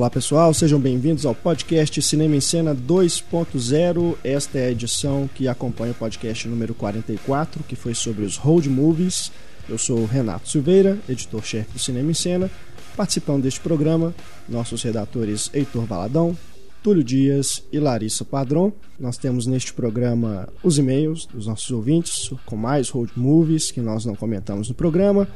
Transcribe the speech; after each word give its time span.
Olá 0.00 0.08
pessoal, 0.08 0.54
sejam 0.54 0.80
bem-vindos 0.80 1.26
ao 1.26 1.34
podcast 1.34 2.00
Cinema 2.00 2.34
em 2.34 2.40
Cena 2.40 2.74
2.0. 2.74 4.16
Esta 4.24 4.58
é 4.58 4.64
a 4.64 4.70
edição 4.70 5.28
que 5.34 5.46
acompanha 5.46 5.92
o 5.92 5.94
podcast 5.94 6.48
número 6.48 6.72
44, 6.72 7.62
que 7.64 7.76
foi 7.76 7.92
sobre 7.92 8.24
os 8.24 8.38
road 8.38 8.66
movies. 8.70 9.30
Eu 9.68 9.76
sou 9.76 10.06
Renato 10.06 10.48
Silveira, 10.48 10.98
editor-chefe 11.06 11.74
do 11.74 11.78
Cinema 11.78 12.12
em 12.12 12.14
Cena. 12.14 12.50
Participando 12.96 13.42
deste 13.42 13.60
programa, 13.60 14.14
nossos 14.48 14.82
redatores 14.82 15.50
Heitor 15.52 15.84
Valadão, 15.84 16.34
Túlio 16.82 17.04
Dias 17.04 17.62
e 17.70 17.78
Larissa 17.78 18.24
Padrão. 18.24 18.72
Nós 18.98 19.18
temos 19.18 19.46
neste 19.46 19.74
programa 19.74 20.48
os 20.62 20.78
e-mails 20.78 21.26
dos 21.26 21.46
nossos 21.46 21.70
ouvintes 21.70 22.30
com 22.46 22.56
mais 22.56 22.88
road 22.88 23.12
movies 23.14 23.70
que 23.70 23.82
nós 23.82 24.06
não 24.06 24.16
comentamos 24.16 24.66
no 24.66 24.74
programa 24.74 25.28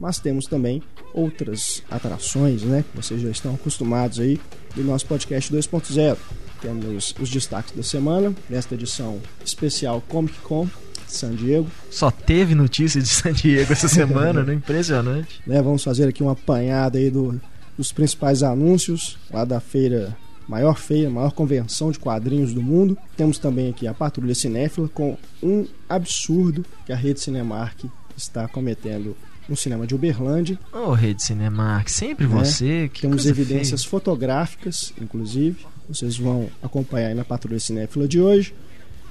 mas 0.00 0.18
temos 0.18 0.46
também 0.46 0.82
outras 1.12 1.82
atrações, 1.90 2.62
né, 2.62 2.82
que 2.90 2.96
vocês 2.96 3.20
já 3.20 3.30
estão 3.30 3.54
acostumados 3.54 4.18
aí 4.18 4.40
do 4.74 4.82
nosso 4.82 5.04
podcast 5.06 5.52
2.0. 5.54 6.16
Temos 6.62 7.14
os 7.20 7.28
destaques 7.28 7.76
da 7.76 7.82
semana, 7.82 8.34
nesta 8.48 8.74
edição 8.74 9.20
especial 9.44 10.02
Comic 10.08 10.38
Con 10.40 10.68
San 11.06 11.34
Diego. 11.34 11.68
Só 11.90 12.10
teve 12.10 12.54
notícia 12.54 13.00
de 13.00 13.08
San 13.08 13.32
Diego 13.32 13.72
essa 13.72 13.88
semana, 13.88 14.42
né? 14.42 14.54
Impressionante. 14.54 15.40
Né, 15.46 15.60
vamos 15.60 15.84
fazer 15.84 16.08
aqui 16.08 16.22
uma 16.22 16.32
apanhada 16.32 16.98
aí 16.98 17.10
do, 17.10 17.40
dos 17.76 17.92
principais 17.92 18.42
anúncios 18.42 19.18
lá 19.30 19.44
da 19.44 19.60
feira 19.60 20.16
maior 20.48 20.76
feira, 20.76 21.08
maior 21.08 21.30
convenção 21.30 21.92
de 21.92 21.98
quadrinhos 22.00 22.52
do 22.52 22.60
mundo. 22.60 22.98
Temos 23.16 23.38
também 23.38 23.70
aqui 23.70 23.86
a 23.86 23.94
Patrulha 23.94 24.34
Cinéfila 24.34 24.88
com 24.88 25.16
um 25.40 25.64
absurdo 25.88 26.66
que 26.84 26.92
a 26.92 26.96
rede 26.96 27.20
Cinemark 27.20 27.84
está 28.16 28.48
cometendo 28.48 29.16
no 29.48 29.56
cinema 29.56 29.86
de 29.86 29.94
Uberlândia. 29.94 30.58
Ô, 30.72 30.88
oh, 30.88 30.92
Rede 30.92 31.22
Cinemark, 31.22 31.88
sempre 31.88 32.26
né? 32.26 32.34
você. 32.34 32.90
Que 32.92 33.02
Temos 33.02 33.26
evidências 33.26 33.82
feia. 33.82 33.90
fotográficas, 33.90 34.92
inclusive. 35.00 35.66
Vocês 35.88 36.16
vão 36.16 36.48
acompanhar 36.62 37.08
aí 37.08 37.14
na 37.14 37.24
Patrulha 37.24 37.58
Cinéfila 37.58 38.06
de 38.06 38.20
hoje. 38.20 38.54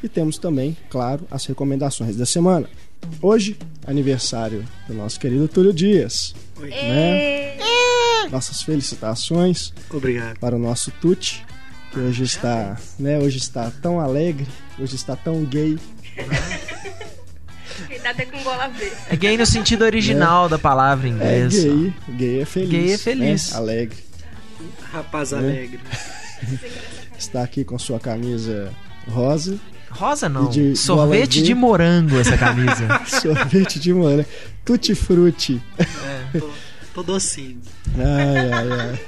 E 0.01 0.07
temos 0.07 0.37
também, 0.37 0.77
claro, 0.89 1.27
as 1.29 1.45
recomendações 1.45 2.15
da 2.15 2.25
semana. 2.25 2.69
Hoje, 3.21 3.57
aniversário 3.85 4.65
do 4.87 4.93
nosso 4.93 5.19
querido 5.19 5.47
Túlio 5.47 5.73
Dias. 5.73 6.33
Oi. 6.57 6.69
Né? 6.69 7.57
Nossas 8.29 8.61
felicitações. 8.61 9.73
Obrigado. 9.89 10.39
Para 10.39 10.55
o 10.55 10.59
nosso 10.59 10.91
Tuti, 11.01 11.45
que 11.91 11.99
hoje 11.99 12.23
está, 12.23 12.77
né, 12.97 13.19
hoje 13.19 13.37
está 13.37 13.71
tão 13.71 13.99
alegre, 13.99 14.47
hoje 14.77 14.95
está 14.95 15.15
tão 15.15 15.43
gay. 15.43 15.77
Com 18.31 18.43
gola 18.43 18.67
V. 18.67 18.91
É 19.09 19.15
gay 19.15 19.37
no 19.37 19.45
sentido 19.45 19.83
original 19.83 20.45
é. 20.45 20.49
da 20.49 20.59
palavra 20.59 21.07
em 21.07 21.11
inglês. 21.11 21.57
É 21.57 21.67
gay, 21.67 21.93
gay 22.09 22.41
é 22.41 22.45
feliz. 22.45 22.69
Gay 22.69 22.91
é 22.93 22.97
feliz. 22.97 23.51
Né? 23.51 23.57
Alegre. 23.57 23.97
Rapaz 24.91 25.33
alegre. 25.33 25.79
Está 27.17 27.43
aqui 27.43 27.63
com 27.63 27.79
sua 27.79 27.99
camisa 27.99 28.71
rosa. 29.07 29.59
Rosa 29.89 30.29
não. 30.29 30.49
De 30.49 30.75
Sorvete 30.75 31.41
de 31.41 31.55
morango 31.55 32.17
essa 32.17 32.37
camisa. 32.37 33.01
Sorvete 33.21 33.79
de 33.79 33.93
morango. 33.93 34.25
Tutti 34.63 34.93
frutti. 34.93 35.61
É, 35.77 36.39
tô, 36.39 36.49
tô 36.93 37.03
docinho. 37.03 37.59
Ai, 37.97 38.51
ai, 38.51 38.81
ai. 38.81 38.99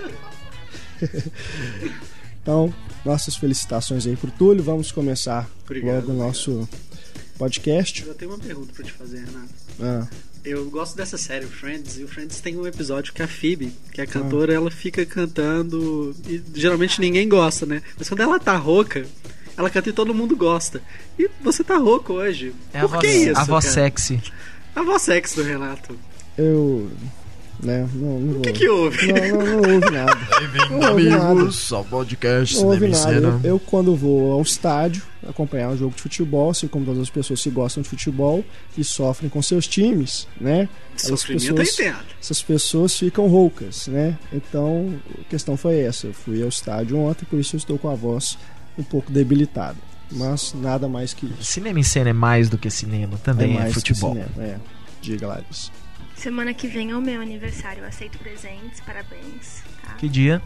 Então, 2.41 2.73
nossas 3.05 3.35
felicitações 3.35 4.07
aí 4.07 4.15
pro 4.15 4.31
Túlio. 4.31 4.63
Vamos 4.63 4.91
começar 4.91 5.47
obrigado, 5.63 6.07
logo 6.07 6.11
o 6.11 6.15
nosso 6.15 6.67
podcast. 7.41 8.05
Eu 8.05 8.13
tenho 8.13 8.29
uma 8.29 8.37
pergunta 8.37 8.71
pra 8.71 8.85
te 8.85 8.91
fazer, 8.91 9.25
Renato. 9.25 9.49
Ah. 9.79 10.07
Eu 10.45 10.69
gosto 10.69 10.95
dessa 10.95 11.17
série, 11.17 11.47
Friends, 11.47 11.97
e 11.97 12.03
o 12.03 12.07
Friends 12.07 12.39
tem 12.39 12.55
um 12.55 12.67
episódio 12.67 13.11
que 13.13 13.23
a 13.23 13.27
Phoebe, 13.27 13.73
que 13.91 13.99
é 13.99 14.03
a 14.03 14.07
cantora, 14.07 14.53
ah. 14.53 14.55
ela 14.55 14.69
fica 14.69 15.03
cantando 15.05 16.15
e 16.27 16.41
geralmente 16.53 17.01
ninguém 17.01 17.27
gosta, 17.27 17.65
né? 17.65 17.81
Mas 17.97 18.07
quando 18.07 18.21
ela 18.21 18.39
tá 18.39 18.55
rouca, 18.55 19.07
ela 19.57 19.71
canta 19.71 19.89
e 19.89 19.93
todo 19.93 20.13
mundo 20.13 20.35
gosta. 20.35 20.81
E 21.17 21.29
você 21.41 21.63
tá 21.63 21.77
rouco 21.77 22.13
hoje. 22.13 22.53
É 22.73 22.81
Por 22.81 22.95
a 22.95 22.99
que 22.99 23.07
voz, 23.07 23.27
isso? 23.27 23.39
A 23.39 23.43
voz 23.43 23.65
cara? 23.65 23.73
sexy. 23.73 24.21
A 24.75 24.83
voz 24.83 25.01
sexy 25.01 25.35
do 25.35 25.43
Renato. 25.43 25.97
Eu 26.37 26.91
né? 27.61 27.87
Não, 27.93 28.19
não 28.19 28.39
o 28.39 28.41
que, 28.41 28.51
que 28.51 28.67
houve? 28.67 29.11
Não, 29.11 29.37
não, 29.37 29.45
não 29.45 29.73
houve 29.75 29.89
nada. 29.91 30.15
Bem-vindo, 30.39 30.85
amigos, 30.85 31.71
ao 31.71 31.85
podcast 31.85 32.55
Não 32.57 32.67
houve 32.67 32.87
nada. 32.87 33.13
Eu, 33.13 33.39
eu, 33.43 33.59
quando 33.59 33.95
vou 33.95 34.31
ao 34.31 34.41
estádio 34.41 35.03
acompanhar 35.27 35.69
um 35.69 35.77
jogo 35.77 35.95
de 35.95 36.01
futebol, 36.01 36.49
assim 36.49 36.67
como 36.67 36.85
todas 36.85 37.01
as 37.01 37.09
pessoas 37.09 37.41
que 37.41 37.49
gostam 37.49 37.83
de 37.83 37.89
futebol 37.89 38.43
e 38.77 38.83
sofrem 38.83 39.29
com 39.29 39.41
seus 39.41 39.67
times, 39.67 40.27
né? 40.39 40.67
Essas 40.95 41.23
pessoas, 41.23 41.79
essas 42.19 42.41
pessoas 42.41 42.97
ficam 42.97 43.27
roucas, 43.27 43.87
né? 43.87 44.17
Então, 44.33 44.93
a 45.19 45.23
questão 45.29 45.55
foi 45.55 45.79
essa. 45.79 46.07
Eu 46.07 46.13
fui 46.13 46.41
ao 46.41 46.49
estádio 46.49 46.97
ontem, 46.97 47.25
por 47.25 47.39
isso 47.39 47.55
eu 47.55 47.59
estou 47.59 47.77
com 47.77 47.89
a 47.89 47.95
voz 47.95 48.37
um 48.77 48.83
pouco 48.83 49.11
debilitada. 49.11 49.77
Mas 50.11 50.53
nada 50.53 50.89
mais 50.89 51.13
que 51.13 51.25
isso. 51.25 51.43
Cinema 51.43 51.79
em 51.79 51.83
cena 51.83 52.09
é 52.09 52.13
mais 52.13 52.49
do 52.49 52.57
que 52.57 52.69
cinema, 52.69 53.17
também 53.23 53.57
é, 53.57 53.67
é 53.67 53.71
futebol. 53.71 54.13
cinema, 54.13 54.31
é. 54.39 54.57
Diga, 55.01 55.27
Larissa. 55.27 55.71
Semana 56.21 56.53
que 56.53 56.67
vem 56.67 56.91
é 56.91 56.95
o 56.95 57.01
meu 57.01 57.19
aniversário. 57.19 57.81
Eu 57.81 57.87
aceito 57.87 58.19
presentes, 58.19 58.79
parabéns. 58.81 59.63
Tá? 59.83 59.95
Que 59.95 60.07
dia? 60.07 60.39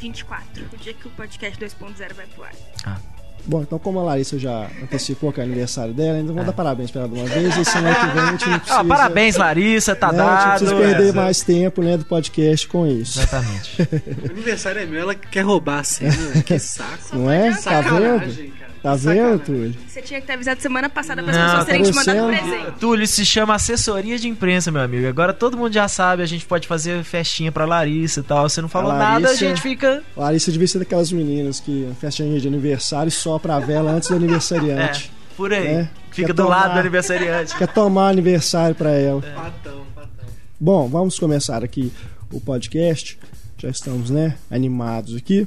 24, 0.00 0.64
o 0.72 0.76
dia 0.76 0.94
que 0.94 1.08
o 1.08 1.10
podcast 1.10 1.58
2.0 1.58 2.14
vai 2.14 2.26
pro 2.26 2.44
ar. 2.44 2.52
Ah. 2.86 2.98
Bom, 3.44 3.62
então 3.62 3.80
como 3.80 3.98
a 3.98 4.04
Larissa 4.04 4.38
já 4.38 4.70
antecipou 4.80 5.32
que 5.32 5.40
é 5.40 5.42
aniversário 5.42 5.92
dela, 5.92 6.18
então 6.18 6.28
vamos 6.28 6.42
é. 6.42 6.46
dar 6.46 6.52
parabéns 6.52 6.92
para 6.92 7.00
ela 7.00 7.10
de 7.10 7.18
uma 7.18 7.26
vez 7.26 7.56
e 7.56 7.64
semana 7.64 7.96
que 7.96 8.06
vem 8.06 8.22
a 8.22 8.30
gente 8.30 8.48
não 8.48 8.58
precisa... 8.60 8.80
Ah, 8.80 8.84
parabéns, 8.84 9.36
Larissa, 9.36 9.96
tá 9.96 10.12
né, 10.12 10.18
dado. 10.18 10.30
A 10.30 10.40
gente 10.40 10.58
precisa 10.58 10.76
perder 10.76 11.12
mais 11.12 11.42
tempo 11.42 11.82
né, 11.82 11.96
do 11.96 12.04
podcast 12.04 12.68
com 12.68 12.86
isso. 12.86 13.18
Exatamente. 13.18 13.82
o 14.22 14.30
aniversário 14.30 14.82
é 14.82 14.86
meu, 14.86 15.00
ela 15.00 15.16
quer 15.16 15.40
roubar 15.40 15.80
a 15.80 15.84
cena, 15.84 16.14
né? 16.14 16.42
que 16.46 16.58
saco. 16.60 17.16
Não 17.16 17.28
é? 17.28 17.50
Tá 17.56 17.80
vendo? 17.80 18.56
Cara. 18.56 18.67
Tá 18.82 18.94
vendo, 18.94 19.38
Túlio? 19.40 19.74
Você 19.86 20.00
tinha 20.00 20.20
que 20.20 20.26
ter 20.26 20.34
avisado 20.34 20.60
semana 20.60 20.88
passada 20.88 21.22
para 21.22 21.32
as 21.32 21.50
pessoas 21.50 21.64
terem 21.64 21.82
te 21.82 21.92
mandado 21.92 22.24
um 22.24 22.28
presente. 22.28 22.78
Túlio, 22.78 23.06
se 23.06 23.24
chama 23.24 23.54
assessoria 23.54 24.18
de 24.18 24.28
imprensa, 24.28 24.70
meu 24.70 24.82
amigo. 24.82 25.06
Agora 25.08 25.32
todo 25.32 25.56
mundo 25.56 25.72
já 25.72 25.88
sabe, 25.88 26.22
a 26.22 26.26
gente 26.26 26.46
pode 26.46 26.68
fazer 26.68 27.02
festinha 27.02 27.50
pra 27.50 27.64
Larissa 27.64 28.20
e 28.20 28.22
tal. 28.22 28.48
Você 28.48 28.62
não 28.62 28.68
falou 28.68 28.92
Larissa, 28.92 29.10
nada, 29.10 29.30
a 29.30 29.34
gente 29.34 29.60
fica. 29.60 30.02
Larissa 30.16 30.52
devia 30.52 30.68
ser 30.68 30.78
daquelas 30.78 31.10
meninas 31.10 31.58
que 31.60 31.88
festinha 32.00 32.38
de 32.38 32.46
aniversário 32.46 33.10
só 33.10 33.38
pra 33.38 33.58
vela 33.58 33.90
antes 33.90 34.08
do 34.08 34.16
aniversariante. 34.16 35.10
É, 35.12 35.36
por 35.36 35.52
aí. 35.52 35.74
Né? 35.74 35.90
Fica 36.10 36.28
Quer 36.28 36.34
do 36.34 36.42
tomar, 36.44 36.56
lado 36.56 36.74
do 36.74 36.80
aniversariante. 36.80 37.56
Quer 37.56 37.68
tomar 37.68 38.08
aniversário 38.10 38.74
pra 38.74 38.90
ela. 38.90 39.22
É. 39.24 39.30
Patão, 39.30 39.82
patão. 39.94 40.26
Bom, 40.58 40.88
vamos 40.88 41.18
começar 41.18 41.62
aqui 41.64 41.92
o 42.32 42.40
podcast. 42.40 43.18
Já 43.56 43.68
estamos, 43.70 44.08
né, 44.08 44.36
animados 44.48 45.16
aqui. 45.16 45.46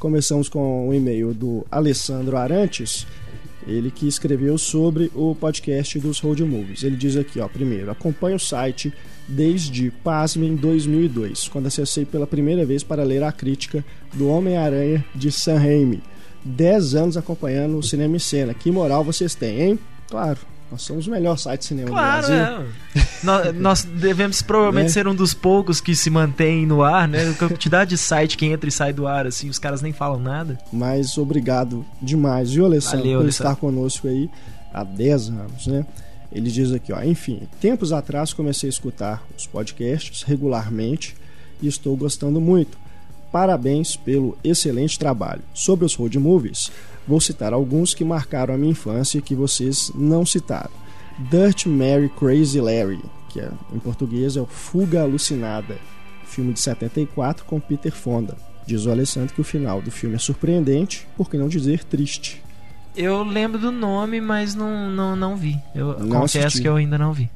Começamos 0.00 0.48
com 0.48 0.88
um 0.88 0.94
e-mail 0.94 1.34
do 1.34 1.66
Alessandro 1.70 2.34
Arantes, 2.38 3.06
ele 3.66 3.90
que 3.90 4.08
escreveu 4.08 4.56
sobre 4.56 5.12
o 5.14 5.34
podcast 5.34 5.98
dos 5.98 6.18
Road 6.20 6.42
Movies. 6.42 6.82
Ele 6.82 6.96
diz 6.96 7.18
aqui, 7.18 7.38
ó, 7.38 7.46
primeiro, 7.46 7.90
acompanho 7.90 8.36
o 8.36 8.40
site 8.40 8.90
desde, 9.28 9.90
pasmem, 9.90 10.56
2002, 10.56 11.48
quando 11.48 11.66
acessei 11.66 12.06
pela 12.06 12.26
primeira 12.26 12.64
vez 12.64 12.82
para 12.82 13.04
ler 13.04 13.22
a 13.22 13.30
crítica 13.30 13.84
do 14.14 14.26
Homem-Aranha 14.26 15.04
de 15.14 15.30
Sam 15.30 15.58
Raimi. 15.58 16.02
Dez 16.42 16.94
anos 16.94 17.18
acompanhando 17.18 17.76
o 17.76 17.82
cinema 17.82 18.16
em 18.16 18.18
cena. 18.18 18.54
Que 18.54 18.70
moral 18.70 19.04
vocês 19.04 19.34
têm, 19.34 19.60
hein? 19.60 19.78
Claro, 20.08 20.38
nós 20.70 20.82
somos 20.82 21.06
o 21.06 21.10
melhor 21.10 21.36
site 21.36 21.60
de 21.60 21.66
cinema 21.66 21.88
claro, 21.88 22.22
do 22.22 22.28
Brasil. 22.28 22.66
É. 22.94 23.00
nós, 23.24 23.54
nós, 23.54 23.84
devemos 23.84 24.42
provavelmente 24.42 24.86
é. 24.86 24.90
ser 24.90 25.08
um 25.08 25.14
dos 25.14 25.34
poucos 25.34 25.80
que 25.80 25.94
se 25.96 26.08
mantém 26.10 26.64
no 26.64 26.82
ar, 26.82 27.08
né? 27.08 27.30
A 27.30 27.34
quantidade 27.34 27.90
de 27.90 27.98
site 27.98 28.36
que 28.36 28.46
entra 28.46 28.68
e 28.68 28.72
sai 28.72 28.92
do 28.92 29.06
ar, 29.06 29.26
assim, 29.26 29.48
os 29.48 29.58
caras 29.58 29.82
nem 29.82 29.92
falam 29.92 30.20
nada. 30.20 30.58
Mas 30.72 31.18
obrigado 31.18 31.84
demais, 32.00 32.52
viu, 32.52 32.64
Alessandro, 32.64 32.98
Valeu, 32.98 33.18
por 33.18 33.24
Alessandro. 33.24 33.52
estar 33.52 33.60
conosco 33.60 34.08
aí 34.08 34.30
há 34.72 34.84
10 34.84 35.28
anos, 35.28 35.66
né? 35.66 35.84
Ele 36.32 36.50
diz 36.50 36.72
aqui, 36.72 36.92
ó, 36.92 37.02
enfim, 37.02 37.42
tempos 37.60 37.92
atrás 37.92 38.32
comecei 38.32 38.68
a 38.68 38.70
escutar 38.70 39.22
os 39.36 39.46
podcasts 39.46 40.22
regularmente 40.22 41.16
e 41.60 41.66
estou 41.66 41.96
gostando 41.96 42.40
muito. 42.40 42.78
Parabéns 43.32 43.96
pelo 43.96 44.36
excelente 44.42 44.98
trabalho. 44.98 45.42
Sobre 45.54 45.84
os 45.84 45.94
road 45.94 46.18
movies, 46.18 46.70
Vou 47.10 47.20
citar 47.20 47.52
alguns 47.52 47.92
que 47.92 48.04
marcaram 48.04 48.54
a 48.54 48.56
minha 48.56 48.70
infância 48.70 49.18
e 49.18 49.22
que 49.22 49.34
vocês 49.34 49.90
não 49.96 50.24
citaram. 50.24 50.70
Dirt 51.30 51.66
Mary 51.66 52.08
Crazy 52.08 52.60
Larry, 52.60 53.02
que 53.28 53.40
é, 53.40 53.50
em 53.72 53.80
português 53.80 54.36
é 54.36 54.40
o 54.40 54.46
Fuga 54.46 55.02
Alucinada, 55.02 55.76
filme 56.24 56.52
de 56.52 56.60
74 56.60 57.44
com 57.44 57.58
Peter 57.58 57.92
Fonda. 57.92 58.36
Diz 58.66 58.86
o 58.86 58.92
Alessandro 58.92 59.34
que 59.34 59.40
o 59.40 59.44
final 59.44 59.82
do 59.82 59.90
filme 59.90 60.14
é 60.14 60.18
surpreendente, 60.18 61.06
por 61.16 61.28
que 61.28 61.36
não 61.36 61.48
dizer 61.48 61.82
triste. 61.82 62.42
Eu 62.96 63.24
lembro 63.24 63.58
do 63.58 63.72
nome, 63.72 64.20
mas 64.20 64.54
não, 64.54 64.88
não, 64.90 65.16
não 65.16 65.36
vi. 65.36 65.58
Eu 65.74 65.98
não 65.98 66.20
confesso 66.20 66.46
assisti. 66.46 66.62
que 66.62 66.68
eu 66.68 66.76
ainda 66.76 66.96
não 66.96 67.12
vi. 67.12 67.28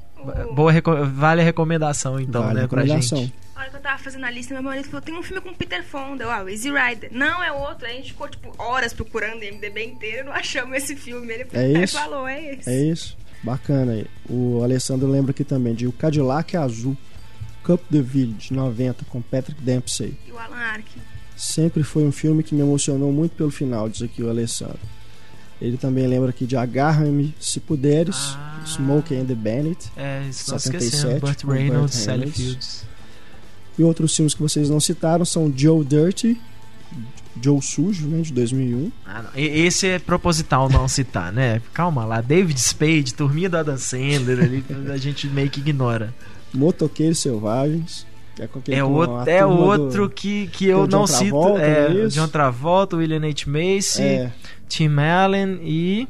Boa, 0.52 0.72
vale 1.04 1.40
a 1.40 1.44
recomendação, 1.44 2.18
então, 2.20 2.42
vale 2.42 2.54
né, 2.54 2.60
recomendação. 2.62 3.18
pra 3.18 3.26
gente. 3.26 3.34
A 3.54 3.60
hora 3.60 3.70
que 3.70 3.76
eu 3.76 3.80
tava 3.80 3.98
fazendo 3.98 4.24
a 4.24 4.30
lista, 4.30 4.52
meu 4.52 4.62
marido 4.62 4.86
falou: 4.86 5.00
tem 5.00 5.16
um 5.16 5.22
filme 5.22 5.40
com 5.40 5.54
Peter 5.54 5.84
Fonda. 5.84 6.24
Eu, 6.24 6.30
ah, 6.30 6.42
o 6.42 6.48
Easy 6.48 6.70
Rider. 6.70 7.10
Não, 7.12 7.42
é 7.42 7.52
outro. 7.52 7.86
Aí 7.86 7.92
a 7.92 7.96
gente 7.96 8.12
ficou, 8.12 8.28
tipo, 8.28 8.52
horas 8.58 8.92
procurando 8.92 9.42
o 9.42 9.44
MDB 9.44 9.84
inteiro 9.84 10.18
e 10.18 10.22
não 10.24 10.32
achamos 10.32 10.76
esse 10.76 10.96
filme. 10.96 11.32
Ele 11.32 11.46
é 11.52 11.82
isso? 11.84 11.96
falou: 11.96 12.26
é 12.26 12.54
esse. 12.54 12.70
É 12.70 12.82
isso. 12.82 13.16
Bacana 13.42 13.92
aí. 13.92 14.06
O 14.28 14.62
Alessandro 14.62 15.08
lembra 15.08 15.30
aqui 15.30 15.44
também 15.44 15.74
de 15.74 15.86
O 15.86 15.92
Cadillac 15.92 16.56
Azul, 16.56 16.96
Cup 17.62 17.80
the 17.90 18.00
Village, 18.00 18.52
90, 18.52 19.04
com 19.04 19.20
Patrick 19.20 19.60
Dempsey. 19.60 20.16
E 20.26 20.32
o 20.32 20.38
Alan 20.38 20.56
Arkin. 20.56 21.00
sempre 21.36 21.82
foi 21.82 22.04
um 22.04 22.12
filme 22.12 22.42
que 22.42 22.54
me 22.54 22.62
emocionou 22.62 23.12
muito 23.12 23.36
pelo 23.36 23.50
final, 23.50 23.88
diz 23.88 24.02
aqui 24.02 24.22
o 24.22 24.30
Alessandro. 24.30 24.80
Ele 25.64 25.78
também 25.78 26.06
lembra 26.06 26.28
aqui 26.28 26.44
de 26.44 26.58
Agarra-me 26.58 27.34
Se 27.40 27.58
Puderes, 27.58 28.37
ah, 28.37 28.62
Smokey 28.66 29.16
and 29.16 29.25
the 29.25 29.34
Bandit, 29.34 29.90
é, 29.96 30.28
77, 30.31 31.20
Burt 31.20 31.43
Reynolds, 31.44 31.94
Sally 31.94 32.31
Fields. 32.31 32.84
E 33.78 33.82
outros 33.82 34.14
filmes 34.14 34.34
que 34.34 34.43
vocês 34.43 34.69
não 34.69 34.78
citaram 34.78 35.25
são 35.25 35.50
Joe 35.56 35.82
Dirty, 35.82 36.38
Joe 37.40 37.62
Sujo, 37.62 38.06
né, 38.06 38.20
de 38.20 38.32
2001. 38.34 38.93
Ah, 39.06 39.22
não. 39.22 39.31
Esse 39.34 39.87
é 39.87 39.99
proposital 39.99 40.69
não 40.69 40.87
citar, 40.87 41.32
né? 41.32 41.62
Calma 41.72 42.05
lá, 42.05 42.20
David 42.20 42.60
Spade, 42.60 43.14
turminha 43.14 43.49
do 43.49 43.56
Adam 43.56 43.78
Sandler, 43.78 44.40
ali, 44.40 44.62
a 44.93 44.99
gente 44.99 45.26
meio 45.28 45.49
que 45.49 45.60
ignora. 45.60 46.14
Motoqueiros 46.52 47.20
Selvagens. 47.20 48.06
É, 48.38 48.78
é, 48.78 48.84
outro, 48.84 49.31
é 49.31 49.46
outro 49.46 50.08
do, 50.08 50.14
que, 50.14 50.48
que 50.48 50.66
eu 50.66 50.86
não 50.86 51.06
cito. 51.06 51.56
É, 51.56 52.04
é 52.04 52.06
John 52.08 52.26
Travolta, 52.26 52.96
William 52.96 53.19
H. 53.19 53.44
Macy, 53.46 54.02
é. 54.02 54.32
Tim 54.69 54.96
Allen 54.98 55.60
e 55.62 56.08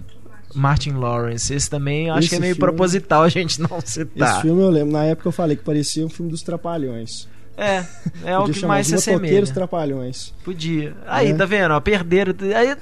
Martin 0.54 0.92
Lawrence. 0.92 1.52
Esse 1.52 1.68
também 1.68 2.08
acho 2.08 2.20
Esse 2.20 2.28
que 2.30 2.36
é 2.36 2.38
meio 2.38 2.54
filme, 2.54 2.66
proposital 2.66 3.22
a 3.22 3.28
gente 3.28 3.60
não 3.60 3.80
citar. 3.84 4.32
Esse 4.32 4.42
filme 4.42 4.62
eu 4.62 4.70
lembro, 4.70 4.92
na 4.92 5.04
época 5.04 5.28
eu 5.28 5.32
falei 5.32 5.56
que 5.56 5.64
parecia 5.64 6.04
um 6.04 6.08
filme 6.08 6.30
dos 6.30 6.42
Trapalhões. 6.42 7.28
É, 7.56 7.84
é 8.24 8.36
o 8.38 8.48
que 8.48 8.64
mais 8.66 8.86
se 8.86 8.94
assemelha. 8.94 9.46
Trapalhões. 9.46 10.32
Podia. 10.44 10.94
Aí, 11.06 11.30
é. 11.30 11.34
tá 11.34 11.44
vendo? 11.44 11.72
Ó, 11.72 11.80
perderam. 11.80 12.34
Aí, 12.56 12.76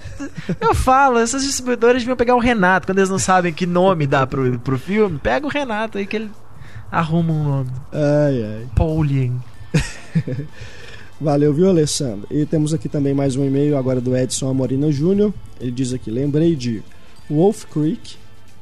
eu 0.60 0.74
falo, 0.74 1.18
essas 1.18 1.42
distribuidoras 1.42 2.02
deviam 2.02 2.16
pegar 2.16 2.34
o 2.34 2.38
Renato. 2.38 2.86
Quando 2.86 2.98
eles 2.98 3.10
não 3.10 3.18
sabem 3.18 3.52
que 3.52 3.66
nome 3.66 4.06
dá 4.06 4.26
pro, 4.26 4.58
pro 4.60 4.78
filme, 4.78 5.18
pega 5.18 5.46
o 5.46 5.50
Renato 5.50 5.98
aí 5.98 6.06
que 6.06 6.16
ele 6.16 6.30
arruma 6.92 7.32
um 7.32 7.44
nome. 7.44 7.70
Ai, 7.90 8.44
ai. 8.44 8.66
Pauline. 8.76 9.40
Valeu, 11.18 11.54
viu, 11.54 11.68
Alessandro? 11.68 12.26
E 12.30 12.44
temos 12.44 12.74
aqui 12.74 12.88
também 12.88 13.14
mais 13.14 13.36
um 13.36 13.44
e-mail 13.44 13.78
agora 13.78 14.00
do 14.00 14.14
Edson 14.14 14.48
Amorino 14.48 14.92
Júnior. 14.92 15.32
Ele 15.58 15.70
diz 15.70 15.92
aqui: 15.92 16.10
lembrei 16.10 16.54
de 16.54 16.82
Wolf 17.30 17.64
Creek, 17.66 18.16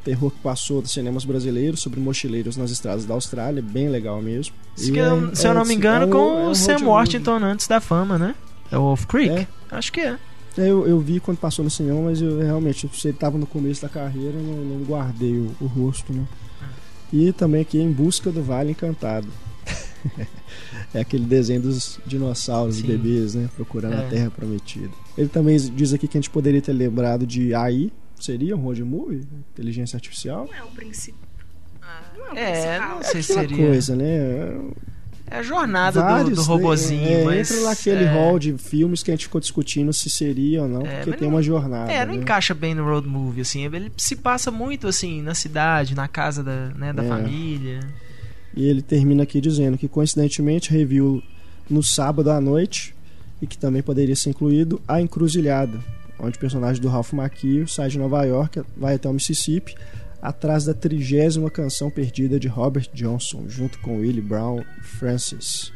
terror 0.05 0.31
que 0.31 0.39
passou 0.41 0.81
dos 0.81 0.93
cinemas 0.93 1.25
brasileiros 1.25 1.81
sobre 1.81 1.99
mochileiros 1.99 2.57
nas 2.57 2.71
estradas 2.71 3.05
da 3.05 3.15
Austrália, 3.15 3.63
bem 3.63 3.89
legal 3.89 4.23
mesmo. 4.23 4.55
Se, 4.77 4.97
eu, 4.97 5.31
é, 5.31 5.35
se 5.35 5.49
eu 5.49 5.55
não 5.55 5.65
me 5.65 5.75
engano, 5.75 6.05
é 6.05 6.07
um, 6.07 6.11
com 6.11 6.19
é 6.19 6.47
um 6.47 6.51
o 6.51 6.55
Sam 6.55 6.85
Washington 6.85 7.37
antes 7.43 7.67
da 7.67 7.81
fama, 7.81 8.19
né? 8.19 8.35
É 8.71 8.79
o 8.79 8.83
Wolf 8.83 9.07
Creek? 9.07 9.31
É. 9.31 9.47
Acho 9.71 9.93
que 9.93 10.01
é. 10.01 10.17
Eu, 10.57 10.87
eu 10.87 11.01
vi 11.01 11.21
quando 11.21 11.39
passou 11.39 11.65
no 11.65 11.71
cinema, 11.71 12.01
mas 12.03 12.21
eu 12.21 12.39
realmente, 12.41 12.89
se 12.93 13.09
ele 13.09 13.17
estava 13.17 13.39
no 13.39 13.47
começo 13.47 13.83
da 13.83 13.89
carreira, 13.89 14.37
não, 14.37 14.65
não 14.65 14.85
guardei 14.85 15.35
o, 15.35 15.55
o, 15.61 15.67
rosto, 15.67 16.13
né? 16.13 16.25
E 17.13 17.33
também 17.33 17.63
aqui 17.63 17.79
Em 17.79 17.91
Busca 17.91 18.31
do 18.31 18.43
Vale 18.43 18.73
Encantado. 18.73 19.29
é 20.95 21.01
aquele 21.01 21.25
desenho 21.25 21.63
dos 21.63 21.99
dinossauros, 22.07 22.77
Sim. 22.77 22.87
bebês, 22.87 23.35
né? 23.35 23.49
Procurando 23.57 23.95
é. 23.95 24.07
a 24.07 24.09
Terra 24.09 24.31
Prometida. 24.31 24.91
Ele 25.17 25.29
também 25.29 25.57
diz 25.57 25.93
aqui 25.93 26.09
que 26.09 26.17
a 26.17 26.21
gente 26.21 26.31
poderia 26.31 26.63
ter 26.63 26.73
lembrado 26.73 27.27
de 27.27 27.55
AI, 27.55 27.93
seria 28.19 28.57
um 28.57 28.61
road 28.61 28.83
movie? 28.85 29.27
Inteligência 29.53 29.97
artificial? 29.97 30.47
Não 30.47 30.55
é 30.55 30.63
o 30.63 30.69
princípio. 30.69 31.21
Não 32.17 32.37
é, 32.37 32.53
o 32.53 32.55
é 32.55 32.79
não 32.79 33.03
sei 33.03 33.23
se 33.23 33.33
seria. 33.33 33.57
coisa, 33.57 33.97
né? 33.97 34.61
É 35.31 35.39
a 35.39 35.43
jornada 35.43 36.03
Vários, 36.03 36.31
do, 36.31 36.35
do 36.37 36.43
robozinho, 36.43 37.21
é, 37.21 37.25
mas... 37.25 37.51
Entra 37.51 37.69
naquele 37.69 38.05
é... 38.05 38.13
hall 38.13 38.39
de 38.39 38.59
filmes 38.59 39.03
que 39.03 39.13
a 39.13 39.15
gente 39.15 39.27
ficou 39.27 39.41
discutindo 39.41 39.93
se 39.93 40.11
seria 40.11 40.63
ou 40.63 40.69
não, 40.69 40.83
é, 40.83 41.05
porque 41.05 41.19
tem 41.19 41.29
não, 41.29 41.37
uma 41.37 41.43
jornada. 41.43 41.91
É, 41.91 42.05
não 42.05 42.15
né? 42.15 42.21
encaixa 42.21 42.53
bem 42.53 42.75
no 42.75 42.85
road 42.85 43.07
movie, 43.07 43.43
assim. 43.43 43.65
Ele 43.65 43.93
se 43.97 44.17
passa 44.17 44.51
muito, 44.51 44.89
assim, 44.89 45.23
na 45.23 45.35
cidade, 45.35 45.95
na 45.95 46.09
casa 46.09 46.43
da, 46.43 46.71
né, 46.71 46.93
da 46.93 47.05
é. 47.05 47.09
família. 47.09 47.81
E 48.57 48.67
ele 48.67 48.83
termina 48.83 49.23
aqui 49.23 49.41
dizendo 49.41 49.79
que, 49.79 49.87
coincidentemente, 49.87 50.73
review 50.73 51.23
no 51.69 51.83
sábado 51.83 52.31
à 52.31 52.41
noite 52.41 52.93
e 53.41 53.47
que 53.47 53.57
também 53.57 53.83
poderia 53.83 54.17
ser 54.17 54.31
incluído 54.31 54.83
A 54.87 55.01
Encruzilhada, 55.01 55.79
onde 56.19 56.37
o 56.37 56.41
personagem 56.41 56.83
do 56.83 56.89
Ralph 56.89 57.13
Macchio 57.13 57.69
sai 57.69 57.89
de 57.89 57.99
Nova 57.99 58.25
York, 58.25 58.63
vai 58.77 58.97
até 58.97 59.09
o 59.09 59.13
Mississippi, 59.13 59.77
atrás 60.21 60.65
da 60.65 60.75
trigésima 60.75 61.51
canção 61.51 61.91
perdida 61.91 62.39
de 62.39 62.49
Robert 62.49 62.89
Johnson, 62.93 63.45
junto 63.49 63.79
com 63.81 63.99
Willie 63.99 64.21
Brown 64.21 64.63
e 64.79 64.85
Francis. 64.85 65.73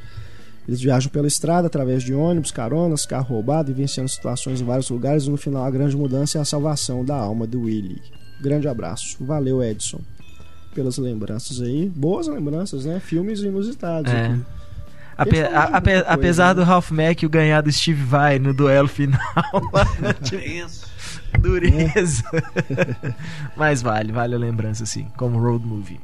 Eles 0.67 0.81
viajam 0.81 1.11
pela 1.11 1.27
estrada 1.27 1.67
através 1.67 2.03
de 2.03 2.15
ônibus, 2.15 2.51
caronas, 2.51 3.05
carro 3.05 3.35
roubado, 3.35 3.69
vivenciando 3.69 4.09
situações 4.09 4.61
em 4.61 4.65
vários 4.65 4.89
lugares 4.89 5.25
e 5.25 5.31
no 5.31 5.37
final 5.37 5.65
a 5.65 5.71
grande 5.71 5.97
mudança 5.97 6.39
é 6.39 6.41
a 6.41 6.45
salvação 6.45 7.05
da 7.05 7.17
alma 7.17 7.47
do 7.47 7.63
Willie. 7.63 8.01
Grande 8.41 8.67
abraço. 8.67 9.23
Valeu, 9.25 9.63
Edson, 9.63 10.01
pelas 10.75 10.97
lembranças 10.97 11.61
aí. 11.61 11.91
Boas 11.95 12.27
lembranças, 12.27 12.87
né? 12.87 12.99
Filmes 12.99 13.41
inusitados. 13.41 14.11
É. 14.11 14.27
Aqui. 15.17 15.41
Ape, 15.41 15.91
coisa, 15.91 16.07
apesar 16.09 16.49
né? 16.49 16.55
do 16.55 16.63
Ralph 16.65 16.91
Mack 16.91 17.29
ganhar 17.29 17.61
do 17.61 17.71
Steve 17.71 18.03
Vai 18.03 18.39
no 18.39 18.53
duelo 18.53 18.89
final. 18.89 19.21
Dureza. 21.39 22.25
Mas 23.57 23.83
vale, 23.83 24.13
vale 24.13 24.35
a 24.35 24.39
lembrança, 24.39 24.87
sim, 24.87 25.09
como 25.17 25.39
road 25.39 25.67
movie. 25.67 26.01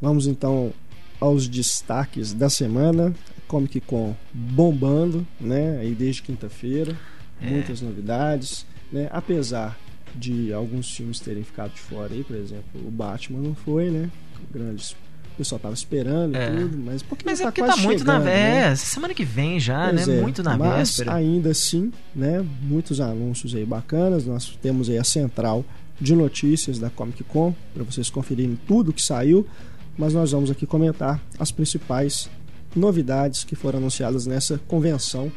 Vamos 0.00 0.26
então 0.26 0.72
aos 1.20 1.48
destaques 1.48 2.32
da 2.32 2.48
semana. 2.48 3.14
Comic 3.46 3.80
Con 3.80 4.16
bombando, 4.32 5.26
né? 5.40 5.78
Aí 5.78 5.94
desde 5.94 6.22
quinta-feira. 6.22 6.96
É. 7.40 7.48
Muitas 7.50 7.80
novidades, 7.80 8.66
né? 8.90 9.08
Apesar 9.12 9.78
de 10.14 10.52
alguns 10.52 10.90
filmes 10.90 11.20
terem 11.20 11.44
ficado 11.44 11.74
de 11.74 11.80
fora 11.80 12.12
aí, 12.12 12.24
por 12.24 12.36
exemplo, 12.36 12.64
o 12.74 12.90
Batman 12.90 13.40
não 13.40 13.54
foi, 13.54 13.90
né? 13.90 14.10
Grandes 14.50 14.96
o 15.36 15.38
pessoal 15.38 15.58
tava 15.58 15.74
esperando 15.74 16.34
é. 16.34 16.48
e 16.48 16.60
tudo, 16.60 16.78
mas 16.78 17.02
porque 17.02 17.22
mas 17.26 17.40
é 17.40 17.44
tá 17.44 17.52
porque 17.52 17.62
tá 17.62 17.76
muito 17.76 17.98
chegando, 17.98 18.06
na 18.06 18.20
né? 18.20 18.72
é, 18.72 18.74
semana 18.74 19.12
que 19.12 19.24
vem 19.24 19.60
já, 19.60 19.90
pois 19.90 20.06
né? 20.06 20.18
É. 20.18 20.22
Muito 20.22 20.42
na 20.42 20.56
mas, 20.56 20.78
véspera. 20.78 21.14
ainda 21.14 21.50
assim, 21.50 21.92
né? 22.14 22.44
Muitos 22.62 23.02
anúncios 23.02 23.54
aí 23.54 23.64
bacanas. 23.64 24.24
Nós 24.24 24.58
temos 24.62 24.88
aí 24.88 24.96
a 24.96 25.04
central 25.04 25.62
de 26.00 26.16
notícias 26.16 26.78
da 26.78 26.88
Comic 26.88 27.22
Con 27.24 27.54
para 27.74 27.84
vocês 27.84 28.08
conferirem 28.08 28.58
tudo 28.66 28.94
que 28.94 29.02
saiu, 29.02 29.46
mas 29.96 30.14
nós 30.14 30.32
vamos 30.32 30.50
aqui 30.50 30.66
comentar 30.66 31.20
as 31.38 31.52
principais 31.52 32.30
novidades 32.74 33.44
que 33.44 33.54
foram 33.54 33.78
anunciadas 33.78 34.26
nessa 34.26 34.58
convenção 34.66 35.30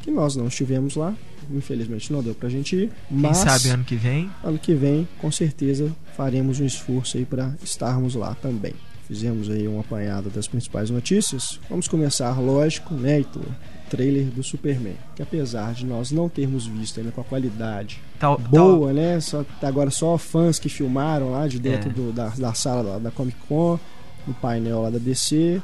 que 0.00 0.10
nós 0.10 0.34
não 0.34 0.48
estivemos 0.48 0.96
lá, 0.96 1.14
infelizmente 1.50 2.12
não 2.12 2.22
deu 2.22 2.34
pra 2.34 2.48
gente 2.48 2.74
ir, 2.74 2.90
mas 3.10 3.42
Quem 3.42 3.50
sabe 3.50 3.68
ano 3.68 3.84
que 3.84 3.96
vem? 3.96 4.30
Ano 4.42 4.58
que 4.58 4.74
vem, 4.74 5.06
com 5.18 5.30
certeza 5.30 5.94
faremos 6.16 6.58
um 6.58 6.64
esforço 6.66 7.18
aí 7.18 7.24
para 7.24 7.54
estarmos 7.62 8.14
lá 8.14 8.34
também 8.34 8.74
fizemos 9.06 9.50
aí 9.50 9.66
um 9.68 9.80
apanhado 9.80 10.30
das 10.30 10.46
principais 10.46 10.90
notícias. 10.90 11.58
Vamos 11.68 11.88
começar, 11.88 12.38
lógico, 12.40 12.94
né, 12.94 13.18
Heitor? 13.18 13.44
trailer 13.92 14.24
do 14.24 14.42
Superman, 14.42 14.96
que 15.14 15.20
apesar 15.20 15.74
de 15.74 15.84
nós 15.84 16.10
não 16.10 16.26
termos 16.26 16.66
visto 16.66 16.98
ainda 16.98 17.12
com 17.12 17.20
a 17.20 17.24
qualidade 17.24 18.00
tal, 18.18 18.38
boa, 18.38 18.86
tal... 18.86 18.94
né? 18.94 19.20
Só 19.20 19.44
agora 19.60 19.90
só 19.90 20.16
fãs 20.16 20.58
que 20.58 20.70
filmaram 20.70 21.32
lá 21.32 21.46
de 21.46 21.58
dentro 21.58 21.90
é. 21.90 21.92
do, 21.92 22.10
da, 22.10 22.28
da 22.30 22.54
sala 22.54 22.98
da 22.98 23.10
Comic 23.10 23.36
Con, 23.46 23.78
no 24.26 24.32
painel 24.32 24.80
lá 24.80 24.88
da 24.88 24.98
DC, 24.98 25.60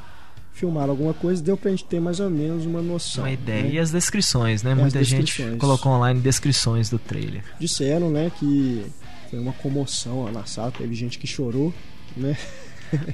filmaram 0.53 0.91
alguma 0.91 1.15
coisa, 1.15 1.43
deu 1.43 1.57
pra 1.57 1.71
gente 1.71 1.87
ter 1.87 2.01
mais 2.01 2.21
ou 2.21 2.29
menos 2.29 2.67
uma 2.67 2.83
noção. 2.83 3.25
Uma 3.25 3.31
ideia. 3.31 3.63
Né? 3.63 3.71
E 3.71 3.79
as 3.79 3.91
descrições, 3.91 4.63
né? 4.63 4.75
Muita 4.75 4.99
descrições. 4.99 5.51
gente 5.51 5.59
colocou 5.59 5.93
online 5.93 6.21
descrições 6.21 6.91
do 6.91 6.99
trailer. 6.99 7.43
Disseram, 7.59 8.11
né, 8.11 8.31
que 8.39 8.85
foi 9.31 9.39
uma 9.39 9.55
comoção 9.55 10.25
lá 10.25 10.33
na 10.33 10.45
sala, 10.45 10.71
teve 10.71 10.95
gente 10.95 11.19
que 11.19 11.27
chorou, 11.27 11.73
né? 12.15 12.37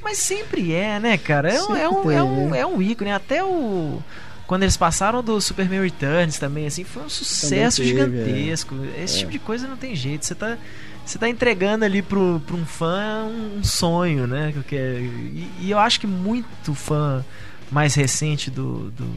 Mas 0.02 0.18
sempre 0.18 0.72
é, 0.72 0.98
né, 1.00 1.16
cara? 1.18 1.52
É, 1.52 1.62
um, 1.62 1.76
é, 1.76 1.88
um, 1.88 2.10
é, 2.10 2.22
um, 2.22 2.50
né? 2.50 2.58
é 2.60 2.66
um 2.66 2.80
ícone. 2.80 3.10
Até 3.10 3.42
o. 3.42 4.02
Quando 4.46 4.62
eles 4.62 4.76
passaram 4.76 5.22
do 5.22 5.40
Superman 5.40 5.80
Returns 5.80 6.38
também, 6.38 6.66
assim, 6.66 6.84
foi 6.84 7.02
um 7.02 7.08
sucesso 7.08 7.78
teve, 7.78 7.88
gigantesco. 7.88 8.74
É. 8.96 9.04
Esse 9.04 9.18
tipo 9.18 9.32
de 9.32 9.38
coisa 9.38 9.66
não 9.66 9.76
tem 9.76 9.96
jeito. 9.96 10.26
Você 10.26 10.34
tá 10.34 10.58
você 11.04 11.18
tá 11.18 11.28
entregando 11.28 11.84
ali 11.84 12.00
pro, 12.00 12.40
pro 12.46 12.56
um 12.56 12.64
fã 12.64 13.24
um 13.24 13.62
sonho, 13.62 14.26
né? 14.26 14.54
E, 14.72 15.50
e 15.60 15.70
eu 15.70 15.78
acho 15.78 16.00
que 16.00 16.06
muito 16.06 16.74
fã 16.74 17.24
mais 17.70 17.94
recente 17.94 18.50
do, 18.50 18.90
do 18.90 19.10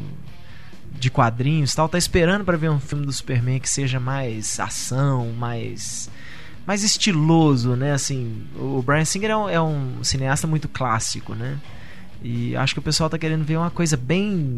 de 0.92 1.12
quadrinhos 1.12 1.76
tal 1.76 1.88
tá 1.88 1.98
esperando 1.98 2.44
para 2.44 2.58
ver 2.58 2.70
um 2.70 2.80
filme 2.80 3.06
do 3.06 3.14
Superman 3.14 3.60
que 3.60 3.70
seja 3.70 4.00
mais 4.00 4.60
ação, 4.60 5.32
mais 5.34 6.10
mais 6.68 6.84
estiloso, 6.84 7.78
né? 7.78 7.94
Assim, 7.94 8.44
o 8.60 8.82
Brian 8.82 9.06
Singer 9.06 9.32
é 9.32 9.38
um, 9.38 9.50
é 9.50 9.62
um, 9.62 10.04
cineasta 10.04 10.46
muito 10.46 10.68
clássico, 10.68 11.34
né? 11.34 11.58
E 12.22 12.58
acho 12.58 12.74
que 12.74 12.80
o 12.80 12.84
pessoal 12.84 13.10
tá 13.10 13.18
querendo 13.18 13.46
ver 13.46 13.56
uma 13.56 13.72
coisa 13.72 13.96
bem 13.96 14.58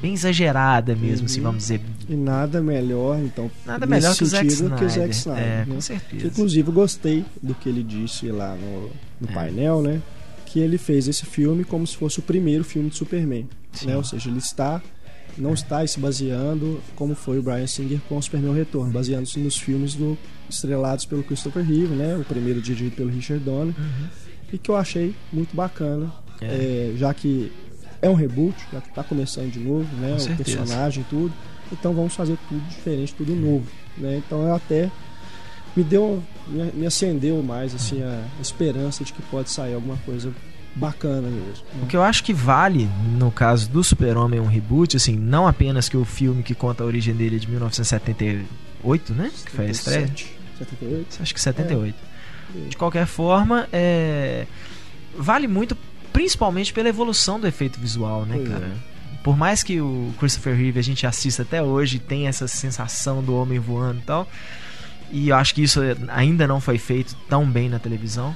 bem 0.00 0.12
exagerada 0.12 0.94
mesmo, 0.94 1.20
uhum. 1.20 1.24
assim, 1.24 1.40
vamos 1.40 1.62
dizer. 1.62 1.80
E 2.08 2.14
nada 2.14 2.62
melhor, 2.62 3.18
então, 3.18 3.50
nada 3.64 3.86
melhor 3.86 4.14
que 4.14 4.22
o, 4.22 4.26
Zack 4.26 4.46
Snyder. 4.46 4.78
que 4.78 4.84
o 4.84 4.90
Zack 4.90 5.10
Snyder. 5.10 5.42
É, 5.42 5.64
né? 5.64 5.66
com 5.68 5.80
certeza. 5.80 6.22
Que, 6.22 6.26
inclusive, 6.28 6.70
gostei 6.70 7.24
do 7.42 7.54
que 7.54 7.68
ele 7.68 7.82
disse 7.82 8.30
lá 8.30 8.54
no, 8.54 8.90
no 9.20 9.28
é. 9.28 9.32
painel, 9.32 9.82
né? 9.82 10.00
Que 10.44 10.60
ele 10.60 10.78
fez 10.78 11.08
esse 11.08 11.24
filme 11.24 11.64
como 11.64 11.86
se 11.86 11.96
fosse 11.96 12.20
o 12.20 12.22
primeiro 12.22 12.62
filme 12.62 12.90
de 12.90 12.96
Superman, 12.96 13.48
né? 13.82 13.96
Ou 13.96 14.04
seja, 14.04 14.28
ele 14.28 14.38
está 14.38 14.80
não 15.36 15.52
está 15.52 15.86
se 15.86 15.98
baseando 16.00 16.80
como 16.94 17.14
foi 17.14 17.38
o 17.38 17.42
Brian 17.42 17.66
Singer 17.66 18.00
com 18.08 18.16
o 18.16 18.22
Superman 18.22 18.54
Retorno, 18.54 18.90
baseando-se 18.90 19.38
nos 19.38 19.58
filmes 19.58 19.94
do, 19.94 20.16
estrelados 20.48 21.04
pelo 21.04 21.22
Christopher 21.22 21.64
Reeve, 21.64 21.94
né? 21.94 22.16
O 22.16 22.24
primeiro 22.24 22.60
dirigido 22.60 22.94
pelo 22.96 23.10
Richard 23.10 23.44
Donner, 23.44 23.74
uhum. 23.78 24.08
e 24.52 24.58
que 24.58 24.70
eu 24.70 24.76
achei 24.76 25.14
muito 25.32 25.54
bacana, 25.54 26.12
é. 26.40 26.46
É, 26.46 26.94
já 26.96 27.12
que 27.14 27.52
é 28.00 28.08
um 28.08 28.14
reboot, 28.14 28.56
já 28.72 28.80
que 28.80 28.88
está 28.88 29.02
começando 29.02 29.50
de 29.50 29.60
novo, 29.60 29.88
né? 29.96 30.10
Com 30.10 30.16
o 30.16 30.20
certeza. 30.20 30.58
personagem 30.58 31.02
e 31.02 31.06
tudo. 31.06 31.32
então 31.72 31.92
vamos 31.94 32.14
fazer 32.14 32.36
tudo 32.48 32.60
diferente, 32.68 33.14
tudo 33.14 33.34
novo, 33.34 33.66
né? 33.96 34.22
Então 34.24 34.42
eu 34.42 34.54
até 34.54 34.90
me 35.74 35.82
deu, 35.82 36.22
me, 36.46 36.72
me 36.72 36.86
acendeu 36.86 37.42
mais 37.42 37.74
assim 37.74 38.02
a 38.02 38.22
esperança 38.40 39.04
de 39.04 39.12
que 39.12 39.22
pode 39.22 39.50
sair 39.50 39.74
alguma 39.74 39.96
coisa 39.98 40.32
bacana 40.74 41.28
mesmo. 41.28 41.64
Né? 41.74 41.82
O 41.82 41.86
que 41.86 41.96
eu 41.96 42.02
acho 42.02 42.22
que 42.22 42.32
vale 42.32 42.88
no 43.18 43.30
caso 43.30 43.68
do 43.70 43.82
Super-Homem 43.82 44.40
um 44.40 44.46
reboot, 44.46 44.96
assim, 44.96 45.16
não 45.16 45.46
apenas 45.46 45.88
que 45.88 45.96
o 45.96 46.04
filme 46.04 46.42
que 46.42 46.54
conta 46.54 46.84
a 46.84 46.86
origem 46.86 47.14
dele 47.14 47.36
é 47.36 47.38
de 47.38 47.48
1978, 47.48 49.14
né? 49.14 49.30
77, 49.30 49.44
que 49.44 49.50
foi 49.50 49.66
a 49.66 49.70
estreia. 49.70 50.10
78? 50.58 51.22
Acho 51.22 51.34
que 51.34 51.40
78. 51.40 51.96
É. 52.54 52.68
De 52.68 52.76
qualquer 52.76 53.06
forma, 53.06 53.68
é... 53.72 54.46
vale 55.16 55.46
muito 55.46 55.76
principalmente 56.12 56.72
pela 56.72 56.88
evolução 56.88 57.38
do 57.38 57.46
efeito 57.46 57.78
visual, 57.78 58.24
né, 58.24 58.36
pois 58.36 58.48
cara? 58.48 58.66
É. 58.66 58.96
Por 59.22 59.36
mais 59.36 59.62
que 59.62 59.80
o 59.80 60.14
Christopher 60.18 60.56
Reeve 60.56 60.78
a 60.78 60.82
gente 60.82 61.06
assista 61.06 61.42
até 61.42 61.62
hoje, 61.62 61.98
tem 61.98 62.28
essa 62.28 62.46
sensação 62.46 63.22
do 63.22 63.34
homem 63.34 63.58
voando 63.58 63.98
e 63.98 64.02
tal, 64.02 64.28
e 65.10 65.28
eu 65.28 65.36
acho 65.36 65.54
que 65.54 65.62
isso 65.62 65.80
ainda 66.08 66.46
não 66.46 66.60
foi 66.60 66.78
feito 66.78 67.16
tão 67.28 67.44
bem 67.44 67.68
na 67.68 67.78
televisão. 67.78 68.34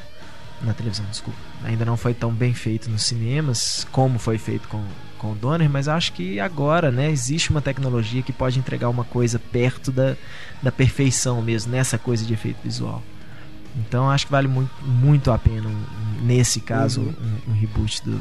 Na 0.63 0.75
televisão, 0.75 1.07
desculpa. 1.11 1.39
Ainda 1.65 1.85
não 1.85 1.97
foi 1.97 2.13
tão 2.13 2.33
bem 2.33 2.53
feito 2.53 2.91
nos 2.91 3.05
cinemas 3.05 3.87
como 3.91 4.19
foi 4.19 4.37
feito 4.37 4.69
com, 4.69 4.85
com 5.21 5.33
o 5.33 5.35
Donner, 5.35 5.69
mas 5.69 5.87
acho 5.87 6.15
que 6.15 6.41
agora, 6.41 6.91
né, 6.91 7.11
existe 7.11 7.51
uma 7.51 7.61
tecnologia 7.61 8.23
que 8.23 8.33
pode 8.33 8.59
entregar 8.59 8.89
uma 8.89 9.05
coisa 9.05 9.39
perto 9.39 9.93
da, 9.93 10.17
da 10.63 10.73
perfeição 10.73 11.43
mesmo, 11.43 11.71
nessa 11.71 11.99
coisa 11.99 12.25
de 12.25 12.33
efeito 12.33 12.59
visual. 12.65 13.03
Então 13.77 14.11
acho 14.11 14.27
que 14.27 14.33
vale 14.33 14.49
muito, 14.49 14.73
muito 14.83 15.31
a 15.31 15.39
pena, 15.39 15.71
nesse 16.23 16.61
caso, 16.61 17.03
uhum. 17.03 17.15
um, 17.49 17.51
um, 17.51 17.55
reboot 17.55 18.03
do. 18.03 18.19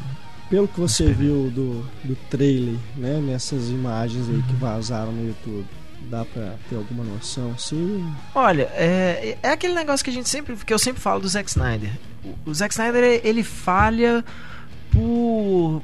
Pelo 0.50 0.68
que 0.68 0.80
você 0.80 1.12
viu 1.14 1.50
do, 1.50 1.86
do 2.04 2.16
trailer, 2.30 2.76
né, 2.98 3.20
nessas 3.20 3.70
imagens 3.70 4.28
aí 4.28 4.36
uhum. 4.36 4.42
que 4.42 4.54
vazaram 4.56 5.12
no 5.14 5.26
YouTube, 5.26 5.66
dá 6.10 6.26
pra 6.26 6.56
ter 6.70 6.76
alguma 6.76 7.04
noção 7.04 7.52
assim? 7.56 8.14
Olha, 8.36 8.64
é, 8.74 9.38
é 9.42 9.52
aquele 9.52 9.74
negócio 9.74 10.04
que 10.04 10.10
a 10.10 10.14
gente 10.14 10.28
sempre. 10.28 10.56
que 10.56 10.74
eu 10.74 10.80
sempre 10.80 11.02
falo 11.02 11.22
do 11.22 11.30
Zack 11.30 11.50
Snyder. 11.50 11.92
O, 12.24 12.50
o 12.50 12.54
Zack 12.54 12.74
Snyder 12.74 13.22
ele 13.24 13.44
falha 13.44 14.24
por. 14.92 15.82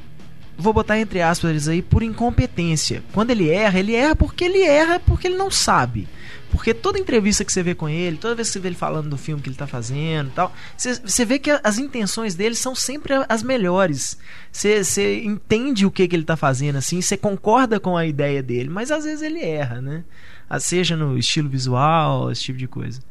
Vou 0.58 0.74
botar 0.74 0.98
entre 1.00 1.22
aspas 1.22 1.68
aí, 1.68 1.82
por 1.82 2.02
incompetência. 2.02 3.04
Quando 3.12 3.32
ele 3.32 3.50
erra, 3.50 3.80
ele 3.80 3.94
erra 3.94 4.16
porque 4.16 4.46
ele 4.46 4.62
erra 4.62 5.00
porque 5.00 5.28
ele 5.28 5.38
não 5.38 5.52
sabe. 5.52 6.08
Porque 6.56 6.74
toda 6.74 6.98
entrevista 6.98 7.44
que 7.44 7.52
você 7.52 7.62
vê 7.62 7.76
com 7.76 7.90
ele, 7.90 8.16
toda 8.16 8.36
vez 8.36 8.48
que 8.48 8.54
você 8.54 8.60
vê 8.60 8.70
ele 8.70 8.76
falando 8.78 9.10
do 9.10 9.18
filme 9.18 9.42
que 9.42 9.50
ele 9.50 9.56
está 9.56 9.68
fazendo 9.68 10.32
tal, 10.34 10.54
você, 10.78 11.26
vê 11.26 11.38
que 11.38 11.52
as 11.62 11.78
intenções 11.78 12.34
dele 12.36 12.56
são 12.56 12.74
sempre 12.74 13.14
as 13.28 13.44
melhores. 13.44 14.18
Você, 14.52 14.82
você 14.82 15.22
entende 15.22 15.86
o 15.86 15.92
que, 15.92 16.08
que 16.08 16.16
ele 16.16 16.24
está 16.24 16.38
fazendo, 16.38 16.78
assim, 16.78 17.02
você 17.02 17.18
concorda 17.18 17.78
com 17.78 17.98
a 17.98 18.06
ideia 18.06 18.42
dele, 18.42 18.70
mas 18.70 18.90
às 18.90 19.04
vezes 19.04 19.22
ele 19.22 19.44
erra, 19.44 19.82
né? 19.82 20.06
Ah, 20.50 20.60
seja 20.60 20.96
no 20.96 21.18
estilo 21.18 21.50
visual, 21.50 22.32
esse 22.32 22.44
tipo 22.44 22.58
de 22.58 22.68
coisa. 22.68 23.02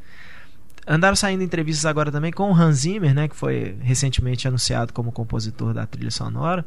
Andaram 0.87 1.17
saindo 1.17 1.43
entrevistas 1.43 1.85
agora 1.85 2.11
também 2.11 2.33
com 2.33 2.51
o 2.51 2.55
Hans 2.55 2.79
Zimmer, 2.79 3.15
né, 3.15 3.29
que 3.29 3.37
foi 3.37 3.77
recentemente 3.83 4.49
anunciado 4.49 4.93
como 4.93 5.13
compositor 5.13 5.75
da 5.75 5.87
trilha 5.87 6.11
sonora. 6.11 6.65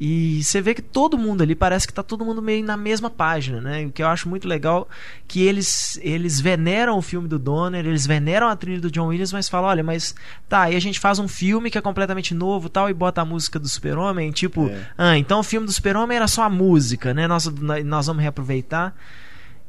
E 0.00 0.44
você 0.44 0.60
vê 0.60 0.74
que 0.74 0.82
todo 0.82 1.18
mundo 1.18 1.42
ali 1.42 1.56
parece 1.56 1.84
que 1.84 1.92
tá 1.92 2.04
todo 2.04 2.24
mundo 2.24 2.40
meio 2.40 2.64
na 2.64 2.76
mesma 2.76 3.10
página, 3.10 3.60
né? 3.60 3.86
O 3.86 3.90
que 3.90 4.00
eu 4.00 4.06
acho 4.06 4.28
muito 4.28 4.46
legal 4.46 4.88
que 5.26 5.42
eles 5.42 5.98
eles 6.00 6.40
veneram 6.40 6.96
o 6.96 7.02
filme 7.02 7.26
do 7.26 7.36
Donner, 7.36 7.84
eles 7.84 8.06
veneram 8.06 8.46
a 8.46 8.54
trilha 8.54 8.80
do 8.80 8.92
John 8.92 9.08
Williams, 9.08 9.32
mas 9.32 9.48
falam, 9.48 9.68
olha, 9.68 9.82
mas 9.82 10.14
tá, 10.48 10.62
aí 10.62 10.76
a 10.76 10.80
gente 10.80 11.00
faz 11.00 11.18
um 11.18 11.26
filme 11.26 11.68
que 11.68 11.76
é 11.76 11.80
completamente 11.80 12.32
novo, 12.32 12.68
tal, 12.68 12.88
e 12.88 12.94
bota 12.94 13.22
a 13.22 13.24
música 13.24 13.58
do 13.58 13.68
Super-Homem, 13.68 14.30
tipo, 14.30 14.68
é. 14.68 14.86
ah, 14.96 15.18
então 15.18 15.40
o 15.40 15.42
filme 15.42 15.66
do 15.66 15.72
Super-Homem 15.72 16.16
era 16.16 16.28
só 16.28 16.44
a 16.44 16.50
música, 16.50 17.12
né? 17.12 17.26
Nós 17.26 17.46
nós 17.84 18.06
vamos 18.06 18.22
reaproveitar. 18.22 18.94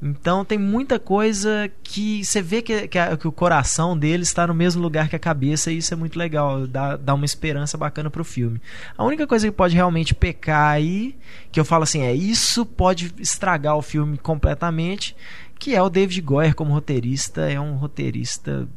Então 0.01 0.45
tem 0.45 0.57
muita 0.57 0.97
coisa 0.97 1.69
que 1.83 2.23
você 2.23 2.41
vê 2.41 2.61
que, 2.61 2.87
que, 2.87 2.97
a, 2.97 3.17
que, 3.17 3.27
o 3.27 3.31
coração 3.33 3.97
dele 3.97 4.23
está 4.23 4.47
no 4.47 4.53
mesmo 4.53 4.81
lugar 4.81 5.09
que 5.09 5.15
a 5.15 5.19
cabeça 5.19 5.71
e 5.71 5.77
isso 5.77 5.93
é 5.93 5.97
muito 5.97 6.17
legal, 6.17 6.65
dá, 6.65 6.95
dá 6.95 7.13
uma 7.13 7.25
esperança 7.25 7.77
bacana 7.77 8.09
pro 8.09 8.23
filme. 8.23 8.61
A 8.97 9.03
única 9.03 9.27
coisa 9.27 9.47
que 9.47 9.51
pode 9.51 9.75
realmente 9.75 10.15
pecar 10.15 10.71
aí, 10.71 11.17
que 11.51 11.59
eu 11.59 11.65
falo 11.65 11.83
assim, 11.83 12.01
é 12.01 12.13
isso 12.13 12.65
pode 12.65 13.13
estragar 13.19 13.75
o 13.75 13.81
filme 13.81 14.17
completamente, 14.17 15.15
que 15.59 15.75
é 15.75 15.81
o 15.81 15.89
David 15.89 16.21
Goyer 16.21 16.55
como 16.55 16.71
roteirista, 16.71 17.41
é 17.51 17.59
um 17.59 17.75
roteirista 17.75 18.69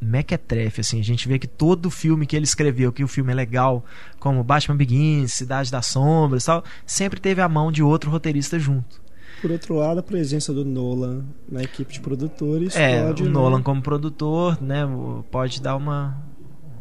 mequetrefe, 0.00 0.80
assim, 0.80 1.00
a 1.00 1.04
gente 1.04 1.26
vê 1.28 1.38
que 1.38 1.46
todo 1.46 1.88
filme 1.88 2.26
que 2.26 2.34
ele 2.36 2.44
escreveu, 2.44 2.92
que 2.92 3.04
o 3.04 3.08
filme 3.08 3.32
é 3.32 3.34
legal, 3.34 3.84
como 4.18 4.44
Batman 4.44 4.76
Begins, 4.76 5.32
Cidade 5.32 5.70
das 5.70 5.86
Sombras, 5.86 6.44
tal, 6.44 6.64
sempre 6.84 7.20
teve 7.20 7.40
a 7.40 7.48
mão 7.48 7.72
de 7.72 7.82
outro 7.82 8.10
roteirista 8.10 8.58
junto. 8.58 9.03
Por 9.44 9.50
outro 9.50 9.74
lado, 9.74 10.00
a 10.00 10.02
presença 10.02 10.54
do 10.54 10.64
Nolan 10.64 11.22
na 11.46 11.62
equipe 11.62 11.92
de 11.92 12.00
produtores 12.00 12.74
é, 12.74 13.04
pode, 13.04 13.24
o 13.24 13.28
Nolan 13.28 13.62
como 13.62 13.82
produtor, 13.82 14.56
né, 14.58 14.88
pode 15.30 15.60
dar 15.60 15.76
uma 15.76 16.16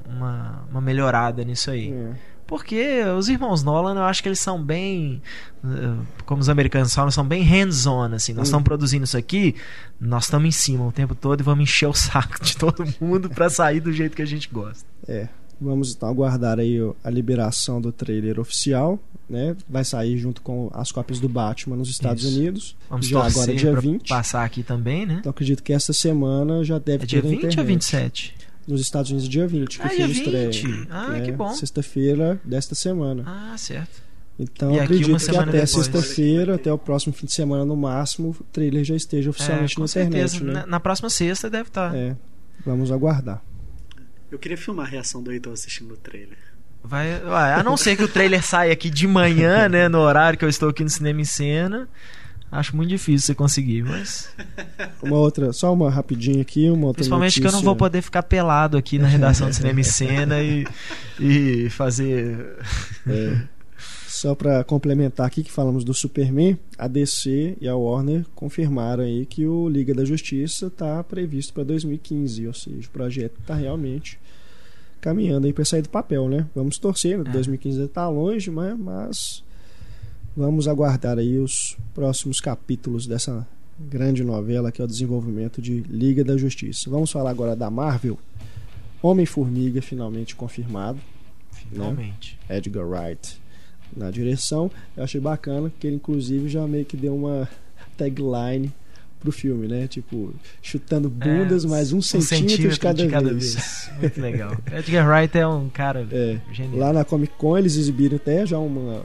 uma, 0.07 0.63
uma 0.71 0.79
melhorada 0.79 1.43
nisso 1.43 1.69
aí. 1.69 1.91
É. 1.91 2.13
Porque 2.47 3.03
os 3.17 3.27
irmãos 3.27 3.63
Nolan, 3.63 3.95
eu 3.95 4.03
acho 4.03 4.23
que 4.23 4.29
eles 4.29 4.39
são 4.39 4.63
bem, 4.63 5.21
eh, 5.61 6.05
como 6.25 6.39
os 6.39 6.47
americanos 6.47 6.95
falam, 6.95 7.11
são 7.11 7.27
bem 7.27 7.43
hands-on, 7.43 8.13
assim. 8.13 8.31
Nós 8.31 8.47
estamos 8.47 8.61
hum. 8.61 8.63
produzindo 8.63 9.03
isso 9.03 9.17
aqui, 9.17 9.55
nós 9.99 10.23
estamos 10.23 10.47
em 10.47 10.51
cima 10.51 10.87
o 10.87 10.91
tempo 10.93 11.15
todo 11.15 11.41
e 11.41 11.43
vamos 11.43 11.63
encher 11.63 11.87
o 11.87 11.93
saco 11.93 12.41
de 12.41 12.55
todo 12.55 12.85
mundo 13.01 13.29
para 13.29 13.49
sair 13.49 13.81
do 13.81 13.91
jeito 13.91 14.15
que 14.15 14.21
a 14.21 14.27
gente 14.27 14.47
gosta. 14.49 14.87
É. 15.05 15.27
Vamos 15.59 15.93
então 15.93 16.09
aguardar 16.09 16.59
aí 16.59 16.77
a 17.03 17.09
liberação 17.09 17.79
do 17.79 17.91
trailer 17.91 18.39
oficial, 18.39 18.99
né? 19.29 19.55
Vai 19.69 19.85
sair 19.85 20.17
junto 20.17 20.41
com 20.41 20.69
as 20.73 20.91
cópias 20.91 21.19
do 21.19 21.29
Batman 21.29 21.75
nos 21.75 21.89
Estados 21.89 22.23
Isso. 22.23 22.37
Unidos. 22.37 22.75
Vamos 22.89 23.07
já 23.07 23.25
agora 23.25 23.55
dia 23.55 23.75
20. 23.75 24.09
Passar 24.09 24.43
aqui 24.43 24.63
também, 24.63 25.05
né? 25.05 25.17
Então 25.19 25.29
acredito 25.29 25.63
que 25.63 25.73
esta 25.73 25.93
semana 25.93 26.63
já 26.63 26.77
deve 26.77 27.03
é 27.03 27.07
ter 27.07 27.07
dia 27.07 27.21
20 27.21 27.33
internet. 27.33 27.59
ou 27.59 27.65
27? 27.65 28.35
Nos 28.67 28.81
Estados 28.81 29.11
Unidos 29.11 29.27
dia 29.27 29.45
20, 29.45 29.77
que 29.77 29.85
ah, 29.85 29.89
dia 29.89 30.07
20. 30.07 30.87
Ah, 30.89 31.09
né? 31.09 31.21
que 31.21 31.31
bom. 31.31 31.53
Sexta-feira 31.53 32.39
desta 32.45 32.75
semana. 32.75 33.23
Ah, 33.25 33.55
certo. 33.57 34.01
Então 34.39 34.73
acredito 34.79 35.15
que 35.17 35.37
até 35.37 35.65
sexta-feira, 35.65 36.55
até 36.55 36.71
o 36.73 36.77
próximo 36.77 37.13
fim 37.13 37.25
de 37.25 37.33
semana 37.33 37.63
no 37.63 37.75
máximo, 37.75 38.29
o 38.29 38.43
trailer 38.45 38.83
já 38.83 38.95
esteja 38.95 39.29
oficialmente 39.29 39.75
é, 39.75 39.79
na 39.79 39.85
internet. 39.85 40.43
Né? 40.43 40.53
Na, 40.53 40.65
na, 40.65 40.79
próxima 40.79 41.09
sexta 41.09 41.49
deve 41.49 41.69
estar. 41.69 41.91
Tá. 41.91 41.97
É, 41.97 42.15
vamos 42.65 42.91
aguardar. 42.91 43.43
Eu 44.33 44.39
queria 44.39 44.57
filmar 44.57 44.87
a 44.87 44.89
reação 44.89 45.21
do 45.21 45.31
Heitor 45.31 45.53
assistindo 45.53 45.93
o 45.93 45.97
trailer. 45.97 46.39
Vai, 46.83 47.13
a 47.53 47.61
não 47.63 47.77
ser 47.77 47.95
que 47.95 48.03
o 48.03 48.07
trailer 48.07 48.43
saia 48.43 48.73
aqui 48.73 48.89
de 48.89 49.05
manhã, 49.05 49.69
né, 49.69 49.87
no 49.87 49.99
horário 49.99 50.39
que 50.39 50.43
eu 50.43 50.49
estou 50.49 50.69
aqui 50.69 50.83
no 50.83 50.89
cinema 50.89 51.21
em 51.21 51.25
cena. 51.25 51.87
Acho 52.51 52.75
muito 52.75 52.89
difícil 52.89 53.27
você 53.27 53.35
conseguir, 53.35 53.83
mas. 53.83 54.33
Uma 55.03 55.17
outra, 55.17 55.53
só 55.53 55.71
uma 55.71 55.89
rapidinha 55.91 56.41
aqui, 56.41 56.67
uma 56.67 56.87
outra 56.87 57.01
Principalmente 57.01 57.39
notícia. 57.39 57.41
que 57.41 57.47
eu 57.47 57.51
não 57.51 57.61
vou 57.61 57.75
poder 57.75 58.01
ficar 58.01 58.23
pelado 58.23 58.75
aqui 58.75 58.97
na 58.97 59.07
redação 59.07 59.47
do 59.49 59.53
Cinema 59.53 59.79
em 59.79 59.83
Cena 59.83 60.41
e, 60.41 60.65
e 61.19 61.69
fazer. 61.69 62.57
É. 63.07 63.53
Só 64.07 64.33
para 64.33 64.63
complementar 64.63 65.27
aqui 65.27 65.43
que 65.43 65.51
falamos 65.51 65.83
do 65.83 65.93
Superman, 65.93 66.57
a 66.77 66.87
DC 66.87 67.57
e 67.59 67.67
a 67.67 67.75
Warner 67.75 68.25
confirmaram 68.33 69.03
aí 69.03 69.25
que 69.25 69.45
o 69.45 69.67
Liga 69.67 69.93
da 69.93 70.05
Justiça 70.05 70.67
está 70.67 71.03
previsto 71.03 71.53
para 71.53 71.63
2015, 71.63 72.47
ou 72.47 72.53
seja, 72.53 72.87
o 72.87 72.91
projeto 72.91 73.39
está 73.41 73.53
realmente 73.53 74.17
caminhando 75.03 75.45
aí 75.45 75.51
para 75.51 75.65
sair 75.65 75.81
do 75.81 75.89
papel, 75.89 76.29
né? 76.29 76.47
Vamos 76.55 76.77
torcer, 76.77 77.17
né? 77.17 77.29
2015 77.29 77.81
está 77.81 78.07
longe, 78.07 78.49
mas, 78.49 78.79
mas 78.79 79.43
vamos 80.35 80.65
aguardar 80.65 81.19
aí 81.19 81.37
os 81.37 81.75
próximos 81.93 82.39
capítulos 82.39 83.05
dessa 83.05 83.45
grande 83.77 84.23
novela 84.23 84.71
que 84.71 84.81
é 84.81 84.85
o 84.85 84.87
desenvolvimento 84.87 85.61
de 85.61 85.81
Liga 85.81 86.23
da 86.23 86.37
Justiça. 86.37 86.89
Vamos 86.89 87.11
falar 87.11 87.31
agora 87.31 87.53
da 87.53 87.69
Marvel. 87.69 88.17
Homem-Formiga 89.01 89.81
finalmente 89.81 90.37
confirmado. 90.37 90.99
Finalmente. 91.51 92.39
Né? 92.47 92.57
Edgar 92.57 92.87
Wright 92.87 93.41
na 93.95 94.09
direção. 94.09 94.71
Eu 94.95 95.03
achei 95.03 95.19
bacana 95.19 95.69
que 95.77 95.85
ele 95.85 95.97
inclusive 95.97 96.47
já 96.47 96.65
meio 96.65 96.85
que 96.85 96.95
deu 96.95 97.13
uma 97.13 97.49
tagline 97.97 98.71
pro 99.23 99.31
filme, 99.31 99.67
né? 99.67 99.87
Tipo, 99.87 100.33
chutando 100.61 101.09
bundas, 101.09 101.65
é, 101.65 101.67
mais 101.67 101.93
um, 101.93 101.97
um 101.97 102.01
centímetro, 102.01 102.37
centímetro, 102.37 102.73
de 102.73 102.79
cada, 102.79 103.03
de 103.03 103.09
cada 103.09 103.29
vez. 103.29 103.55
vez. 103.55 103.91
Muito 103.99 104.21
legal. 104.21 104.57
Edgar 104.71 105.07
Wright 105.07 105.37
é 105.37 105.47
um 105.47 105.69
cara 105.69 106.07
é, 106.11 106.37
genial. 106.51 106.79
Lá 106.79 106.93
na 106.93 107.05
Comic 107.05 107.33
Con 107.37 107.57
eles 107.57 107.75
exibiram 107.75 108.17
até 108.17 108.45
já 108.45 108.59
uma 108.59 109.03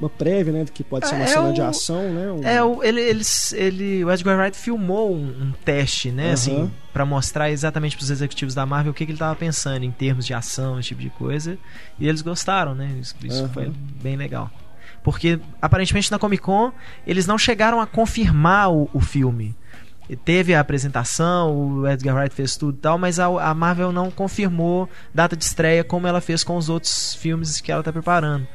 uma 0.00 0.08
prévia, 0.08 0.50
né, 0.50 0.64
do 0.64 0.72
que 0.72 0.82
pode 0.82 1.06
ser 1.06 1.14
uma 1.14 1.24
é, 1.24 1.26
cena 1.26 1.50
o, 1.50 1.52
de 1.52 1.60
ação, 1.60 2.10
né? 2.10 2.32
Um... 2.32 2.42
É, 2.42 2.62
o, 2.64 2.82
ele, 2.82 3.02
ele, 3.02 3.22
ele, 3.52 4.04
o 4.04 4.10
Edgar 4.10 4.38
Wright 4.38 4.56
filmou 4.56 5.14
um, 5.14 5.28
um 5.28 5.52
teste, 5.62 6.10
né, 6.10 6.32
assim, 6.32 6.70
para 6.90 7.04
mostrar 7.04 7.50
exatamente 7.50 7.96
para 7.96 8.04
os 8.04 8.10
executivos 8.10 8.54
da 8.54 8.64
Marvel 8.64 8.92
o 8.92 8.94
que, 8.94 9.04
que 9.04 9.12
ele 9.12 9.16
estava 9.16 9.36
pensando 9.36 9.84
em 9.84 9.90
termos 9.90 10.24
de 10.24 10.32
ação, 10.32 10.80
esse 10.80 10.88
tipo 10.88 11.02
de 11.02 11.10
coisa, 11.10 11.58
e 11.98 12.08
eles 12.08 12.22
gostaram, 12.22 12.74
né? 12.74 12.90
Isso, 12.98 13.14
isso 13.22 13.46
foi 13.50 13.70
bem 14.02 14.16
legal. 14.16 14.50
Porque 15.02 15.40
aparentemente 15.60 16.10
na 16.10 16.18
Comic 16.18 16.42
Con 16.42 16.72
eles 17.06 17.26
não 17.26 17.38
chegaram 17.38 17.80
a 17.80 17.86
confirmar 17.86 18.70
o, 18.70 18.88
o 18.92 19.00
filme 19.00 19.56
teve 20.16 20.54
a 20.54 20.60
apresentação, 20.60 21.54
o 21.54 21.88
Edgar 21.88 22.16
Wright 22.16 22.34
fez 22.34 22.56
tudo 22.56 22.76
e 22.76 22.80
tal, 22.80 22.98
mas 22.98 23.18
a, 23.18 23.26
a, 23.26 23.54
Marvel 23.54 23.92
não 23.92 24.10
confirmou 24.10 24.88
data 25.14 25.36
de 25.36 25.44
estreia 25.44 25.84
como 25.84 26.06
ela 26.06 26.20
fez 26.20 26.42
com 26.42 26.56
os 26.56 26.68
outros 26.68 27.14
filmes 27.14 27.60
que 27.60 27.70
ela 27.70 27.80
está 27.80 27.92
preparando. 27.92 28.46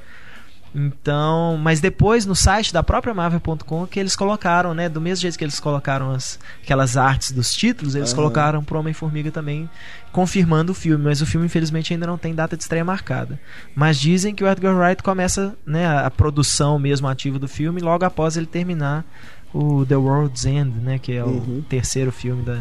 Então, 0.76 1.58
mas 1.58 1.80
depois 1.80 2.26
no 2.26 2.36
site 2.36 2.74
da 2.74 2.84
própria 2.84 3.14
Marvel.com 3.14 3.88
que 3.88 3.98
eles 3.98 4.14
colocaram, 4.14 4.74
né, 4.74 4.90
do 4.90 5.00
mesmo 5.00 5.22
jeito 5.22 5.38
que 5.38 5.46
eles 5.46 5.58
colocaram 5.58 6.12
as, 6.12 6.38
aquelas 6.62 6.98
artes 6.98 7.32
dos 7.32 7.56
títulos, 7.56 7.96
eles 7.96 8.10
uhum. 8.10 8.16
colocaram 8.18 8.62
pro 8.62 8.78
Homem-Formiga 8.78 9.32
também, 9.32 9.70
confirmando 10.12 10.74
o 10.74 10.76
filme, 10.76 11.06
mas 11.06 11.22
o 11.22 11.26
filme 11.26 11.46
infelizmente 11.46 11.94
ainda 11.94 12.06
não 12.06 12.18
tem 12.18 12.36
data 12.36 12.58
de 12.58 12.64
estreia 12.64 12.84
marcada. 12.84 13.40
Mas 13.74 13.98
dizem 13.98 14.36
que 14.36 14.44
o 14.44 14.48
Edgar 14.48 14.76
Wright 14.76 15.02
começa, 15.02 15.56
né, 15.66 15.88
a, 15.88 16.12
produção 16.12 16.78
mesmo 16.78 17.08
ativa 17.08 17.40
do 17.40 17.48
filme 17.48 17.80
logo 17.80 18.04
após 18.04 18.36
ele 18.36 18.46
terminar 18.46 19.06
o 19.54 19.86
The 19.86 19.96
World's 19.96 20.46
End, 20.46 20.78
né, 20.80 21.00
que 21.00 21.14
é 21.14 21.24
o 21.24 21.28
uhum. 21.28 21.64
terceiro 21.70 22.12
filme 22.12 22.44
da 22.44 22.60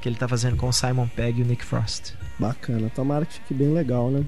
que 0.00 0.08
ele 0.10 0.16
tá 0.16 0.28
fazendo 0.28 0.56
com 0.58 0.68
o 0.68 0.72
Simon 0.72 1.08
Pegg 1.08 1.40
e 1.40 1.42
o 1.42 1.46
Nick 1.46 1.64
Frost. 1.64 2.12
Bacana, 2.38 2.90
tomara 2.94 3.24
que 3.24 3.32
fique 3.32 3.54
bem 3.54 3.72
legal, 3.72 4.10
né? 4.10 4.22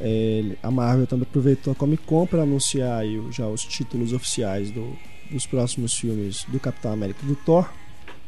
É, 0.00 0.56
a 0.62 0.70
Marvel 0.70 1.06
também 1.06 1.26
aproveitou 1.28 1.72
a 1.72 1.76
Comic 1.76 2.02
Con 2.04 2.26
para 2.26 2.42
anunciar 2.42 3.00
aí, 3.00 3.20
já 3.30 3.46
os 3.46 3.64
títulos 3.64 4.12
oficiais 4.12 4.70
do, 4.70 4.96
dos 5.30 5.46
próximos 5.46 5.94
filmes 5.94 6.44
do 6.48 6.58
Capitão 6.58 6.92
América 6.92 7.24
do 7.26 7.36
Thor. 7.36 7.68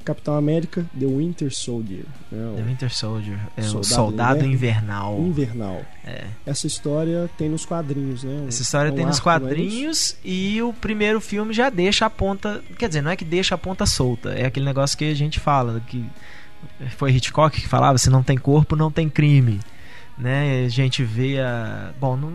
Capitão 0.04 0.36
América, 0.36 0.86
The 0.96 1.04
Winter 1.04 1.52
Soldier. 1.52 2.04
Né? 2.30 2.54
The 2.56 2.62
Winter 2.62 2.94
Soldier. 2.94 3.40
É 3.56 3.62
soldado 3.62 3.80
o 3.80 3.84
Soldado 3.84 4.46
Invernal. 4.46 5.18
Invernal. 5.18 5.82
É. 6.04 6.26
Essa 6.46 6.68
história 6.68 7.28
tem 7.36 7.48
nos 7.48 7.66
quadrinhos, 7.66 8.22
né? 8.22 8.44
Essa 8.46 8.62
história 8.62 8.90
é 8.90 8.92
um 8.92 8.94
tem 8.94 9.04
nos 9.04 9.18
é 9.18 9.22
quadrinhos 9.22 10.12
é 10.24 10.28
e 10.28 10.62
o 10.62 10.72
primeiro 10.72 11.20
filme 11.20 11.52
já 11.52 11.68
deixa 11.70 12.06
a 12.06 12.10
ponta. 12.10 12.62
Quer 12.78 12.86
dizer, 12.86 13.02
não 13.02 13.10
é 13.10 13.16
que 13.16 13.24
deixa 13.24 13.56
a 13.56 13.58
ponta 13.58 13.84
solta, 13.84 14.30
é 14.30 14.46
aquele 14.46 14.64
negócio 14.64 14.96
que 14.96 15.10
a 15.10 15.14
gente 15.14 15.40
fala, 15.40 15.82
que 15.88 16.04
foi 16.96 17.10
Hitchcock 17.10 17.60
que 17.60 17.66
falava: 17.66 17.98
se 17.98 18.08
não 18.08 18.22
tem 18.22 18.38
corpo, 18.38 18.76
não 18.76 18.92
tem 18.92 19.08
crime 19.08 19.58
né? 20.16 20.64
A 20.64 20.68
gente 20.68 21.04
vê 21.04 21.40
a. 21.40 21.92
Bom, 22.00 22.16
não... 22.16 22.32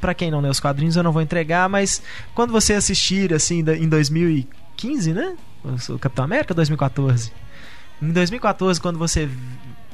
para 0.00 0.14
quem 0.14 0.30
não 0.30 0.40
lê 0.40 0.48
os 0.48 0.60
quadrinhos 0.60 0.96
eu 0.96 1.02
não 1.02 1.12
vou 1.12 1.22
entregar, 1.22 1.68
mas 1.68 2.02
quando 2.34 2.52
você 2.52 2.74
assistir 2.74 3.34
assim 3.34 3.60
em 3.60 3.88
2015, 3.88 5.12
né? 5.12 5.36
O 5.88 5.98
Capitão 5.98 6.24
América 6.24 6.54
2014. 6.54 7.32
Em 8.00 8.12
2014, 8.12 8.80
quando 8.80 8.98
você 8.98 9.28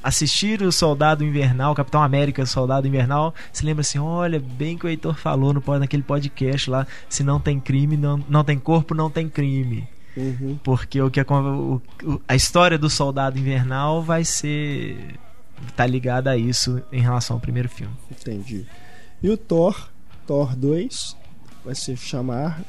assistir 0.02 0.60
o 0.62 0.72
Soldado 0.72 1.24
Invernal, 1.24 1.74
Capitão 1.74 2.02
América 2.02 2.44
Soldado 2.44 2.86
Invernal, 2.86 3.34
se 3.52 3.64
lembra 3.64 3.82
assim, 3.82 3.98
olha, 3.98 4.40
bem 4.40 4.76
que 4.76 4.84
o 4.84 4.88
Heitor 4.88 5.14
falou 5.14 5.52
no, 5.52 5.62
naquele 5.78 6.02
podcast 6.02 6.68
lá, 6.68 6.86
se 7.08 7.22
não 7.22 7.38
tem 7.38 7.60
crime, 7.60 7.96
não, 7.96 8.22
não 8.28 8.42
tem 8.42 8.58
corpo, 8.58 8.94
não 8.94 9.08
tem 9.08 9.28
crime. 9.28 9.88
Uhum. 10.16 10.58
Porque 10.62 11.00
o 11.00 11.10
que 11.10 11.20
a, 11.20 11.24
o, 11.24 11.80
a 12.26 12.34
história 12.34 12.76
do 12.76 12.90
Soldado 12.90 13.38
Invernal 13.38 14.02
vai 14.02 14.24
ser 14.24 15.14
tá 15.76 15.86
ligada 15.86 16.30
a 16.30 16.36
isso 16.36 16.82
em 16.90 17.00
relação 17.00 17.36
ao 17.36 17.40
primeiro 17.40 17.68
filme. 17.68 17.94
Entendi. 18.10 18.66
E 19.22 19.30
o 19.30 19.36
Thor, 19.36 19.90
Thor 20.26 20.56
2, 20.56 21.16
vai 21.64 21.74
se 21.74 21.96
chamar 21.96 22.60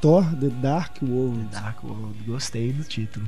Thor 0.00 0.24
The 0.36 0.48
Dark 0.48 1.02
World. 1.02 1.48
The 1.48 1.60
Dark 1.60 1.84
World, 1.84 2.22
gostei 2.26 2.72
do 2.72 2.84
título. 2.84 3.26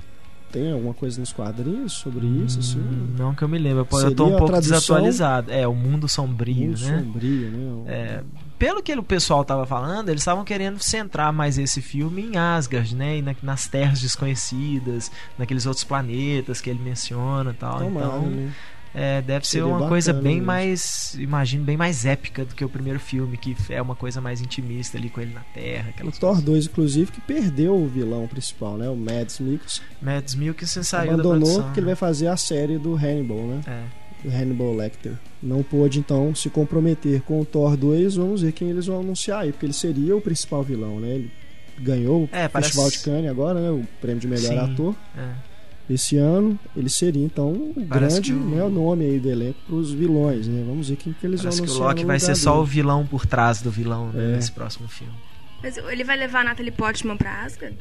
Tem 0.53 0.73
alguma 0.73 0.95
coisa 0.95 1.19
nos 1.21 1.33
quadrinhos 1.33 1.93
sobre 1.93 2.27
isso? 2.27 2.61
Assim? 2.61 2.79
Hum, 2.79 3.15
não 3.19 3.35
que 3.35 3.43
eu 3.43 3.49
me 3.49 3.59
lembro. 3.59 3.87
Eu 3.93 4.15
tô 4.15 4.27
um 4.27 4.39
pouco 4.39 4.53
desatualizado. 4.53 5.51
É, 5.51 5.67
o 5.67 5.75
mundo 5.75 6.09
sombrio, 6.09 6.69
mundo 6.69 6.81
né? 6.81 6.99
sombrio, 6.99 7.51
né? 7.51 7.83
É, 7.87 8.23
pelo 8.59 8.83
que 8.83 8.93
o 8.95 9.03
pessoal 9.03 9.45
tava 9.45 9.67
falando, 9.67 10.09
eles 10.09 10.23
estavam 10.23 10.45
querendo 10.45 10.79
centrar 10.83 11.33
mais 11.33 11.59
esse 11.59 11.83
filme 11.83 12.23
em 12.23 12.37
Asgard, 12.37 12.95
né? 12.95 13.19
E 13.19 13.23
na, 13.23 13.35
nas 13.43 13.67
terras 13.67 14.01
desconhecidas, 14.01 15.11
naqueles 15.37 15.67
outros 15.67 15.85
planetas 15.85 16.61
que 16.61 16.71
ele 16.71 16.81
menciona 16.81 17.51
e 17.51 17.55
tal. 17.55 17.79
Tomara, 17.79 18.07
então, 18.07 18.23
né? 18.23 18.53
É, 18.99 19.21
deve 19.21 19.47
Seria 19.47 19.67
ser 19.67 19.71
uma 19.71 19.89
coisa 19.89 20.11
bem 20.11 20.37
mesmo. 20.37 20.47
mais, 20.47 21.15
imagino, 21.19 21.63
bem 21.63 21.77
mais 21.77 22.07
épica 22.07 22.47
do 22.47 22.55
que 22.55 22.65
o 22.65 22.69
primeiro 22.69 22.99
filme, 22.99 23.37
que 23.37 23.55
é 23.69 23.83
uma 23.83 23.95
coisa 23.95 24.23
mais 24.23 24.41
intimista 24.41 24.97
ali 24.97 25.11
com 25.11 25.21
ele 25.21 25.35
na 25.35 25.43
Terra. 25.53 25.93
O 26.03 26.11
Thor 26.11 26.41
2, 26.41 26.65
inclusive, 26.65 27.13
que 27.13 27.21
perdeu 27.21 27.77
o 27.77 27.87
vilão 27.87 28.27
principal, 28.27 28.79
né? 28.79 28.89
O 28.89 28.97
Mads 28.97 29.39
Mikkelsen. 29.39 29.85
Mads 30.01 30.35
Mikkelsen 30.35 30.83
saiu 30.83 31.13
Abandonou 31.13 31.33
da 31.35 31.39
produção, 31.41 31.63
porque 31.65 31.81
né? 31.81 31.85
ele 31.85 31.87
vai 31.89 31.95
fazer 31.95 32.29
a 32.29 32.39
série 32.39 32.79
do 32.79 32.95
Hannibal, 32.95 33.47
né? 33.47 33.61
É. 33.67 34.27
O 34.27 34.31
Hannibal 34.31 34.75
Lecter. 34.75 35.13
Não 35.43 35.63
pôde, 35.63 35.99
então, 35.99 36.35
se 36.35 36.49
comprometer 36.49 37.21
com 37.21 37.39
o 37.39 37.45
Thor 37.45 37.77
2. 37.77 38.17
Vamos 38.17 38.41
ver 38.41 38.53
quem 38.53 38.71
eles 38.71 38.87
vão 38.87 39.01
anunciar 39.01 39.41
aí, 39.41 39.53
porque 39.53 39.67
ele 39.67 39.75
seria 39.75 40.17
o 40.17 40.23
principal 40.23 40.63
vilão, 40.63 41.01
né? 41.01 41.09
Ele 41.17 41.31
ganhou 41.79 42.27
é, 42.33 42.47
o 42.47 42.49
Festival 42.49 42.89
de 42.89 42.99
Cannes 43.01 43.31
agora, 43.31 43.61
né? 43.61 43.71
O 43.71 43.87
prêmio 44.01 44.21
de 44.21 44.27
melhor 44.27 44.49
Sim, 44.49 44.73
ator. 44.73 44.97
É 45.15 45.56
esse 45.89 46.17
ano, 46.17 46.59
ele 46.77 46.89
seria 46.89 47.25
então 47.25 47.53
um 47.53 47.87
Parece 47.89 48.21
grande 48.21 48.33
o... 48.33 48.37
né, 48.37 48.69
nome 48.69 49.05
aí 49.05 49.21
do 49.21 49.29
elenco 49.31 49.59
para 49.67 49.77
os 49.77 49.93
vilões, 49.93 50.49
né? 50.49 50.65
Vamos 50.67 50.89
ver 50.89 50.97
quem 50.97 51.13
que 51.13 51.27
eles 51.27 51.41
Parece 51.41 51.59
vão 51.59 51.65
anunciar. 51.67 51.79
que 51.79 51.85
o 51.85 51.89
Loki 51.89 52.05
vai 52.05 52.19
ser 52.19 52.27
dele. 52.27 52.39
só 52.39 52.61
o 52.61 52.65
vilão 52.65 53.07
por 53.07 53.25
trás 53.27 53.63
do 53.63 53.71
vilão 53.71 54.11
né, 54.11 54.33
é. 54.33 54.37
nesse 54.37 54.51
próximo 54.53 54.89
filme. 54.89 55.15
Mas 55.63 55.77
ele 55.77 56.05
vai 56.05 56.17
levar 56.17 56.41
a 56.41 56.45
Natalie 56.45 56.73
Portman 56.73 57.17
pra 57.17 57.45
Asgard? 57.45 57.77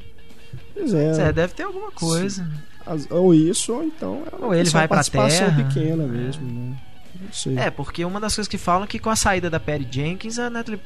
Pois 0.74 0.94
é. 0.94 1.30
é 1.30 1.34
deve 1.34 1.54
ter 1.54 1.64
alguma 1.64 1.92
coisa. 1.92 2.48
As, 2.86 3.10
ou 3.10 3.34
isso, 3.34 3.74
ou 3.74 3.84
então. 3.84 4.24
Ou 4.40 4.54
ele 4.54 4.70
vai 4.70 4.88
pra 4.88 4.98
participação 4.98 5.48
terra. 5.48 5.64
pequena 5.64 6.04
é. 6.04 6.08
mesmo, 6.08 6.46
né? 6.48 6.78
Não 7.20 7.34
sei. 7.34 7.58
É, 7.58 7.72
porque 7.72 8.06
uma 8.06 8.20
das 8.20 8.36
coisas 8.36 8.48
que 8.48 8.58
falam 8.58 8.84
é 8.84 8.88
que 8.88 9.00
com 9.00 9.10
a 9.10 9.16
saída 9.16 9.50
da 9.50 9.60
Perry 9.60 9.88
Jenkins, 9.90 10.38
a 10.38 10.50
Natalie, 10.50 10.80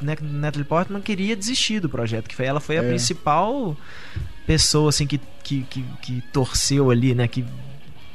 Natalie 0.00 0.64
Portman 0.64 1.00
queria 1.00 1.34
desistir 1.34 1.80
do 1.80 1.88
projeto, 1.88 2.28
que 2.28 2.36
foi, 2.36 2.46
ela 2.46 2.60
foi 2.60 2.78
a 2.78 2.82
É. 2.82 2.88
principal 2.88 3.76
pessoa 4.46 4.88
assim 4.88 5.06
que, 5.06 5.20
que, 5.42 5.62
que, 5.68 5.84
que 6.02 6.20
torceu 6.32 6.90
ali, 6.90 7.14
né, 7.14 7.26
que 7.28 7.44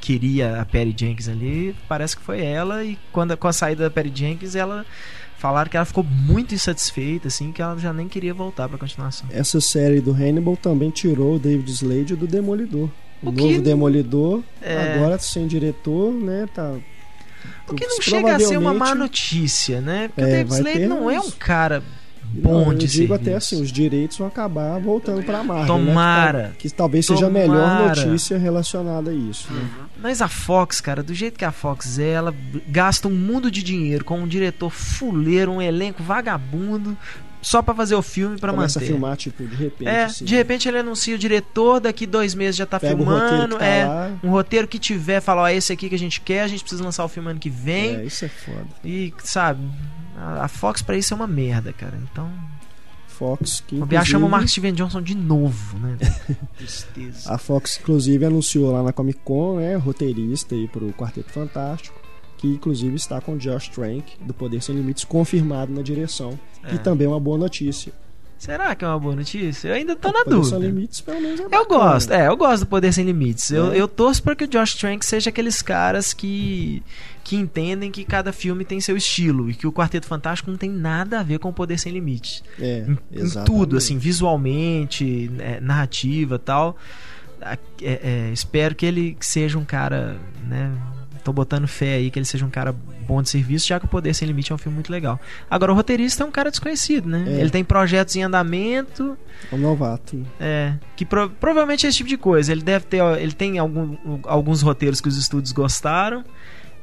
queria 0.00 0.60
a 0.60 0.64
Perry 0.64 0.94
Jenkins 0.96 1.28
ali, 1.28 1.74
parece 1.88 2.16
que 2.16 2.22
foi 2.22 2.40
ela 2.42 2.84
e 2.84 2.98
quando 3.12 3.36
com 3.36 3.48
a 3.48 3.52
saída 3.52 3.84
da 3.84 3.90
Perry 3.90 4.12
Jenkins, 4.14 4.54
ela 4.54 4.86
falaram 5.38 5.70
que 5.70 5.76
ela 5.76 5.86
ficou 5.86 6.02
muito 6.04 6.54
insatisfeita 6.54 7.28
assim, 7.28 7.52
que 7.52 7.60
ela 7.62 7.76
já 7.78 7.92
nem 7.92 8.08
queria 8.08 8.32
voltar 8.34 8.68
para 8.68 8.78
continuação. 8.78 9.28
Essa 9.30 9.60
série 9.60 10.00
do 10.00 10.12
Hannibal 10.12 10.56
também 10.56 10.90
tirou 10.90 11.36
o 11.36 11.38
David 11.38 11.70
Slade 11.70 12.16
do 12.16 12.26
Demolidor. 12.26 12.88
O, 13.22 13.30
O 13.30 13.32
que- 13.32 13.42
novo 13.42 13.62
Demolidor, 13.62 14.42
É. 14.62 14.94
agora 14.94 15.18
sem 15.18 15.46
diretor, 15.46 16.12
né? 16.12 16.48
Tá. 16.54 16.76
O 17.68 17.74
que 17.74 17.86
não 17.86 18.00
chega 18.00 18.36
a 18.36 18.40
ser 18.40 18.56
uma 18.56 18.72
má 18.72 18.94
notícia, 18.94 19.80
né? 19.80 20.08
Porque 20.08 20.20
É, 20.22 20.24
o 20.24 20.28
David 20.44 20.54
Slade 20.54 20.86
não 20.86 21.10
é 21.10 21.20
um 21.20 21.30
cara 21.32 21.82
Não, 22.34 22.64
bom 22.64 22.72
eu 22.72 22.78
digo 22.78 23.14
até 23.14 23.34
assim, 23.34 23.60
os 23.60 23.72
direitos 23.72 24.18
vão 24.18 24.28
acabar 24.28 24.78
voltando 24.78 25.22
para 25.22 25.38
a 25.38 25.44
Marvel. 25.44 25.66
Tomara. 25.66 26.42
Né? 26.42 26.52
Que, 26.58 26.68
que 26.68 26.74
talvez 26.74 27.06
seja 27.06 27.26
a 27.26 27.30
melhor 27.30 27.56
Tomara. 27.56 28.04
notícia 28.04 28.38
relacionada 28.38 29.10
a 29.10 29.14
isso. 29.14 29.52
Né? 29.52 29.68
Mas 30.00 30.20
a 30.20 30.28
Fox, 30.28 30.80
cara, 30.80 31.02
do 31.02 31.14
jeito 31.14 31.38
que 31.38 31.44
a 31.44 31.52
Fox 31.52 31.98
é, 31.98 32.10
ela 32.10 32.34
gasta 32.68 33.08
um 33.08 33.14
mundo 33.14 33.50
de 33.50 33.62
dinheiro 33.62 34.04
com 34.04 34.18
um 34.20 34.28
diretor 34.28 34.70
fuleiro, 34.70 35.52
um 35.52 35.62
elenco 35.62 36.02
vagabundo, 36.02 36.96
só 37.40 37.62
pra 37.62 37.74
fazer 37.74 37.94
o 37.94 38.02
filme 38.02 38.38
pra 38.38 38.52
Começa 38.52 38.78
manter. 38.78 38.90
a 38.90 38.92
filmar, 38.92 39.16
tipo, 39.16 39.46
de 39.46 39.54
repente. 39.54 39.88
É, 39.88 40.04
assim. 40.04 40.24
de 40.24 40.34
repente 40.34 40.68
ele 40.68 40.78
anuncia 40.78 41.14
o 41.14 41.18
diretor, 41.18 41.80
daqui 41.80 42.06
dois 42.06 42.34
meses 42.34 42.56
já 42.56 42.66
tá 42.66 42.78
filmando. 42.78 43.56
tá 43.56 43.64
é, 43.64 43.84
lá. 43.84 44.12
um 44.22 44.30
roteiro 44.30 44.66
que 44.66 44.78
tiver, 44.78 45.20
fala, 45.20 45.42
ó, 45.42 45.48
esse 45.48 45.72
aqui 45.72 45.88
que 45.88 45.94
a 45.94 45.98
gente 45.98 46.20
quer, 46.20 46.42
a 46.42 46.48
gente 46.48 46.60
precisa 46.60 46.82
lançar 46.82 47.04
o 47.04 47.08
filme 47.08 47.30
ano 47.30 47.40
que 47.40 47.50
vem. 47.50 47.96
É, 47.96 48.04
isso 48.04 48.24
é 48.24 48.28
foda. 48.28 48.66
E, 48.84 49.12
sabe, 49.22 49.60
a 50.18 50.48
Fox 50.48 50.82
pra 50.82 50.96
isso 50.96 51.14
é 51.14 51.16
uma 51.16 51.26
merda, 51.26 51.72
cara. 51.72 51.98
Então, 52.10 52.30
Fox 53.06 53.62
que. 53.66 53.80
o 53.80 53.86
Biá 53.86 54.04
chama 54.04 54.26
o 54.26 54.28
inclusive, 54.28 54.30
Mark 54.30 54.48
Steven 54.48 54.72
Johnson 54.74 55.02
de 55.02 55.14
novo, 55.14 55.78
né? 55.78 55.96
Tristeza. 56.56 57.30
A 57.34 57.38
Fox, 57.38 57.78
inclusive, 57.80 58.24
anunciou 58.24 58.72
lá 58.72 58.82
na 58.82 58.92
Comic 58.92 59.20
Con, 59.24 59.56
né? 59.56 59.76
Roteirista 59.76 60.54
aí 60.54 60.68
pro 60.68 60.92
Quarteto 60.92 61.32
Fantástico. 61.32 61.98
Que 62.36 62.46
inclusive 62.46 62.94
está 62.94 63.20
com 63.20 63.32
o 63.32 63.38
Josh 63.38 63.68
Trank, 63.68 64.16
do 64.20 64.32
Poder 64.32 64.62
Sem 64.62 64.76
Limites, 64.76 65.02
confirmado 65.02 65.72
na 65.72 65.82
direção. 65.82 66.38
É. 66.62 66.74
E 66.74 66.78
também 66.78 67.06
é 67.06 67.10
uma 67.10 67.18
boa 67.18 67.36
notícia. 67.36 67.92
Será 68.38 68.74
que 68.74 68.84
é 68.84 68.88
uma 68.88 68.98
boa 68.98 69.16
notícia? 69.16 69.68
Eu 69.68 69.74
ainda 69.74 69.96
tô 69.96 70.08
O 70.08 70.12
na 70.12 70.24
Poder 70.24 70.44
Sem 70.44 70.52
dúvida. 70.52 70.66
Limites, 70.66 71.00
pelo 71.00 71.20
menos, 71.20 71.40
é 71.40 71.44
Eu 71.56 71.66
gosto, 71.66 72.12
é, 72.12 72.28
eu 72.28 72.36
gosto 72.36 72.60
do 72.60 72.66
Poder 72.66 72.92
Sem 72.92 73.04
Limites. 73.04 73.50
Eu, 73.50 73.72
É. 73.72 73.80
eu 73.80 73.88
torço 73.88 74.22
para 74.22 74.36
que 74.36 74.44
o 74.44 74.48
Josh 74.48 74.74
Trank 74.74 75.04
seja 75.04 75.28
aqueles 75.30 75.60
caras 75.60 76.14
que, 76.14 76.82
que 77.24 77.34
entendem 77.36 77.90
que 77.90 78.04
cada 78.04 78.32
filme 78.32 78.64
tem 78.64 78.80
seu 78.80 78.96
estilo 78.96 79.50
e 79.50 79.54
que 79.54 79.66
o 79.66 79.72
Quarteto 79.72 80.06
Fantástico 80.06 80.50
não 80.50 80.56
tem 80.56 80.70
nada 80.70 81.18
a 81.18 81.22
ver 81.24 81.40
com 81.40 81.48
o 81.48 81.52
Poder 81.52 81.78
Sem 81.78 81.92
Limites. 81.92 82.44
É, 82.60 82.86
Em, 83.12 83.22
em 83.24 83.44
tudo, 83.44 83.76
assim, 83.76 83.98
visualmente, 83.98 85.30
é, 85.40 85.60
narrativa 85.60 86.36
e 86.36 86.38
tal. 86.38 86.76
É, 87.40 87.58
é, 87.82 88.30
espero 88.32 88.74
que 88.74 88.84
ele 88.86 89.16
seja 89.20 89.58
um 89.58 89.64
cara, 89.64 90.16
né? 90.46 90.70
Tô 91.22 91.32
botando 91.32 91.66
fé 91.68 91.94
aí 91.96 92.10
que 92.10 92.18
ele 92.18 92.26
seja 92.26 92.44
um 92.46 92.50
cara 92.50 92.74
bom 93.06 93.20
de 93.22 93.28
serviço, 93.30 93.66
já 93.66 93.78
que 93.80 93.86
o 93.86 93.88
Poder 93.88 94.14
Sem 94.14 94.26
Limite 94.28 94.52
é 94.52 94.54
um 94.54 94.58
filme 94.58 94.74
muito 94.74 94.90
legal. 94.90 95.18
Agora, 95.50 95.72
o 95.72 95.74
roteirista 95.74 96.22
é 96.22 96.26
um 96.26 96.30
cara 96.30 96.50
desconhecido, 96.50 97.08
né? 97.08 97.24
É. 97.26 97.40
Ele 97.40 97.50
tem 97.50 97.64
projetos 97.64 98.14
em 98.16 98.22
andamento, 98.22 99.16
É 99.50 99.54
um 99.54 99.58
novato. 99.58 100.24
é, 100.40 100.74
que 100.96 101.04
pro- 101.04 101.30
provavelmente 101.30 101.86
é 101.86 101.88
esse 101.88 101.98
tipo 101.98 102.08
de 102.08 102.16
coisa. 102.18 102.52
Ele 102.52 102.62
deve 102.62 102.84
ter, 102.86 103.02
ele 103.20 103.32
tem 103.32 103.58
algum- 103.58 103.96
alguns 104.24 104.62
roteiros 104.62 105.00
que 105.00 105.08
os 105.08 105.16
estúdios 105.16 105.52
gostaram 105.52 106.24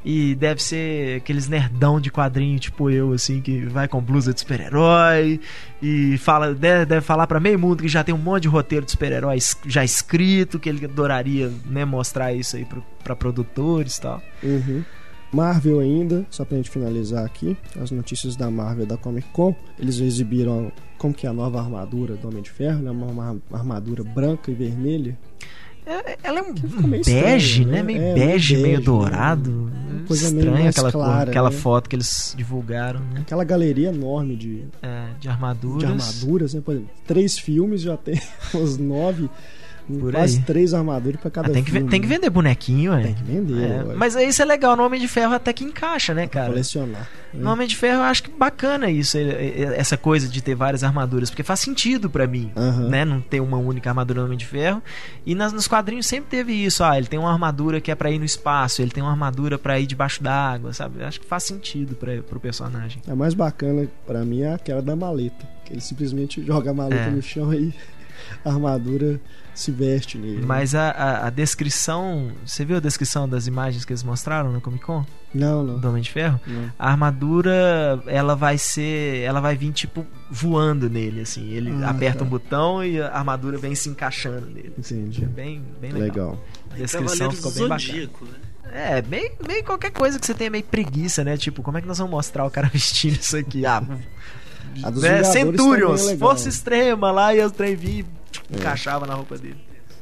e 0.06 0.36
deve 0.36 0.62
ser 0.62 1.18
aqueles 1.18 1.50
nerdão 1.50 2.00
de 2.00 2.12
quadrinho 2.12 2.60
tipo 2.60 2.92
eu 2.92 3.12
assim 3.12 3.42
que 3.42 3.66
vai 3.66 3.88
com 3.88 4.00
blusa 4.00 4.32
de 4.32 4.40
super-herói 4.40 5.40
e 5.82 6.18
fala 6.20 6.54
deve, 6.54 6.86
deve 6.86 7.02
falar 7.02 7.26
pra 7.26 7.40
meio 7.40 7.58
mundo 7.58 7.82
que 7.82 7.90
já 7.90 8.04
tem 8.04 8.14
um 8.14 8.20
monte 8.20 8.44
de 8.44 8.48
roteiro 8.48 8.86
de 8.86 8.92
super-herói 8.92 9.40
já 9.66 9.84
escrito 9.84 10.60
que 10.60 10.70
ele 10.70 10.86
adoraria 10.86 11.52
né, 11.66 11.84
mostrar 11.84 12.32
isso 12.34 12.56
aí 12.56 12.64
pro, 12.66 12.84
pra 13.04 13.16
produtores 13.16 13.98
e 13.98 14.02
tal. 14.02 14.22
Uhum. 14.44 14.84
Marvel 15.32 15.82
ainda, 15.82 16.26
só 16.30 16.46
pra 16.46 16.56
gente 16.56 16.70
finalizar 16.70 17.26
aqui, 17.26 17.58
as 17.82 17.92
notícias 17.92 18.38
da 18.38 18.50
Marvel 18.50 18.86
da 18.86 18.96
Comic 18.96 19.28
Con. 19.34 19.54
Eles 19.78 20.00
exibiram 20.00 20.72
como 20.98 21.14
que 21.14 21.28
é 21.28 21.30
a 21.30 21.34
nova 21.34 21.60
armadura 21.60 22.16
do 22.16 22.28
Homem 22.30 22.42
de 22.42 22.50
Ferro, 22.50 22.82
né? 22.82 22.90
Uma, 22.90 23.38
armadura 23.52 24.02
branca 24.02 24.50
e 24.50 24.54
vermelha. 24.54 25.18
É, 25.86 26.18
ela 26.24 26.40
é 26.40 26.42
um 26.42 26.54
bege, 26.54 27.62
estranho, 27.62 27.68
né? 27.68 27.78
né? 27.78 27.84
Meio 27.84 28.02
é, 28.02 28.14
bege, 28.14 28.58
meio 28.58 28.82
dourado. 28.82 29.72
Uma 29.90 30.08
coisa 30.08 30.28
estranha 30.28 30.70
aquela, 30.70 30.92
clara, 30.92 31.30
aquela 31.30 31.50
né? 31.50 31.56
foto 31.56 31.90
que 31.90 31.96
eles 31.96 32.34
divulgaram, 32.38 33.00
né? 33.00 33.22
Aquela 33.22 33.44
galeria 33.44 33.90
enorme 33.90 34.36
de, 34.36 34.64
é, 34.82 35.08
de 35.20 35.30
armaduras. 35.30 35.80
De 35.80 35.86
armaduras, 35.86 36.54
né? 36.54 36.62
Por 36.64 36.74
exemplo, 36.74 36.96
três 37.08 37.38
filmes 37.38 37.82
já 37.82 37.98
tem 37.98 38.20
uns 38.54 38.78
nove 38.78 39.30
por 39.88 40.12
quase 40.12 40.38
aí. 40.38 40.44
três 40.44 40.74
armaduras 40.74 41.22
pra 41.22 41.30
cada 41.30 41.50
ah, 41.50 41.52
tem 41.52 41.64
filme. 41.64 41.84
Que, 41.84 41.90
tem 41.90 42.02
que 42.02 42.08
vender 42.08 42.30
bonequinho, 42.30 42.94
é. 42.94 43.04
Tem 43.04 43.14
que 43.14 43.24
vender. 43.24 43.64
É, 43.64 43.84
mas 43.96 44.16
isso 44.16 44.42
é 44.42 44.46
legal, 44.46 44.76
no 44.76 44.84
Homem 44.84 45.00
de 45.00 45.08
Ferro 45.08 45.34
até 45.34 45.54
que 45.54 45.64
encaixa, 45.64 46.14
né, 46.14 46.28
cara? 46.28 46.48
Colecionar. 46.48 47.02
Né? 47.34 47.42
No 47.42 47.52
Homem 47.52 47.68
de 47.68 47.76
Ferro 47.76 48.00
eu 48.00 48.04
acho 48.04 48.24
que 48.24 48.32
bacana 48.32 48.90
isso, 48.90 49.18
essa 49.76 49.98
coisa 49.98 50.28
de 50.28 50.42
ter 50.42 50.56
várias 50.56 50.84
armaduras, 50.84 51.30
porque 51.30 51.44
faz 51.44 51.60
sentido 51.60 52.10
para 52.10 52.26
mim, 52.26 52.52
uhum. 52.56 52.90
né? 52.90 53.06
Não 53.06 53.22
ter 53.22 53.40
uma 53.40 53.58
única 53.58 53.90
armadura 53.90 54.22
no 54.22 54.26
Homem 54.28 54.38
de 54.38 54.46
Ferro. 54.46 54.82
E 55.26 55.36
nas, 55.36 55.54
nos 55.54 55.68
quadrinhos 55.68 56.06
sempre 56.06 56.30
teve 56.30 56.54
isso. 56.54 56.84
Ah, 56.84 56.98
ele 56.98 57.08
tem 57.08 57.20
uma 57.20 57.32
armadura 57.32 57.80
que 57.80 57.92
é 57.92 57.96
para 57.96 58.10
ir 58.10 58.20
no 58.20 58.26
espaço, 58.26 58.82
ele 58.82 58.92
tem 58.92 59.04
uma 59.04 59.12
armadura 59.12 59.58
para 59.58 59.80
ir 59.80 59.86
debaixo 59.86 60.24
d'água, 60.24 60.74
sabe? 60.74 61.02
Eu 61.02 61.08
acho 61.08 61.20
que 61.20 61.28
faz 61.28 61.44
sentido 61.44 61.96
para 61.96 62.22
pro 62.24 62.40
personagem. 62.40 63.02
A 63.08 63.16
mais 63.16 63.34
bacana 63.34 63.88
para 64.06 64.24
mim 64.26 64.42
é 64.42 64.54
aquela 64.54 64.82
da 64.82 64.96
maleta. 64.96 65.48
Que 65.66 65.74
ele 65.74 65.82
simplesmente 65.82 66.44
joga 66.44 66.72
a 66.72 66.74
maleta 66.74 67.04
é. 67.04 67.12
no 67.12 67.22
chão 67.22 67.54
e 67.54 67.74
a 68.44 68.50
armadura 68.50 69.20
se 69.56 69.72
veste 69.72 70.18
nele. 70.18 70.46
Mas 70.46 70.76
a, 70.76 70.90
a, 70.92 71.28
a, 71.28 71.30
descrição. 71.30 72.32
Você 72.46 72.66
viu 72.66 72.78
a 72.78 72.80
descrição 72.80 73.28
das 73.28 73.48
imagens 73.48 73.86
que 73.86 73.94
eles 73.94 74.04
mostraram 74.04 74.52
no 74.52 74.60
Comic 74.60 74.84
Con? 74.84 75.06
Não, 75.34 75.64
não. 75.64 75.80
Do 75.80 75.90
Homem 75.90 76.02
de 76.02 76.12
Ferro? 76.12 76.40
Não. 76.46 76.72
A 76.78 76.92
armadura, 76.92 78.04
ela 78.06 78.36
vai 78.36 78.58
ser. 78.58 79.22
Ela 79.22 79.40
vai 79.40 79.56
vir, 79.56 79.72
tipo, 79.72 80.06
voando 80.30 80.90
nele, 80.90 81.22
assim. 81.22 81.50
Ele 81.52 81.72
ah, 81.84 81.90
aperta 81.90 82.20
tá. 82.20 82.26
um 82.26 82.28
botão 82.28 82.84
e 82.84 83.02
a 83.02 83.16
armadura 83.16 83.58
vem 83.58 83.74
se 83.74 83.90
encaixando 83.90 84.48
nele. 84.48 84.74
Entendi. 84.78 85.24
É 85.24 85.28
bem, 85.28 85.64
bem 85.80 85.92
legal. 85.94 86.32
legal. 86.32 86.44
A 86.72 86.76
descrição 86.76 87.32
ficou 87.32 87.52
bem 87.52 87.68
Zodíaco, 87.68 88.26
bacana. 88.26 88.38
Né? 88.38 88.98
É, 88.98 89.02
meio, 89.02 89.32
meio 89.48 89.64
qualquer 89.64 89.92
coisa 89.92 90.20
que 90.20 90.26
você 90.26 90.34
tenha 90.34 90.50
meio 90.50 90.64
preguiça, 90.64 91.24
né? 91.24 91.38
Tipo, 91.38 91.64
como 91.64 91.78
é 91.78 91.82
que 91.82 91.88
nós 91.88 91.98
vamos 91.98 92.12
mostrar 92.12 92.46
o 92.46 92.52
cara 92.52 92.68
vestindo 92.74 93.14
isso 93.14 93.38
aqui? 93.38 93.66
Ah, 93.66 93.82
a 94.84 94.90
dos 94.90 95.02
né? 95.02 95.24
Centurions, 95.24 96.12
força 96.20 96.50
extrema 96.50 97.10
lá 97.12 97.34
e 97.34 97.44
o 97.44 97.50
trem 97.50 97.76
vir 97.76 98.06
é. 98.06 98.06
Encaixava 98.52 99.06
na 99.06 99.14
roupa 99.14 99.38
dele. 99.38 99.58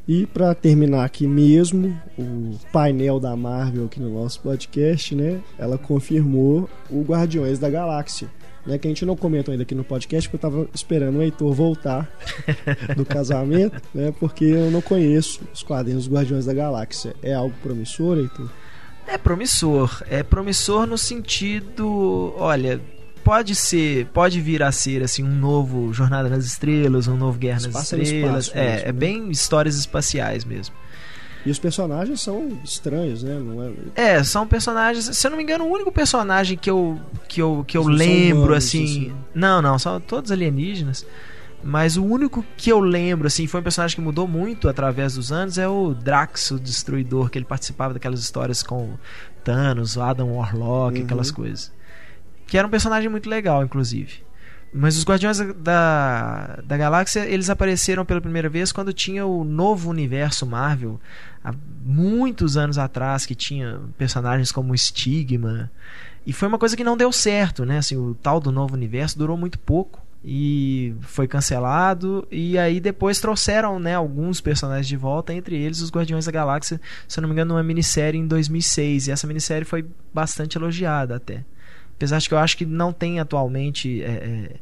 E 0.07 0.25
para 0.25 0.53
terminar 0.53 1.05
aqui 1.05 1.25
mesmo, 1.25 1.97
o 2.17 2.59
painel 2.73 3.21
da 3.21 3.35
Marvel 3.37 3.85
aqui 3.85 4.01
no 4.01 4.09
nosso 4.09 4.41
podcast, 4.41 5.15
né? 5.15 5.39
Ela 5.57 5.77
confirmou 5.77 6.69
o 6.89 7.01
Guardiões 7.03 7.57
da 7.57 7.69
Galáxia. 7.69 8.29
Né, 8.65 8.77
que 8.77 8.87
a 8.87 8.89
gente 8.89 9.05
não 9.05 9.17
comentou 9.17 9.51
ainda 9.51 9.63
aqui 9.63 9.75
no 9.75 9.83
podcast, 9.83 10.29
porque 10.29 10.45
eu 10.45 10.51
tava 10.51 10.69
esperando 10.73 11.17
o 11.17 11.21
Heitor 11.21 11.53
voltar 11.53 12.09
do 12.95 13.05
casamento, 13.05 13.81
né? 13.93 14.13
Porque 14.17 14.45
eu 14.45 14.71
não 14.71 14.81
conheço 14.81 15.41
os 15.53 15.61
quadrinhos 15.61 16.07
dos 16.07 16.13
Guardiões 16.13 16.45
da 16.45 16.53
Galáxia. 16.53 17.13
É 17.21 17.33
algo 17.33 17.53
promissor, 17.61 18.17
Heitor? 18.17 18.49
É 19.05 19.17
promissor. 19.17 20.01
É 20.09 20.23
promissor 20.23 20.87
no 20.87 20.97
sentido. 20.97 22.33
Olha, 22.37 22.79
pode 23.23 23.55
ser, 23.55 24.05
pode 24.07 24.39
vir 24.41 24.61
a 24.61 24.71
ser 24.71 25.03
assim 25.03 25.23
um 25.23 25.35
novo 25.35 25.93
Jornada 25.93 26.29
nas 26.29 26.45
Estrelas, 26.45 27.07
um 27.07 27.15
novo 27.15 27.37
Guerra 27.37 27.61
nas 27.61 27.83
Estrelas. 27.83 28.45
Espaço, 28.45 28.51
é, 28.57 28.71
mesmo, 28.71 28.81
é 28.81 28.85
né? 28.85 28.91
bem 28.91 29.31
histórias 29.31 29.77
espaciais 29.77 30.43
mesmo. 30.43 30.75
E 31.45 31.51
os 31.51 31.59
personagens 31.59 32.21
são 32.21 32.57
estranhos, 32.63 33.21
né? 33.21 33.37
É... 33.95 34.03
é... 34.15 34.23
são 34.23 34.47
personagens. 34.47 35.05
Se 35.15 35.27
eu 35.27 35.31
não 35.31 35.37
me 35.37 35.43
engano, 35.43 35.65
o 35.65 35.71
único 35.71 35.91
personagem 35.91 36.57
que 36.57 36.69
eu 36.69 36.99
que 37.27 37.41
eu, 37.41 37.65
que 37.67 37.77
eu 37.77 37.83
lembro 37.83 38.43
humanos, 38.43 38.57
assim, 38.57 38.83
assim, 38.83 39.13
Não, 39.35 39.61
não, 39.61 39.77
são 39.77 39.99
todos 39.99 40.31
alienígenas. 40.31 41.05
Mas 41.65 41.95
o 41.95 42.03
único 42.03 42.45
que 42.57 42.69
eu 42.69 42.79
lembro, 42.81 43.25
assim, 43.25 43.47
foi 43.47 43.61
um 43.61 43.63
personagem 43.63 43.95
que 43.95 44.01
mudou 44.01 44.27
muito 44.27 44.67
através 44.67 45.15
dos 45.15 45.31
anos, 45.31 45.57
é 45.57 45.65
o 45.65 45.93
Drax, 45.93 46.51
o 46.51 46.59
Destruidor, 46.59 47.29
que 47.29 47.37
ele 47.37 47.45
participava 47.45 47.93
daquelas 47.93 48.19
histórias 48.19 48.61
com 48.61 48.95
Thanos, 49.45 49.97
Adam 49.97 50.35
Warlock, 50.35 50.99
uhum. 50.99 51.05
aquelas 51.05 51.31
coisas. 51.31 51.71
Que 52.47 52.57
era 52.57 52.67
um 52.67 52.71
personagem 52.71 53.09
muito 53.09 53.29
legal, 53.29 53.63
inclusive. 53.63 54.23
Mas 54.73 54.97
os 54.97 55.05
Guardiões 55.05 55.37
da, 55.57 56.59
da 56.65 56.77
Galáxia, 56.77 57.27
eles 57.27 57.49
apareceram 57.49 58.03
pela 58.03 58.19
primeira 58.19 58.49
vez 58.49 58.71
quando 58.71 58.91
tinha 58.91 59.23
o 59.23 59.43
novo 59.43 59.89
universo 59.89 60.47
Marvel, 60.47 60.99
há 61.43 61.53
muitos 61.85 62.57
anos 62.57 62.79
atrás, 62.79 63.25
que 63.25 63.35
tinha 63.35 63.79
personagens 63.97 64.51
como 64.51 64.75
Stigma. 64.75 65.69
E 66.25 66.33
foi 66.33 66.47
uma 66.47 66.57
coisa 66.57 66.75
que 66.75 66.83
não 66.83 66.97
deu 66.97 67.11
certo, 67.11 67.65
né? 67.65 67.77
Assim, 67.77 67.95
o 67.95 68.15
tal 68.15 68.39
do 68.39 68.51
novo 68.51 68.73
universo 68.73 69.17
durou 69.17 69.37
muito 69.37 69.59
pouco 69.59 70.01
e 70.25 70.95
foi 71.01 71.27
cancelado 71.27 72.25
e 72.31 72.57
aí 72.57 72.79
depois 72.79 73.19
trouxeram 73.19 73.77
né, 73.77 73.93
alguns 73.93 74.39
personagens 74.39 74.87
de 74.87 74.95
volta 74.95 75.33
entre 75.33 75.57
eles 75.57 75.81
os 75.81 75.91
Guardiões 75.91 76.25
da 76.25 76.31
Galáxia 76.31 76.79
se 77.09 77.19
eu 77.19 77.21
não 77.21 77.27
me 77.27 77.33
engano 77.33 77.53
numa 77.53 77.63
minissérie 77.63 78.17
em 78.17 78.25
2006 78.25 79.07
e 79.07 79.11
essa 79.11 79.27
minissérie 79.27 79.65
foi 79.65 79.85
bastante 80.13 80.57
elogiada 80.57 81.17
até 81.17 81.43
Apesar 81.95 82.19
de 82.19 82.27
que 82.27 82.33
eu 82.33 82.39
acho 82.39 82.57
que 82.57 82.65
não 82.65 82.91
tem 82.91 83.19
atualmente. 83.19 84.01
É, 84.03 84.07
é, 84.07 84.55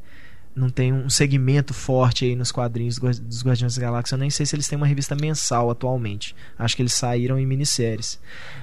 não 0.56 0.70
tem 0.70 0.92
um 0.92 1.10
segmento 1.10 1.74
forte 1.74 2.26
aí 2.26 2.36
nos 2.36 2.52
quadrinhos 2.52 3.00
dos 3.00 3.44
Guardiões 3.44 3.76
da 3.76 3.82
Galáxia. 3.82 4.16
Eu 4.16 4.20
nem 4.20 4.30
sei 4.30 4.46
se 4.46 4.56
eles 4.56 4.68
têm 4.68 4.78
uma 4.78 4.86
revista 4.86 5.16
mensal 5.16 5.70
atualmente. 5.70 6.36
Acho 6.58 6.76
que 6.76 6.82
eles 6.82 6.94
saíram 6.94 7.40
em 7.40 7.46
minisséries. 7.46 8.20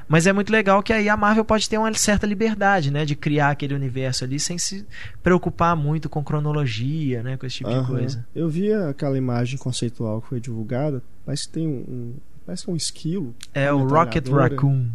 Mas 0.07 0.27
é 0.27 0.33
muito 0.33 0.53
legal 0.53 0.83
que 0.83 0.93
aí 0.93 1.09
a 1.09 1.17
Marvel 1.17 1.45
pode 1.45 1.69
ter 1.69 1.79
uma 1.79 1.93
certa 1.95 2.27
liberdade, 2.27 2.91
né? 2.91 3.05
De 3.05 3.17
criar 3.17 3.51
aquele 3.51 3.75
universo 3.75 4.25
ali 4.25 4.39
sem 4.39 4.59
se 4.59 4.87
preocupar 5.23 5.75
muito 5.75 6.09
com 6.09 6.23
cronologia, 6.23 7.23
né? 7.23 7.37
Com 7.37 7.47
esse 7.47 7.57
tipo 7.57 7.71
uhum. 7.71 7.81
de 7.81 7.87
coisa. 7.87 8.27
Eu 8.35 8.49
vi 8.49 8.73
aquela 8.73 9.17
imagem 9.17 9.59
conceitual 9.59 10.21
que 10.21 10.29
foi 10.29 10.41
divulgada. 10.41 11.03
Parece 11.25 11.47
que 11.47 11.55
tem 11.55 11.67
um. 11.67 11.85
um 11.89 12.15
parece 12.45 12.69
é 12.69 12.73
um 12.73 12.77
esquilo. 12.77 13.35
É 13.55 13.73
o 13.73 13.87
Rocket 13.87 14.29
Raccoon. 14.29 14.89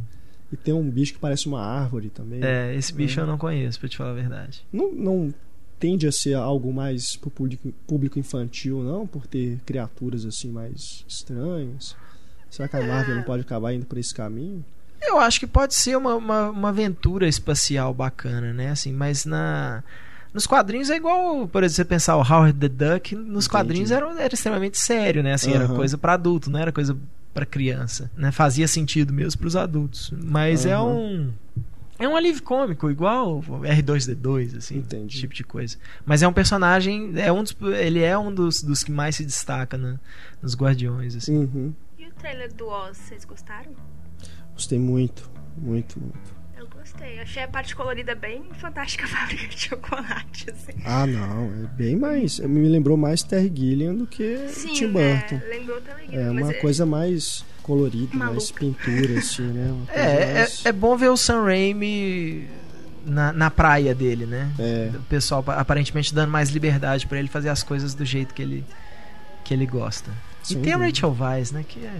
E 0.53 0.55
tem 0.55 0.71
um 0.71 0.87
bicho 0.87 1.13
que 1.13 1.19
parece 1.19 1.47
uma 1.47 1.65
árvore 1.65 2.11
também. 2.11 2.39
É, 2.43 2.75
esse 2.75 2.93
bicho 2.93 3.19
eu 3.19 3.25
não 3.25 3.39
conheço, 3.39 3.79
pra 3.79 3.89
te 3.89 3.97
falar 3.97 4.11
a 4.11 4.13
verdade. 4.13 4.63
Não, 4.71 4.93
não 4.93 5.33
tende 5.79 6.05
a 6.05 6.11
ser 6.11 6.35
algo 6.35 6.71
mais 6.71 7.15
pro 7.15 7.31
público, 7.31 7.73
público 7.87 8.19
infantil, 8.19 8.83
não? 8.83 9.07
Por 9.07 9.25
ter 9.25 9.59
criaturas 9.65 10.27
assim 10.27 10.51
mais 10.51 11.03
estranhas. 11.07 11.95
Será 12.51 12.67
que 12.67 12.75
a 12.75 12.85
Marvel 12.85 13.15
não 13.15 13.23
pode 13.23 13.41
acabar 13.41 13.73
indo 13.73 13.87
por 13.87 13.97
esse 13.97 14.13
caminho? 14.13 14.63
Eu 15.01 15.17
acho 15.17 15.39
que 15.39 15.47
pode 15.47 15.73
ser 15.73 15.97
uma, 15.97 16.13
uma, 16.13 16.49
uma 16.51 16.69
aventura 16.69 17.27
espacial 17.27 17.91
bacana, 17.91 18.53
né? 18.53 18.69
Assim, 18.69 18.93
mas 18.93 19.25
na. 19.25 19.83
Nos 20.31 20.45
quadrinhos 20.45 20.91
é 20.91 20.95
igual, 20.95 21.47
por 21.47 21.63
exemplo, 21.63 21.75
você 21.75 21.85
pensar 21.85 22.15
o 22.15 22.21
Howard 22.21 22.59
the 22.59 22.69
Duck, 22.69 23.15
nos 23.15 23.45
Entendi. 23.45 23.49
quadrinhos 23.49 23.91
era, 23.91 24.07
era 24.21 24.33
extremamente 24.33 24.77
sério, 24.77 25.23
né? 25.23 25.33
Assim, 25.33 25.49
uhum. 25.49 25.55
era 25.55 25.67
coisa 25.67 25.97
para 25.97 26.13
adulto, 26.13 26.51
não 26.51 26.59
era 26.59 26.71
coisa 26.71 26.95
para 27.33 27.45
criança, 27.45 28.11
né? 28.15 28.31
Fazia 28.31 28.67
sentido 28.67 29.11
mesmo 29.11 29.39
para 29.39 29.47
os 29.47 29.55
adultos, 29.55 30.13
mas 30.23 30.65
uhum. 30.65 30.71
é 30.71 30.81
um 30.81 31.33
é 31.99 32.07
um 32.07 32.15
alívio 32.15 32.43
cômico, 32.43 32.89
igual 32.89 33.41
R2D2, 33.41 34.57
assim, 34.57 34.77
Entendi. 34.77 35.19
tipo 35.19 35.33
de 35.33 35.43
coisa. 35.43 35.77
Mas 36.05 36.21
é 36.21 36.27
um 36.27 36.33
personagem, 36.33 37.13
é 37.15 37.31
um 37.31 37.43
dos, 37.43 37.55
ele 37.79 38.01
é 38.01 38.17
um 38.17 38.33
dos, 38.33 38.61
dos 38.61 38.83
que 38.83 38.91
mais 38.91 39.15
se 39.15 39.25
destaca 39.25 39.77
né, 39.77 39.99
nos 40.41 40.55
Guardiões, 40.55 41.15
assim. 41.15 41.37
Uhum. 41.37 41.73
E 41.97 42.07
o 42.07 42.11
trailer 42.13 42.53
do 42.53 42.67
Oz, 42.67 42.97
vocês 42.97 43.23
gostaram? 43.23 43.71
Gostei 44.53 44.79
muito, 44.79 45.29
muito, 45.57 45.99
muito 45.99 46.32
gostei. 46.67 47.19
Achei 47.19 47.43
a 47.43 47.47
parte 47.47 47.75
colorida 47.75 48.15
bem 48.15 48.43
fantástica 48.53 49.05
a 49.05 49.07
fábrica 49.07 49.47
de 49.47 49.59
chocolate, 49.59 50.51
assim. 50.51 50.73
Ah, 50.85 51.05
não. 51.05 51.45
É 51.45 51.67
bem 51.75 51.95
mais. 51.95 52.39
Me 52.39 52.67
lembrou 52.67 52.97
mais 52.97 53.23
Terry 53.23 53.51
Gilliam 53.53 53.95
do 53.95 54.07
que 54.07 54.47
Sim, 54.49 54.73
Tim 54.73 54.91
Burton. 54.91 55.41
É, 55.43 55.47
lembrou 55.49 55.81
Terry 55.81 56.05
Gilliam. 56.05 56.27
É 56.27 56.31
uma 56.31 56.51
é... 56.51 56.53
coisa 56.55 56.85
mais 56.85 57.45
colorida, 57.61 58.15
Maluca. 58.15 58.31
mais 58.31 58.51
pintura, 58.51 59.19
assim, 59.19 59.43
né? 59.43 59.75
É, 59.89 60.33
mais... 60.33 60.65
é, 60.65 60.69
é 60.69 60.71
bom 60.71 60.95
ver 60.97 61.09
o 61.09 61.17
Sam 61.17 61.43
Raimi. 61.43 62.47
Na, 63.05 63.33
na 63.33 63.51
praia 63.51 63.93
dele, 63.93 64.25
né? 64.25 64.49
É. 64.57 64.89
O 64.95 65.01
pessoal 65.01 65.43
aparentemente 65.47 66.15
dando 66.15 66.31
mais 66.31 66.51
liberdade 66.51 67.05
para 67.05 67.19
ele 67.19 67.27
fazer 67.27 67.49
as 67.49 67.61
coisas 67.61 67.93
do 67.93 68.05
jeito 68.05 68.33
que 68.33 68.41
ele, 68.41 68.63
que 69.43 69.53
ele 69.53 69.65
gosta. 69.65 70.09
Sim, 70.41 70.59
e 70.59 70.61
tem 70.61 70.71
a 70.71 70.77
Rachel 70.77 71.13
Weisz, 71.19 71.51
né? 71.51 71.65
Que 71.67 71.85
é... 71.85 71.91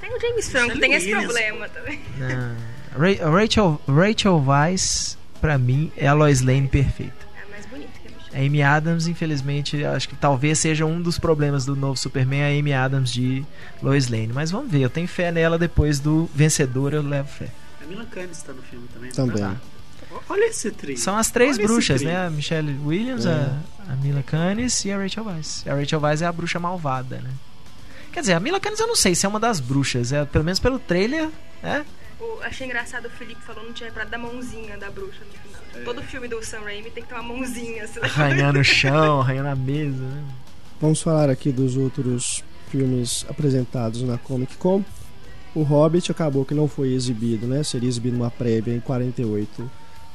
Tem 0.00 0.12
o 0.12 0.20
James 0.20 0.48
Franco, 0.48 0.80
tem 0.80 0.94
esse 0.94 1.10
problema 1.10 1.68
também. 1.68 2.00
Não. 2.18 2.56
Rachel, 2.96 3.80
Rachel 3.88 4.44
Weisz, 4.46 5.18
pra 5.40 5.58
mim, 5.58 5.90
é 5.96 6.06
a 6.06 6.12
Lois 6.12 6.40
Lane 6.40 6.68
perfeita. 6.68 7.14
É 7.36 7.42
a 7.42 7.50
mais 7.50 7.66
bonita 7.66 7.90
que 8.00 8.36
a 8.36 8.40
Amy 8.40 8.62
Adams, 8.62 9.06
infelizmente, 9.06 9.84
acho 9.84 10.08
que 10.08 10.16
talvez 10.16 10.58
seja 10.58 10.84
um 10.84 11.00
dos 11.00 11.18
problemas 11.18 11.64
do 11.64 11.76
novo 11.76 11.96
Superman, 11.96 12.42
a 12.42 12.58
Amy 12.58 12.72
Adams 12.72 13.12
de 13.12 13.44
Lois 13.82 14.08
Lane. 14.08 14.32
Mas 14.32 14.50
vamos 14.50 14.70
ver, 14.70 14.80
eu 14.80 14.90
tenho 14.90 15.06
fé 15.06 15.30
nela 15.30 15.58
depois 15.58 16.00
do 16.00 16.28
vencedor, 16.34 16.94
eu 16.94 17.02
levo 17.02 17.28
fé. 17.28 17.48
A 17.82 17.86
Mila 17.86 18.06
Kunis 18.06 18.42
tá 18.42 18.52
no 18.52 18.62
filme 18.62 18.88
também. 18.88 19.10
Também. 19.10 19.38
Tá? 19.38 19.56
Olha 20.28 20.48
esse 20.48 20.70
trio. 20.70 20.96
São 20.96 21.16
as 21.16 21.30
três 21.30 21.58
Olha 21.58 21.66
bruxas, 21.66 22.02
né? 22.02 22.26
A 22.26 22.30
Michelle 22.30 22.78
Williams, 22.84 23.26
é. 23.26 23.30
a, 23.30 23.92
a 23.92 23.96
Mila 23.96 24.22
Kunis 24.22 24.84
e 24.84 24.92
a 24.92 24.96
Rachel 24.96 25.24
Weisz. 25.24 25.64
A 25.66 25.74
Rachel 25.74 26.00
Weisz 26.00 26.22
é 26.22 26.26
a 26.26 26.32
bruxa 26.32 26.58
malvada, 26.58 27.16
né? 27.16 27.30
Quer 28.12 28.20
dizer, 28.20 28.32
a 28.32 28.40
Mila 28.40 28.60
Kunis 28.60 28.80
eu 28.80 28.86
não 28.86 28.96
sei 28.96 29.14
se 29.14 29.26
é 29.26 29.28
uma 29.28 29.40
das 29.40 29.60
bruxas, 29.60 30.12
é 30.12 30.24
pelo 30.24 30.44
menos 30.44 30.60
pelo 30.60 30.78
trailer, 30.78 31.28
né? 31.62 31.84
Eu 32.24 32.42
achei 32.42 32.66
engraçado 32.66 33.06
o 33.06 33.10
Felipe 33.10 33.40
falou, 33.42 33.64
não 33.64 33.72
tinha 33.72 33.88
lembrado 33.88 34.08
da 34.08 34.18
mãozinha 34.18 34.78
da 34.78 34.90
bruxa 34.90 35.20
no 35.24 35.38
final. 35.38 35.62
É. 35.74 35.84
Todo 35.84 36.02
filme 36.02 36.26
do 36.28 36.42
Sam 36.44 36.60
Raimi 36.60 36.90
tem 36.90 37.02
que 37.02 37.08
ter 37.08 37.14
uma 37.14 37.22
mãozinha. 37.22 37.84
Assim. 37.84 38.00
Arranhando 38.00 38.60
o 38.60 38.64
chão, 38.64 39.20
arranhando 39.20 39.48
a 39.48 39.56
mesa. 39.56 40.02
Né? 40.02 40.24
Vamos 40.80 41.02
falar 41.02 41.28
aqui 41.28 41.52
dos 41.52 41.76
outros 41.76 42.42
filmes 42.70 43.24
apresentados 43.28 44.02
na 44.02 44.18
Comic 44.18 44.56
Con. 44.56 44.84
O 45.54 45.62
Hobbit 45.62 46.10
acabou 46.10 46.44
que 46.44 46.54
não 46.54 46.66
foi 46.66 46.92
exibido, 46.92 47.46
né? 47.46 47.62
Seria 47.62 47.88
exibido 47.88 48.16
uma 48.16 48.30
prévia 48.30 48.74
em 48.74 48.80
48 48.80 49.70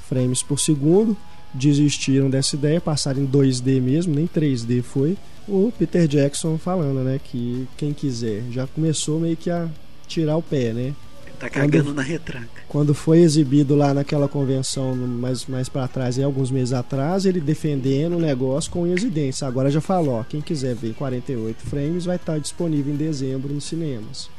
frames 0.07 0.43
por 0.43 0.59
segundo. 0.59 1.15
Desistiram 1.53 2.29
dessa 2.29 2.55
ideia, 2.55 2.81
passaram 2.81 3.21
em 3.21 3.27
2D 3.27 3.81
mesmo, 3.81 4.13
nem 4.13 4.27
3D 4.27 4.83
foi. 4.83 5.17
O 5.47 5.71
Peter 5.77 6.07
Jackson 6.07 6.57
falando, 6.57 7.03
né, 7.03 7.19
que 7.23 7.67
quem 7.75 7.91
quiser 7.91 8.43
já 8.51 8.67
começou 8.67 9.19
meio 9.19 9.35
que 9.35 9.49
a 9.49 9.67
tirar 10.07 10.37
o 10.37 10.43
pé, 10.43 10.73
né? 10.73 10.93
Tá 11.39 11.49
cagando 11.49 11.85
quando, 11.85 11.95
na 11.95 12.01
retranca. 12.01 12.61
Quando 12.67 12.93
foi 12.93 13.19
exibido 13.19 13.73
lá 13.73 13.93
naquela 13.93 14.27
convenção 14.27 14.93
mais, 14.93 15.45
mais 15.45 15.69
para 15.69 15.87
trás, 15.87 16.17
aí, 16.17 16.23
alguns 16.23 16.51
meses 16.51 16.73
atrás, 16.73 17.25
ele 17.25 17.39
defendendo 17.39 18.17
o 18.17 18.19
negócio 18.19 18.69
com 18.69 18.83
residência. 18.83 19.47
Agora 19.47 19.71
já 19.71 19.79
falou, 19.79 20.19
ó, 20.19 20.23
quem 20.23 20.41
quiser 20.41 20.75
ver 20.75 20.93
48 20.95 21.63
frames 21.63 22.03
vai 22.03 22.17
estar 22.17 22.37
disponível 22.39 22.93
em 22.93 22.97
dezembro 22.97 23.53
nos 23.53 23.63
cinemas. 23.63 24.29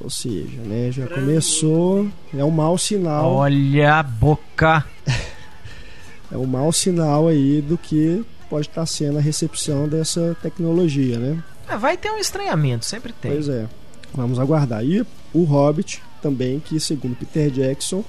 Ou 0.00 0.08
seja, 0.08 0.60
né, 0.62 0.92
já 0.92 1.08
começou, 1.08 2.08
é 2.32 2.44
um 2.44 2.50
mau 2.50 2.78
sinal. 2.78 3.32
Olha 3.32 3.94
a 3.94 4.02
boca. 4.02 4.84
é 6.30 6.36
um 6.36 6.46
mau 6.46 6.72
sinal 6.72 7.26
aí 7.26 7.60
do 7.60 7.76
que 7.76 8.24
pode 8.48 8.68
estar 8.68 8.86
sendo 8.86 9.18
a 9.18 9.20
recepção 9.20 9.88
dessa 9.88 10.36
tecnologia, 10.40 11.18
né? 11.18 11.42
É, 11.68 11.76
vai 11.76 11.96
ter 11.96 12.10
um 12.12 12.18
estranhamento, 12.18 12.84
sempre 12.84 13.12
tem. 13.12 13.32
Pois 13.32 13.48
é. 13.48 13.66
Vamos 14.14 14.38
aguardar. 14.38 14.84
E 14.84 15.04
o 15.32 15.44
Hobbit 15.44 16.02
também, 16.22 16.60
que 16.60 16.78
segundo 16.78 17.16
Peter 17.16 17.50
Jackson, 17.50 18.04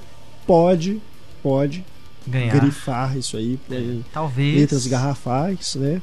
pode, 0.45 1.01
pode 1.41 1.83
Ganhar. 2.25 2.57
grifar 2.57 3.17
isso 3.17 3.35
aí 3.35 3.59
é, 3.69 3.97
talvez 4.13 4.61
letras 4.61 4.87
garrafais, 4.87 5.75
né? 5.75 6.01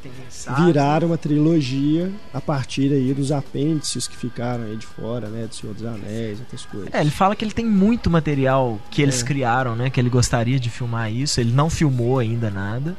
Virar 0.64 1.02
uma 1.02 1.16
trilogia 1.16 2.12
a 2.34 2.40
partir 2.40 2.92
aí 2.92 3.14
dos 3.14 3.32
apêndices 3.32 4.06
que 4.06 4.16
ficaram 4.16 4.64
aí 4.64 4.76
de 4.76 4.84
fora, 4.84 5.28
né? 5.28 5.46
Do 5.46 5.54
Senhor 5.54 5.72
dos 5.72 5.84
Anéis, 5.84 6.40
outras 6.40 6.66
coisas. 6.66 6.92
É, 6.92 7.00
ele 7.00 7.10
fala 7.10 7.34
que 7.34 7.44
ele 7.44 7.52
tem 7.52 7.64
muito 7.64 8.10
material 8.10 8.78
que 8.90 9.00
eles 9.00 9.22
é. 9.22 9.24
criaram, 9.24 9.74
né? 9.74 9.88
Que 9.88 9.98
ele 9.98 10.10
gostaria 10.10 10.60
de 10.60 10.68
filmar 10.68 11.10
isso. 11.10 11.40
Ele 11.40 11.52
não 11.52 11.70
filmou 11.70 12.18
ainda 12.18 12.50
nada. 12.50 12.96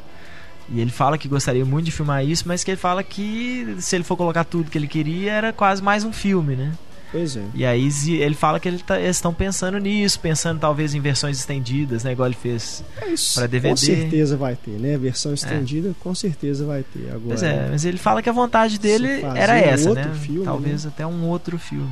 E 0.69 0.79
ele 0.79 0.91
fala 0.91 1.17
que 1.17 1.27
gostaria 1.27 1.65
muito 1.65 1.85
de 1.85 1.91
filmar 1.91 2.25
isso, 2.25 2.47
mas 2.47 2.63
que 2.63 2.71
ele 2.71 2.77
fala 2.77 3.03
que 3.03 3.75
se 3.79 3.95
ele 3.95 4.05
for 4.05 4.15
colocar 4.15 4.45
tudo 4.45 4.71
que 4.71 4.77
ele 4.77 4.87
queria, 4.87 5.33
era 5.33 5.53
quase 5.53 5.83
mais 5.83 6.03
um 6.03 6.13
filme, 6.13 6.55
né? 6.55 6.71
Pois 7.11 7.35
é. 7.35 7.43
E 7.53 7.65
aí 7.65 7.89
ele 8.19 8.35
fala 8.35 8.59
que 8.59 8.67
ele 8.67 8.79
tá, 8.79 8.99
eles 8.99 9.17
estão 9.17 9.33
pensando 9.33 9.77
nisso, 9.77 10.19
pensando 10.19 10.59
talvez 10.59 10.95
em 10.95 11.01
versões 11.01 11.37
estendidas, 11.37 12.03
né? 12.03 12.13
Igual 12.13 12.27
ele 12.27 12.35
fez 12.35 12.83
é 12.97 13.13
para 13.35 13.47
DVD. 13.47 13.69
Com 13.69 13.77
certeza 13.77 14.37
vai 14.37 14.55
ter, 14.55 14.79
né? 14.79 14.97
Versão 14.97 15.33
estendida, 15.33 15.89
é. 15.89 15.93
com 15.99 16.15
certeza 16.15 16.65
vai 16.65 16.83
ter. 16.83 17.07
Agora, 17.07 17.21
pois 17.27 17.43
é, 17.43 17.67
mas 17.69 17.83
ele 17.83 17.97
fala 17.97 18.21
que 18.21 18.29
a 18.29 18.33
vontade 18.33 18.79
dele 18.79 19.21
era 19.35 19.57
essa, 19.57 19.93
né? 19.93 20.11
Filme, 20.13 20.45
talvez 20.45 20.85
né? 20.85 20.91
até 20.93 21.05
um 21.05 21.27
outro 21.27 21.57
filme. 21.57 21.91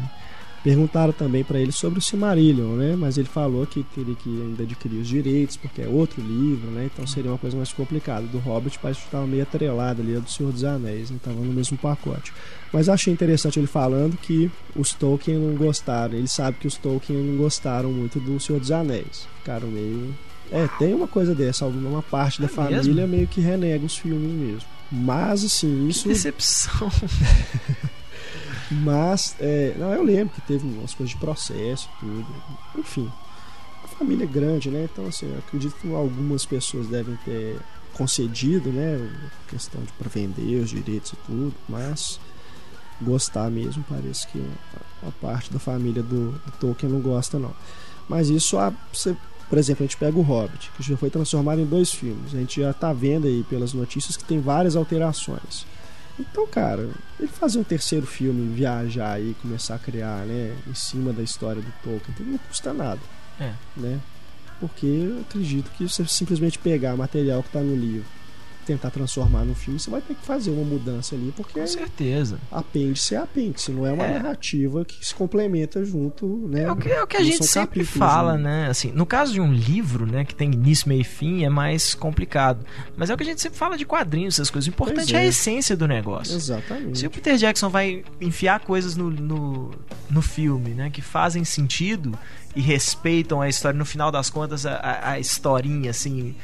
Perguntaram 0.63 1.13
também 1.13 1.43
para 1.43 1.60
ele 1.60 1.72
sobre 1.72 2.00
o 2.00 2.02
Silmarillion, 2.02 2.76
né? 2.76 2.95
Mas 2.95 3.17
ele 3.17 3.28
falou 3.28 3.65
que 3.65 3.84
teria 3.95 4.15
que 4.15 4.30
ainda 4.30 4.63
adquirir 4.63 5.00
os 5.00 5.08
direitos, 5.08 5.56
porque 5.56 5.82
é 5.82 5.88
outro 5.88 6.22
livro, 6.22 6.69
né? 6.72 6.89
Então 6.91 7.08
seria 7.08 7.32
uma 7.32 7.38
coisa 7.38 7.56
mais 7.56 7.72
complicada. 7.72 8.28
Do 8.28 8.39
Hobbit 8.39 8.78
parece 8.80 9.00
que 9.00 9.06
estava 9.06 9.26
meio 9.26 9.43
atrelado 9.43 10.02
ali, 10.02 10.15
a 10.15 10.19
do 10.19 10.30
Senhor 10.30 10.52
dos 10.52 10.63
Anéis, 10.63 11.10
não 11.10 11.15
né? 11.15 11.17
estava 11.17 11.39
no 11.39 11.54
mesmo 11.54 11.78
pacote. 11.78 12.34
Mas 12.74 12.89
achei 12.89 13.13
interessante 13.13 13.58
ele 13.58 13.67
falando 13.67 14.17
que 14.17 14.52
os 14.76 14.93
Tolkien 14.93 15.38
não 15.38 15.56
gostaram. 15.56 16.15
Ele 16.15 16.28
sabe 16.28 16.58
que 16.60 16.67
os 16.67 16.76
Tolkien 16.76 17.19
não 17.19 17.38
gostaram 17.38 17.91
muito 17.91 18.19
do 18.19 18.39
Senhor 18.39 18.60
dos 18.60 18.72
Anéis. 18.72 19.28
Ficaram 19.39 19.69
meio. 19.69 20.13
É, 20.52 20.67
tem 20.78 20.93
uma 20.93 21.08
coisa 21.08 21.34
dessa. 21.34 21.65
Uma 21.65 22.02
parte 22.02 22.41
da 22.41 22.48
é 22.48 22.50
família 22.50 22.82
mesmo? 22.82 23.08
meio 23.08 23.28
que 23.28 23.39
renega 23.39 23.86
os 23.86 23.98
filmes 23.98 24.32
mesmo. 24.32 24.69
Mas, 24.91 25.45
assim, 25.45 25.88
isso. 25.88 26.04
Que 26.04 26.10
decepção. 26.10 26.91
Mas, 28.71 29.36
é, 29.39 29.75
não, 29.77 29.91
eu 29.93 30.03
lembro 30.03 30.34
que 30.34 30.41
teve 30.41 30.67
umas 30.67 30.93
coisas 30.93 31.10
de 31.10 31.17
processo, 31.17 31.89
tudo. 31.99 32.27
Enfim, 32.77 33.12
a 33.84 33.88
família 33.88 34.25
é 34.25 34.27
grande, 34.27 34.69
né? 34.69 34.88
Então, 34.91 35.08
assim, 35.08 35.36
acredito 35.38 35.75
que 35.82 35.91
algumas 35.93 36.45
pessoas 36.45 36.88
devem 36.88 37.15
ter 37.25 37.58
concedido, 37.93 38.69
né? 38.69 39.10
A 39.47 39.51
questão 39.51 39.82
de 39.82 39.91
para 39.93 40.10
vender 40.10 40.62
os 40.62 40.69
direitos 40.69 41.13
e 41.13 41.15
tudo, 41.25 41.53
mas 41.67 42.19
gostar 43.01 43.49
mesmo, 43.49 43.84
parece 43.89 44.27
que 44.27 44.43
a, 45.08 45.12
parte 45.21 45.51
da 45.51 45.60
família 45.60 46.03
do, 46.03 46.32
do, 46.32 46.51
Tolkien 46.60 46.91
não 46.91 46.99
gosta, 46.99 47.39
não. 47.39 47.53
Mas 48.08 48.29
isso, 48.29 48.58
a, 48.58 48.73
por 49.49 49.58
exemplo, 49.58 49.84
a 49.84 49.88
gente 49.88 49.97
pega 49.97 50.17
o 50.17 50.21
Hobbit, 50.21 50.71
que 50.75 50.84
já 50.84 50.97
foi 50.97 51.10
transformado 51.10 51.62
em 51.62 51.65
dois 51.65 51.91
filmes. 51.91 52.34
A 52.34 52.38
gente 52.38 52.62
já 52.62 52.71
está 52.71 52.91
vendo 52.91 53.27
aí 53.27 53.43
pelas 53.49 53.73
notícias 53.73 54.17
que 54.17 54.23
tem 54.23 54.39
várias 54.39 54.75
alterações. 54.75 55.65
Então, 56.19 56.45
cara, 56.47 56.89
ele 57.19 57.29
fazer 57.29 57.60
um 57.60 57.63
terceiro 57.63 58.05
filme, 58.05 58.53
viajar 58.53 59.13
aí, 59.13 59.36
começar 59.41 59.75
a 59.75 59.79
criar, 59.79 60.25
né, 60.25 60.53
em 60.67 60.75
cima 60.75 61.13
da 61.13 61.23
história 61.23 61.62
do 61.62 61.73
Tolkien, 61.82 62.13
não 62.19 62.38
custa 62.39 62.73
nada. 62.73 62.99
É. 63.39 63.53
Né? 63.77 63.99
Porque 64.60 64.86
eu 64.86 65.21
acredito 65.21 65.71
que 65.71 65.88
você 65.88 66.05
simplesmente 66.05 66.60
pegar 66.60 66.97
material 66.97 67.41
que 67.41 67.47
está 67.47 67.62
no 67.62 67.75
livro 67.75 68.18
tentar 68.65 68.91
transformar 68.91 69.43
no 69.43 69.56
filme, 69.56 69.80
você 69.80 69.89
vai 69.89 70.02
ter 70.02 70.13
que 70.13 70.26
fazer 70.26 70.52
uma 70.52 70.63
mudança 70.63 71.15
ali, 71.15 71.34
porque. 71.36 71.60
Com 71.60 71.67
certeza. 71.67 72.39
Apêndice 72.52 73.15
é 73.15 73.17
apêndice, 73.17 73.72
não 73.72 73.86
é 73.86 73.91
uma 73.91 74.06
é. 74.06 74.13
narrativa 74.13 74.86
que 74.86 75.06
se 75.06 75.13
complementa 75.13 75.84
junto, 75.84 76.48
né? 76.48 76.63
É 76.63 76.72
o 76.72 76.76
que, 76.76 76.89
é 76.89 77.04
o 77.04 77.08
que 77.08 77.17
a 77.17 77.24
gente 77.24 77.45
sempre 77.45 77.84
fala, 77.84 78.38
né? 78.38 78.67
Assim, 78.69 78.91
no 78.91 79.06
caso 79.06 79.34
de 79.34 79.41
um 79.41 79.52
livro, 79.52 80.06
né, 80.06 80.24
que 80.24 80.36
tem 80.36 80.52
início, 80.52 80.88
meio 80.88 81.02
e 81.02 81.04
fim, 81.04 81.43
é 81.43 81.50
mais 81.50 81.93
complicado. 81.95 82.65
Mas 82.95 83.10
é 83.10 83.13
o 83.13 83.17
que 83.17 83.24
a 83.24 83.26
gente 83.26 83.41
sempre 83.41 83.58
fala 83.58 83.78
de 83.78 83.86
quadrinhos, 83.86 84.36
essas 84.36 84.50
coisas. 84.50 84.67
O 84.67 84.69
importante 84.69 85.15
é. 85.15 85.19
é. 85.19 85.22
a 85.22 85.26
essência 85.26 85.76
do 85.76 85.88
negócio. 85.88 86.36
Exatamente. 86.36 87.00
Se 87.00 87.08
o 87.08 87.10
Peter 87.10 87.38
Jackson 87.38 87.69
vai 87.69 88.04
enfiar 88.22 88.60
coisas 88.60 88.95
no, 88.95 89.10
no, 89.10 89.72
no 90.10 90.22
filme, 90.22 90.72
né, 90.72 90.89
que 90.89 91.02
fazem 91.02 91.43
sentido 91.43 92.17
e 92.56 92.62
respeitam 92.62 93.41
a 93.41 93.48
história, 93.48 93.78
no 93.78 93.86
final 93.86 94.12
das 94.12 94.30
contas, 94.30 94.65
a, 94.65 94.76
a, 94.76 95.12
a 95.12 95.19
historinha, 95.19 95.91
assim 95.91 96.36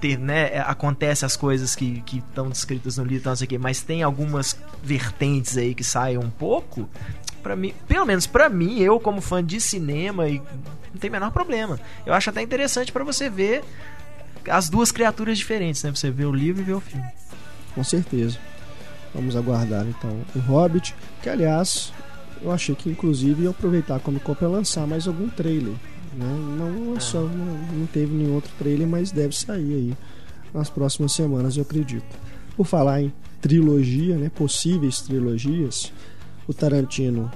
ter, 0.00 0.18
né, 0.18 0.54
é, 0.54 0.60
acontece 0.60 1.24
as 1.24 1.36
coisas 1.36 1.74
que 1.74 2.02
estão 2.12 2.48
descritas 2.48 2.98
no 2.98 3.04
livro, 3.04 3.28
não 3.28 3.36
sei 3.36 3.46
o 3.46 3.48
quê, 3.48 3.58
mas 3.58 3.80
tem 3.80 4.02
algumas 4.02 4.56
vertentes 4.82 5.56
aí 5.56 5.74
que 5.74 5.84
saem 5.84 6.18
um 6.18 6.30
pouco, 6.30 6.88
para 7.42 7.54
mim, 7.54 7.72
pelo 7.86 8.04
menos 8.04 8.26
para 8.26 8.48
mim, 8.48 8.80
eu 8.80 8.98
como 8.98 9.20
fã 9.20 9.44
de 9.44 9.60
cinema 9.60 10.28
e 10.28 10.38
não 10.92 11.00
tem 11.00 11.08
menor 11.08 11.30
problema. 11.30 11.78
Eu 12.04 12.12
acho 12.12 12.30
até 12.30 12.42
interessante 12.42 12.90
para 12.90 13.04
você 13.04 13.30
ver 13.30 13.62
as 14.48 14.68
duas 14.68 14.90
criaturas 14.90 15.38
diferentes, 15.38 15.82
né? 15.82 15.90
Você 15.90 16.10
ver 16.10 16.24
o 16.24 16.32
livro 16.32 16.62
e 16.62 16.64
ver 16.64 16.74
o 16.74 16.80
filme. 16.80 17.06
Com 17.74 17.84
certeza. 17.84 18.38
Vamos 19.14 19.36
aguardar 19.36 19.86
então 19.86 20.20
o 20.34 20.38
Hobbit, 20.40 20.94
que 21.22 21.28
aliás, 21.28 21.92
eu 22.42 22.50
achei 22.50 22.74
que 22.74 22.90
inclusive 22.90 23.44
ia 23.44 23.50
aproveitar 23.50 24.00
como 24.00 24.20
cópia 24.20 24.48
lançar 24.48 24.86
mais 24.86 25.06
algum 25.06 25.28
trailer 25.28 25.74
né? 26.16 26.56
Não 26.58 26.92
lançou, 26.92 27.28
é 27.28 27.34
não, 27.34 27.78
não 27.78 27.86
teve 27.86 28.14
nenhum 28.14 28.34
outro 28.34 28.50
trailer, 28.58 28.86
mas 28.86 29.10
deve 29.10 29.36
sair 29.36 29.74
aí 29.74 29.94
nas 30.52 30.70
próximas 30.70 31.12
semanas, 31.12 31.56
eu 31.56 31.62
acredito. 31.62 32.06
Por 32.56 32.66
falar 32.66 33.02
em 33.02 33.12
trilogia, 33.40 34.16
né? 34.16 34.30
Possíveis 34.34 35.00
trilogias, 35.00 35.92
o 36.48 36.54
Tarantino 36.54 37.30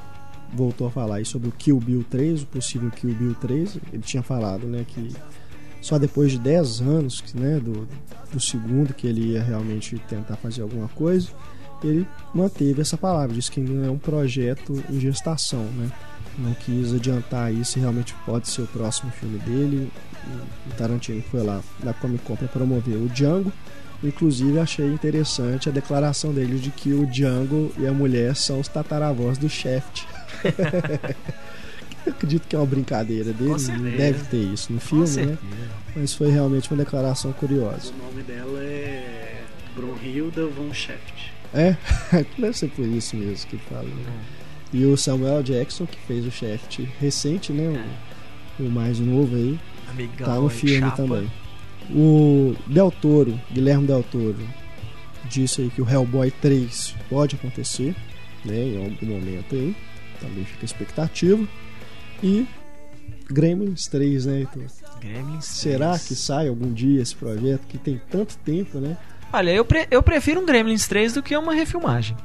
voltou 0.53 0.87
a 0.87 0.91
falar 0.91 1.17
aí 1.17 1.25
sobre 1.25 1.49
o 1.49 1.53
Kill 1.53 1.79
Bill 1.79 2.05
3, 2.09 2.43
o 2.43 2.47
possível 2.47 2.91
Kill 2.91 3.15
Bill 3.15 3.35
3. 3.35 3.79
Ele 3.93 4.03
tinha 4.03 4.23
falado, 4.23 4.67
né, 4.67 4.85
que 4.87 5.13
só 5.81 5.99
depois 5.99 6.33
de 6.33 6.39
10 6.39 6.81
anos, 6.81 7.23
né, 7.35 7.61
do, 7.61 7.87
do 8.33 8.41
segundo 8.41 8.95
que 8.95 9.07
ele 9.07 9.33
ia 9.33 9.43
realmente 9.43 9.99
tentar 10.09 10.37
fazer 10.37 10.63
alguma 10.63 10.89
coisa, 10.89 11.29
ele 11.83 12.07
manteve 12.35 12.81
essa 12.81 12.97
palavra, 12.97 13.35
disse 13.35 13.51
que 13.51 13.61
ainda 13.61 13.87
é 13.87 13.91
um 13.91 13.99
projeto 13.99 14.83
em 14.91 15.01
gestação, 15.01 15.65
né? 15.65 15.91
Não 16.41 16.55
quis 16.55 16.93
adiantar 16.95 17.47
aí 17.47 17.65
se 17.65 17.79
realmente 17.79 18.15
pode 18.25 18.49
ser 18.49 18.63
o 18.63 18.67
próximo 18.67 19.11
filme 19.13 19.39
dele. 19.39 19.91
O 20.71 20.75
Tarantino 20.75 21.23
foi 21.31 21.43
lá 21.43 21.61
na 21.83 21.93
Comic 21.93 22.25
Con 22.25 22.37
para 22.37 22.49
promover 22.49 22.97
o 22.97 23.09
Django. 23.09 23.53
Inclusive 24.03 24.59
achei 24.59 24.87
interessante 24.87 25.69
a 25.69 25.73
declaração 25.73 26.33
dele 26.33 26.59
de 26.59 26.71
que 26.71 26.93
o 26.93 27.07
Django 27.07 27.73
e 27.79 27.87
a 27.87 27.93
mulher 27.93 28.35
são 28.35 28.61
os 28.61 28.69
tataravós 28.69 29.37
do 29.37 29.49
Shaft. 29.49 30.07
Eu 32.07 32.13
acredito 32.13 32.49
que 32.49 32.57
é 32.57 32.59
uma 32.59 32.67
brincadeira 32.67 33.33
dele, 33.33 33.59
deve 33.97 34.25
ter 34.25 34.39
isso 34.39 34.73
no 34.73 34.81
filme, 34.81 35.27
né? 35.27 35.39
Mas 35.95 36.15
foi 36.15 36.31
realmente 36.31 36.71
uma 36.71 36.83
declaração 36.83 37.33
curiosa. 37.33 37.93
O 37.93 38.07
nome 38.07 38.23
dela 38.23 38.59
é 38.63 39.43
Brunhilda 39.75 40.47
von 40.47 40.73
Shaft. 40.73 41.31
É? 41.53 41.77
Deve 42.39 42.57
ser 42.57 42.69
por 42.69 42.87
isso 42.87 43.17
mesmo 43.17 43.51
que 43.51 43.59
fala. 43.59 43.83
Né? 43.83 44.23
E 44.73 44.85
o 44.85 44.97
Samuel 44.97 45.43
Jackson, 45.43 45.87
que 45.87 45.99
fez 46.07 46.25
o 46.25 46.31
Shaft 46.31 46.81
recente, 47.01 47.53
né? 47.53 47.69
O, 48.59 48.63
é. 48.63 48.67
o 48.67 48.71
mais 48.71 48.99
novo 49.01 49.35
aí. 49.35 49.59
Amigão, 49.89 50.27
tá 50.27 50.35
no 50.37 50.49
filme 50.49 50.79
chapa. 50.79 50.97
também. 50.97 51.31
O 51.91 52.55
Del 52.67 52.91
Toro, 52.91 53.39
Guilherme 53.51 53.87
Del 53.87 54.05
Toro, 54.05 54.39
disse 55.25 55.63
aí 55.63 55.71
que 55.71 55.83
o 55.83 55.89
Hellboy 55.89 56.31
3 56.31 56.95
pode 57.09 57.35
acontecer, 57.35 57.97
né? 58.45 58.57
Em 58.57 58.85
algum 58.85 59.07
momento 59.07 59.55
aí. 59.55 59.75
Também 60.21 60.45
fica 60.45 60.63
a 60.63 60.67
expectativa. 60.67 61.49
E 62.23 62.47
Gremlins 63.29 63.87
3, 63.87 64.27
né, 64.27 64.39
Heitor? 64.41 64.65
Gremlins 65.01 65.45
3. 65.45 65.45
Será 65.45 65.99
que 65.99 66.15
sai 66.15 66.49
algum 66.49 66.73
dia 66.73 67.01
esse 67.01 67.17
projeto 67.17 67.67
que 67.67 67.79
tem 67.79 68.01
tanto 68.11 68.37
tempo, 68.39 68.79
né? 68.79 68.97
Olha, 69.33 69.51
eu, 69.51 69.65
pre 69.65 69.87
eu 69.91 70.03
prefiro 70.03 70.41
um 70.41 70.47
Gremlins 70.47 70.87
3 70.87 71.15
do 71.15 71.23
que 71.23 71.37
uma 71.37 71.55
refilmagem. 71.55 72.17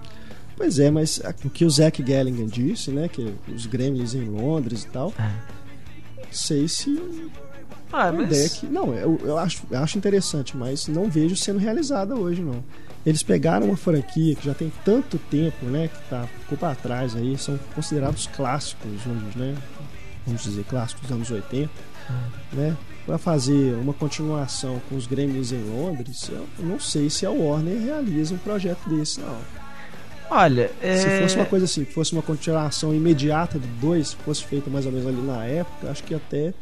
Pois 0.55 0.79
é, 0.79 0.89
mas 0.89 1.21
o 1.43 1.49
que 1.49 1.65
o 1.65 1.69
Zack 1.69 2.01
Galligan 2.01 2.47
disse, 2.47 2.89
né? 2.89 3.07
Que 3.07 3.33
os 3.53 3.65
Gremlins 3.65 4.13
em 4.13 4.23
Londres 4.23 4.83
e 4.83 4.87
tal. 4.87 5.13
É. 5.19 5.31
Sei 6.31 6.67
se. 6.67 7.01
Ah, 7.91 8.11
mas... 8.11 8.27
ideia 8.27 8.49
que, 8.49 8.65
não, 8.65 8.93
eu, 8.93 9.19
eu, 9.23 9.37
acho, 9.37 9.63
eu 9.69 9.79
acho 9.79 9.97
interessante, 9.97 10.55
mas 10.55 10.87
não 10.87 11.09
vejo 11.09 11.35
sendo 11.35 11.59
realizada 11.59 12.15
hoje, 12.15 12.41
não. 12.41 12.63
Eles 13.05 13.21
pegaram 13.21 13.67
uma 13.67 13.77
franquia 13.77 14.35
que 14.35 14.45
já 14.45 14.53
tem 14.53 14.71
tanto 14.83 15.17
tempo, 15.17 15.65
né? 15.65 15.89
Que 15.89 16.09
tá, 16.09 16.27
ficou 16.41 16.57
para 16.57 16.73
trás 16.73 17.15
aí, 17.15 17.37
são 17.37 17.57
considerados 17.73 18.27
clássicos, 18.27 19.05
né? 19.35 19.55
Vamos 20.25 20.43
dizer, 20.43 20.63
clássicos 20.63 21.03
dos 21.03 21.11
anos 21.11 21.31
80, 21.31 21.69
hum. 22.09 22.13
né? 22.53 22.77
Para 23.05 23.19
fazer 23.19 23.75
uma 23.75 23.93
continuação 23.93 24.81
com 24.89 24.95
os 24.95 25.05
Gremlins 25.05 25.51
em 25.51 25.63
Londres, 25.63 26.29
eu 26.31 26.65
não 26.65 26.79
sei 26.79 27.09
se 27.09 27.25
a 27.25 27.29
Warner 27.29 27.79
realiza 27.79 28.33
um 28.33 28.39
projeto 28.39 28.89
desse, 28.89 29.19
não. 29.19 29.64
Olha, 30.29 30.71
é... 30.81 30.97
se 30.97 31.21
fosse 31.21 31.35
uma 31.35 31.45
coisa 31.45 31.65
assim, 31.65 31.85
fosse 31.85 32.13
uma 32.13 32.21
continuação 32.21 32.93
imediata 32.93 33.59
do 33.59 33.67
2, 33.79 34.13
fosse 34.13 34.43
feita 34.43 34.69
mais 34.69 34.85
ou 34.85 34.91
menos 34.91 35.07
ali 35.07 35.21
na 35.21 35.45
época, 35.45 35.89
acho 35.89 36.03
que 36.03 36.13
até 36.13 36.53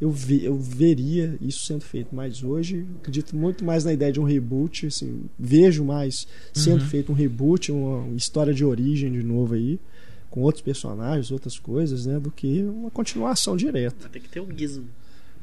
eu, 0.00 0.10
vi, 0.10 0.44
eu 0.44 0.56
veria 0.56 1.36
isso 1.40 1.66
sendo 1.66 1.84
feito. 1.84 2.14
Mas 2.14 2.42
hoje, 2.42 2.86
acredito 3.00 3.36
muito 3.36 3.64
mais 3.64 3.84
na 3.84 3.92
ideia 3.92 4.10
de 4.10 4.18
um 4.18 4.24
reboot, 4.24 4.86
assim, 4.86 5.24
vejo 5.38 5.84
mais 5.84 6.26
sendo 6.54 6.82
uhum. 6.82 6.88
feito 6.88 7.12
um 7.12 7.14
reboot, 7.14 7.70
uma, 7.70 8.14
história 8.16 8.54
de 8.54 8.64
origem 8.64 9.12
de 9.12 9.22
novo 9.22 9.54
aí, 9.54 9.78
com 10.30 10.40
outros 10.40 10.62
personagens, 10.62 11.30
outras 11.30 11.58
coisas, 11.58 12.06
né, 12.06 12.18
do 12.18 12.30
que 12.30 12.62
uma 12.62 12.90
continuação 12.90 13.56
direta. 13.56 14.08
Tem 14.08 14.22
que 14.22 14.28
ter 14.28 14.40
o 14.40 14.48
gizmo. 14.56 14.88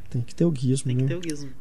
Tem 0.09 0.21
que 0.21 0.33
ter 0.33 0.45
o 0.45 0.55
gizmo, 0.55 0.87
Tem 0.87 0.95
né? 0.95 1.03
que 1.03 1.09
ter 1.09 1.15
o 1.15 1.29
gizmo. 1.29 1.51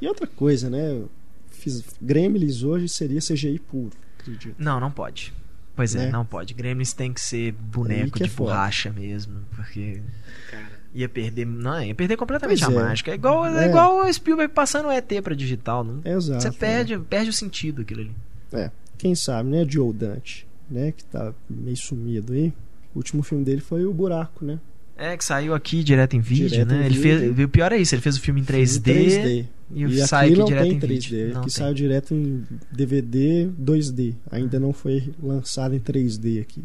E 0.00 0.08
outra 0.08 0.26
coisa, 0.26 0.68
né? 0.68 1.02
Fiz, 1.50 1.84
Gremlins 2.00 2.62
hoje 2.62 2.88
seria 2.88 3.20
CGI 3.20 3.58
puro 3.60 3.92
acredito. 4.22 4.56
Não, 4.58 4.80
não 4.80 4.90
pode. 4.90 5.32
Pois 5.74 5.94
é, 5.94 6.06
né? 6.06 6.10
não 6.10 6.24
pode. 6.24 6.54
Gremlins 6.54 6.92
tem 6.92 7.12
que 7.12 7.20
ser 7.20 7.52
boneco 7.52 8.12
que 8.12 8.24
de 8.24 8.30
é 8.30 8.32
borracha 8.32 8.90
mesmo, 8.90 9.40
porque 9.56 10.02
Cara. 10.50 10.80
ia 10.94 11.08
perder, 11.08 11.46
não, 11.46 11.82
ia 11.82 11.94
perder 11.94 12.16
completamente 12.16 12.64
pois 12.64 12.76
a 12.76 12.80
é. 12.80 12.84
mágica. 12.84 13.10
É 13.10 13.14
igual, 13.14 13.46
é. 13.46 13.64
é 13.64 13.68
igual 13.68 14.04
o 14.04 14.12
Spielberg 14.12 14.52
passando 14.52 14.88
o 14.88 14.92
ET 14.92 15.10
para 15.22 15.34
digital, 15.34 15.82
não? 15.82 16.00
Exato. 16.04 16.42
Você 16.42 16.52
perde, 16.52 16.98
perde 16.98 17.30
o 17.30 17.32
sentido 17.32 17.82
aquilo 17.82 18.02
ali. 18.02 18.12
É. 18.52 18.70
Quem 18.98 19.14
sabe, 19.14 19.48
né, 19.48 19.66
Joe 19.66 19.92
Dante, 19.92 20.46
né, 20.70 20.92
que 20.92 21.04
tá 21.04 21.32
meio 21.48 21.76
sumido 21.76 22.32
aí. 22.34 22.52
O 22.94 22.98
último 22.98 23.22
filme 23.22 23.42
dele 23.42 23.62
foi 23.62 23.86
O 23.86 23.94
Buraco, 23.94 24.44
né? 24.44 24.58
É, 24.96 25.16
que 25.16 25.24
saiu 25.24 25.54
aqui 25.54 25.82
direto 25.82 26.14
em 26.14 26.20
vídeo, 26.20 26.48
direto 26.48 26.68
né? 26.68 26.82
Em 26.82 26.86
ele 26.86 26.98
vídeo. 26.98 27.34
fez, 27.34 27.46
o 27.46 27.48
pior 27.48 27.72
é 27.72 27.78
isso, 27.78 27.94
ele 27.94 28.02
fez 28.02 28.16
o 28.16 28.20
filme 28.20 28.42
em 28.42 28.44
3D, 28.44 28.84
filme 28.84 29.06
3D. 29.06 29.46
E, 29.74 29.84
e 29.84 30.06
sai 30.06 30.32
aqui, 30.32 30.44
direto 30.44 30.72
em 30.72 30.78
3D, 30.80 30.88
vídeo. 30.88 31.38
Aqui 31.38 31.50
saiu 31.50 31.74
direto 31.74 32.14
em 32.14 32.44
DVD 32.70 33.48
2D. 33.60 34.14
Ainda 34.30 34.58
não 34.58 34.72
foi 34.72 35.12
lançado 35.22 35.74
em 35.74 35.80
3D 35.80 36.40
aqui. 36.40 36.62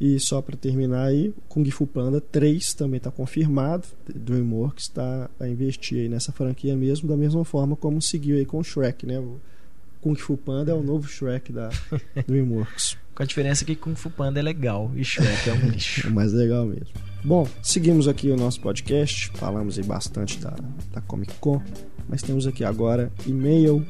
E 0.00 0.18
só 0.18 0.42
para 0.42 0.56
terminar 0.56 1.04
aí, 1.04 1.32
Kung 1.48 1.68
Fu 1.70 1.86
Panda 1.86 2.20
3 2.20 2.74
também 2.74 2.98
está 2.98 3.10
confirmado. 3.10 3.84
DreamWorks 4.12 4.84
está 4.84 5.30
a 5.38 5.48
investir 5.48 6.00
aí 6.00 6.08
nessa 6.08 6.32
franquia 6.32 6.76
mesmo, 6.76 7.08
da 7.08 7.16
mesma 7.16 7.44
forma 7.44 7.76
como 7.76 8.02
seguiu 8.02 8.36
aí 8.36 8.44
com 8.44 8.58
o 8.58 8.64
Shrek, 8.64 9.06
né? 9.06 9.18
O 9.18 9.40
Kung 10.00 10.16
Fu 10.16 10.36
Panda 10.36 10.72
é 10.72 10.74
o 10.74 10.82
novo 10.82 11.08
Shrek 11.08 11.52
da 11.52 11.70
DreamWorks. 12.26 12.96
com 13.14 13.22
a 13.22 13.26
diferença 13.26 13.64
que 13.64 13.76
Kung 13.76 13.94
Fu 13.94 14.10
Panda 14.10 14.40
é 14.40 14.42
legal 14.42 14.90
e 14.96 15.04
Shrek 15.04 15.48
é 15.48 15.52
um 15.54 15.68
lixo. 15.70 16.06
é 16.06 16.10
mais 16.10 16.32
legal 16.32 16.66
mesmo. 16.66 16.88
Bom, 17.22 17.48
seguimos 17.62 18.06
aqui 18.06 18.30
o 18.30 18.36
nosso 18.36 18.60
podcast, 18.60 19.30
falamos 19.36 19.78
aí 19.78 19.84
bastante 19.84 20.38
da, 20.40 20.54
da 20.92 21.00
Comic 21.00 21.32
Con, 21.40 21.62
mas 22.08 22.22
temos 22.22 22.46
aqui 22.46 22.64
agora 22.64 23.12
e-mail 23.26 23.84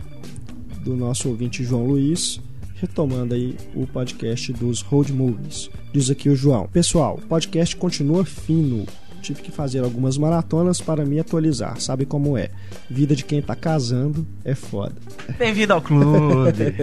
do 0.83 0.97
nosso 0.97 1.29
ouvinte 1.29 1.65
João 1.65 1.87
Luiz, 1.87 2.41
retomando 2.75 3.35
aí 3.35 3.57
o 3.75 3.87
podcast 3.87 4.53
dos 4.53 4.81
Road 4.83 5.13
Movies. 5.13 5.71
Diz 5.93 6.11
aqui 6.11 6.29
o 6.29 6.37
João: 6.37 6.69
Pessoal, 6.69 7.19
o 7.23 7.27
podcast 7.27 7.77
continua 7.77 8.25
fino. 8.25 8.87
Tive 9.23 9.41
que 9.41 9.51
fazer 9.51 9.79
algumas 9.79 10.19
maratonas 10.19 10.83
para 10.83 11.05
me 11.05 11.19
atualizar. 11.19 11.81
Sabe 11.81 12.05
como 12.05 12.37
é? 12.37 12.51
Vida 12.91 13.17
de 13.17 13.25
quem 13.25 13.41
tá 13.41 13.57
casando 13.57 14.27
é 14.45 14.55
foda. 14.55 14.95
Bem-vindo 15.39 15.73
ao 15.73 15.81
clube. 15.81 16.75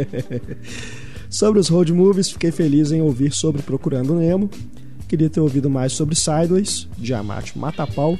sobre 1.30 1.60
os 1.60 1.70
road 1.70 1.94
movies, 1.94 2.32
fiquei 2.32 2.52
feliz 2.52 2.92
em 2.92 3.00
ouvir 3.00 3.32
sobre 3.32 3.62
Procurando 3.62 4.16
Nemo 4.16 4.50
Queria 5.12 5.30
ter 5.30 5.42
ouvido 5.42 5.70
mais 5.70 5.92
sobre 5.92 6.16
Sideways, 6.16 6.88
Diamante 6.98 7.60
Mata-Pau. 7.60 8.18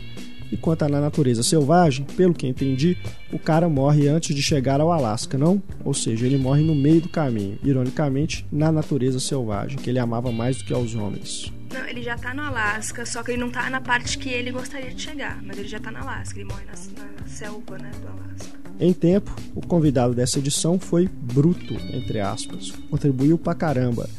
E 0.52 0.58
quanto 0.58 0.84
à 0.84 0.90
Na 0.90 1.00
Natureza 1.00 1.44
Selvagem, 1.44 2.06
pelo 2.18 2.34
que 2.34 2.46
entendi, 2.46 2.98
o 3.32 3.40
cara 3.40 3.70
morre 3.70 4.08
antes 4.08 4.36
de 4.36 4.42
chegar 4.42 4.82
ao 4.82 4.92
Alasca, 4.92 5.38
não? 5.38 5.62
Ou 5.86 5.94
seja, 5.94 6.26
ele 6.26 6.38
morre 6.38 6.62
no 6.62 6.76
meio 6.76 7.02
do 7.02 7.10
caminho, 7.10 7.58
ironicamente, 7.64 8.46
na 8.52 8.72
natureza 8.72 9.20
selvagem, 9.20 9.78
que 9.78 9.90
ele 9.90 10.00
amava 10.00 10.32
mais 10.32 10.58
do 10.58 10.66
que 10.66 10.74
aos 10.74 10.94
homens. 10.94 11.54
Não, 11.74 11.88
ele 11.88 12.04
já 12.04 12.18
tá 12.18 12.34
no 12.34 12.42
Alasca, 12.42 13.06
só 13.06 13.24
que 13.24 13.32
ele 13.32 13.40
não 13.40 13.50
tá 13.50 13.70
na 13.70 13.80
parte 13.80 14.18
que 14.18 14.28
ele 14.28 14.52
gostaria 14.52 14.94
de 14.94 15.02
chegar, 15.02 15.42
mas 15.42 15.58
ele 15.58 15.70
já 15.70 15.80
tá 15.80 15.90
no 15.90 16.00
Alasca, 16.00 16.38
ele 16.38 16.50
morre 16.50 16.66
na, 16.66 16.74
na 17.22 17.28
selva, 17.28 17.78
né, 17.78 17.92
do 18.02 18.08
Alasca. 18.10 18.60
Em 18.78 18.92
tempo, 18.92 19.34
o 19.56 19.66
convidado 19.66 20.14
dessa 20.14 20.40
edição 20.40 20.80
foi 20.80 21.08
bruto, 21.08 21.76
entre 21.94 22.20
aspas. 22.20 22.72
Contribuiu 22.90 23.38
pra 23.38 23.54
caramba. 23.54 24.10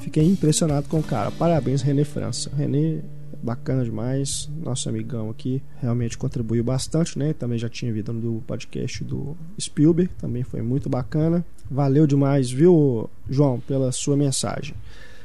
Fiquei 0.00 0.24
impressionado 0.24 0.88
com 0.88 1.00
o 1.00 1.02
cara. 1.02 1.30
Parabéns, 1.32 1.82
René 1.82 2.04
França. 2.04 2.50
René, 2.56 3.02
bacana 3.44 3.84
demais. 3.84 4.50
Nosso 4.62 4.88
amigão 4.88 5.30
aqui 5.30 5.62
realmente 5.80 6.16
contribuiu 6.16 6.64
bastante, 6.64 7.18
né? 7.18 7.32
Também 7.32 7.58
já 7.58 7.68
tinha 7.68 7.92
vindo 7.92 8.12
do 8.14 8.42
podcast 8.46 9.04
do 9.04 9.36
Spielberg, 9.60 10.10
também 10.18 10.42
foi 10.42 10.62
muito 10.62 10.88
bacana. 10.88 11.44
Valeu 11.70 12.06
demais, 12.06 12.50
viu, 12.50 13.08
João, 13.28 13.60
pela 13.60 13.92
sua 13.92 14.16
mensagem. 14.16 14.74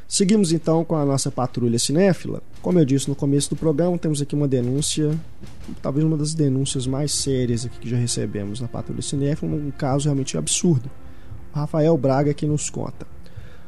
Seguimos 0.08 0.52
então 0.52 0.84
com 0.84 0.96
a 0.96 1.06
nossa 1.06 1.30
patrulha 1.30 1.78
cinéfila. 1.78 2.42
Como 2.62 2.80
eu 2.80 2.86
disse 2.86 3.08
no 3.08 3.16
começo 3.16 3.52
do 3.52 3.56
programa, 3.56 3.96
temos 3.98 4.22
aqui 4.22 4.34
uma 4.34 4.48
denúncia, 4.48 5.18
talvez 5.84 6.04
uma 6.04 6.18
das 6.18 6.34
denúncias 6.34 6.88
mais 6.88 7.14
sérias 7.14 7.66
aqui 7.66 7.80
que 7.80 7.90
já 7.90 7.96
recebemos 7.96 8.60
na 8.60 8.68
patrulha 8.68 9.04
cinéfila, 9.04 9.56
um 9.56 9.72
caso 9.72 10.06
realmente 10.06 10.36
absurdo. 10.36 10.90
O 11.54 11.60
Rafael 11.60 11.96
Braga 11.96 12.32
aqui 12.32 12.48
nos 12.48 12.70
conta. 12.72 13.06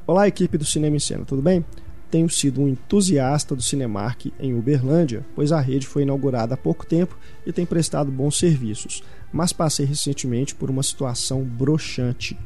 Olá, 0.08 0.28
equipe 0.28 0.58
do 0.58 0.66
Cinema 0.66 0.96
em 0.96 1.00
Cena, 1.00 1.26
tudo 1.26 1.44
bem? 1.44 1.64
Tenho 2.12 2.30
sido 2.30 2.62
um 2.62 2.68
entusiasta 2.68 3.56
do 3.56 3.62
Cinemark 3.62 4.26
em 4.38 4.54
Uberlândia, 4.54 5.26
pois 5.34 5.54
a 5.54 5.62
rede 5.62 5.88
foi 5.88 6.04
inaugurada 6.04 6.56
há 6.56 6.58
pouco 6.58 6.86
tempo 6.86 7.18
e 7.46 7.54
tem 7.54 7.66
prestado 7.66 8.12
bons 8.12 8.38
serviços, 8.38 9.02
mas 9.32 9.54
passei 9.54 9.86
recentemente 9.86 10.54
por 10.54 10.70
uma 10.70 10.84
situação 10.84 11.42
broxante. 11.42 12.38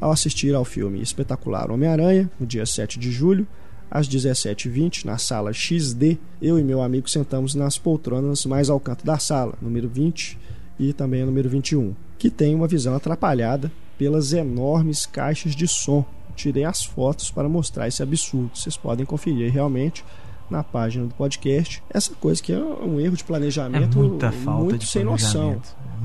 Ao 0.00 0.10
assistir 0.10 0.54
ao 0.54 0.64
filme 0.64 1.02
espetacular 1.02 1.70
Homem-Aranha, 1.70 2.30
no 2.40 2.46
dia 2.46 2.64
7 2.64 2.98
de 2.98 3.12
julho, 3.12 3.46
às 3.90 4.08
17h20, 4.08 5.04
na 5.04 5.18
sala 5.18 5.52
XD, 5.52 6.16
eu 6.40 6.58
e 6.58 6.64
meu 6.64 6.80
amigo 6.80 7.10
sentamos 7.10 7.54
nas 7.54 7.76
poltronas 7.76 8.46
mais 8.46 8.70
ao 8.70 8.80
canto 8.80 9.04
da 9.04 9.18
sala, 9.18 9.58
número 9.60 9.90
20 9.90 10.38
e 10.78 10.94
também 10.94 11.22
número 11.26 11.50
21, 11.50 11.94
que 12.18 12.30
tem 12.30 12.54
uma 12.54 12.66
visão 12.66 12.94
atrapalhada 12.94 13.70
pelas 13.98 14.32
enormes 14.32 15.04
caixas 15.04 15.54
de 15.54 15.68
som 15.68 16.02
tirei 16.34 16.64
as 16.64 16.84
fotos 16.84 17.30
para 17.30 17.48
mostrar 17.48 17.88
esse 17.88 18.02
absurdo. 18.02 18.50
Vocês 18.54 18.76
podem 18.76 19.04
conferir 19.04 19.52
realmente 19.52 20.04
na 20.50 20.62
página 20.62 21.06
do 21.06 21.14
podcast. 21.14 21.82
Essa 21.88 22.14
coisa 22.14 22.42
que 22.42 22.52
é 22.52 22.58
um 22.58 23.00
erro 23.00 23.16
de 23.16 23.24
planejamento 23.24 23.98
é 23.98 24.02
muita 24.02 24.32
falta 24.32 24.64
muito 24.64 24.78
de 24.78 24.86
sem 24.86 25.04
noção. 25.04 25.60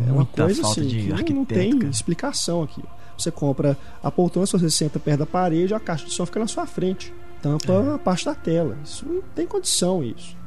É, 0.07 0.11
uma 0.11 0.25
coisa 0.25 0.61
assim 0.61 0.87
que 1.25 1.33
não 1.33 1.45
tem 1.45 1.77
cara. 1.77 1.91
explicação 1.91 2.63
aqui. 2.63 2.83
Você 3.17 3.31
compra 3.31 3.77
a 4.03 4.11
poltrona, 4.11 4.45
se 4.45 4.53
você 4.53 4.69
senta 4.69 4.99
perto 4.99 5.19
da 5.19 5.25
parede, 5.25 5.73
a 5.73 5.79
caixa 5.79 6.05
de 6.05 6.13
som 6.13 6.25
fica 6.25 6.39
na 6.39 6.47
sua 6.47 6.67
frente. 6.67 7.13
Tampa 7.41 7.73
é. 7.73 7.95
a 7.95 7.97
parte 7.97 8.25
da 8.25 8.35
tela. 8.35 8.77
Isso 8.83 9.05
não 9.05 9.21
tem 9.35 9.45
condição 9.47 10.03
isso 10.03 10.37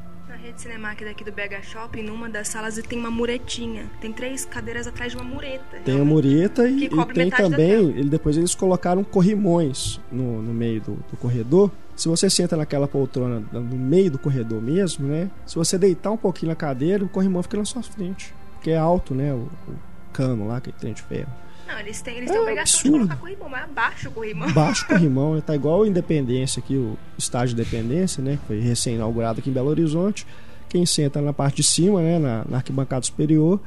rede 0.41 0.59
Cinemark 0.59 1.03
daqui 1.03 1.23
do 1.23 1.31
BH 1.31 1.63
Shopping, 1.63 2.01
numa 2.01 2.27
das 2.27 2.47
salas 2.47 2.75
tem 2.81 2.97
uma 2.97 3.11
muretinha. 3.11 3.89
Tem 4.01 4.11
três 4.11 4.43
cadeiras 4.43 4.87
atrás 4.87 5.11
de 5.11 5.17
uma 5.17 5.23
mureta. 5.23 5.77
Tem 5.85 6.01
a 6.01 6.03
mureta 6.03 6.67
e, 6.67 6.85
e 6.85 6.89
tem 7.13 7.29
também. 7.29 7.71
Ele, 7.71 8.09
depois 8.09 8.35
eles 8.35 8.55
colocaram 8.55 9.03
corrimões 9.03 9.99
no, 10.11 10.41
no 10.41 10.53
meio 10.53 10.81
do, 10.81 10.93
do 10.95 11.17
corredor. 11.17 11.71
Se 11.95 12.07
você 12.07 12.29
senta 12.29 12.57
naquela 12.57 12.87
poltrona 12.87 13.43
no 13.51 13.77
meio 13.77 14.09
do 14.09 14.17
corredor 14.17 14.61
mesmo, 14.61 15.07
né? 15.07 15.29
Se 15.45 15.55
você 15.55 15.77
deitar 15.77 16.11
um 16.11 16.17
pouquinho 16.17 16.49
na 16.49 16.55
cadeira, 16.55 17.05
o 17.05 17.09
corrimão 17.09 17.43
fica 17.43 17.57
na 17.57 17.65
sua 17.65 17.83
frente. 17.83 18.33
Porque 18.55 18.71
é 18.71 18.77
alto, 18.77 19.13
né? 19.13 19.31
O, 19.33 19.47
o 19.67 19.75
cano 20.11 20.47
lá 20.47 20.59
que 20.59 20.71
tem 20.71 20.93
de 20.93 21.03
ferro. 21.03 21.31
Não, 21.71 21.79
eles 21.79 22.01
têm, 22.01 22.17
eles 22.17 22.29
é 22.29 22.33
têm 22.33 22.41
obrigação 22.41 22.79
absurdo. 22.79 22.91
de 22.91 23.07
colocar 23.07 23.15
corrimão, 23.15 23.49
mas 23.49 23.63
abaixo 23.63 24.09
o 24.09 24.11
corrimão. 24.11 24.51
Baixo 24.51 24.83
o 24.83 24.87
corrimão, 24.89 25.41
tá 25.41 25.55
igual 25.55 25.83
a 25.83 25.87
Independência 25.87 26.59
aqui, 26.59 26.75
o 26.75 26.97
estádio 27.17 27.55
de 27.55 27.61
Independência, 27.61 28.21
né? 28.21 28.37
Que 28.41 28.47
foi 28.47 28.59
recém-inaugurado 28.59 29.39
aqui 29.39 29.49
em 29.49 29.53
Belo 29.53 29.69
Horizonte. 29.69 30.27
Quem 30.67 30.85
senta 30.85 31.21
na 31.21 31.31
parte 31.31 31.57
de 31.57 31.63
cima, 31.63 32.01
né? 32.01 32.19
Na, 32.19 32.45
na 32.47 32.57
arquibancada 32.57 33.05
superior, 33.05 33.59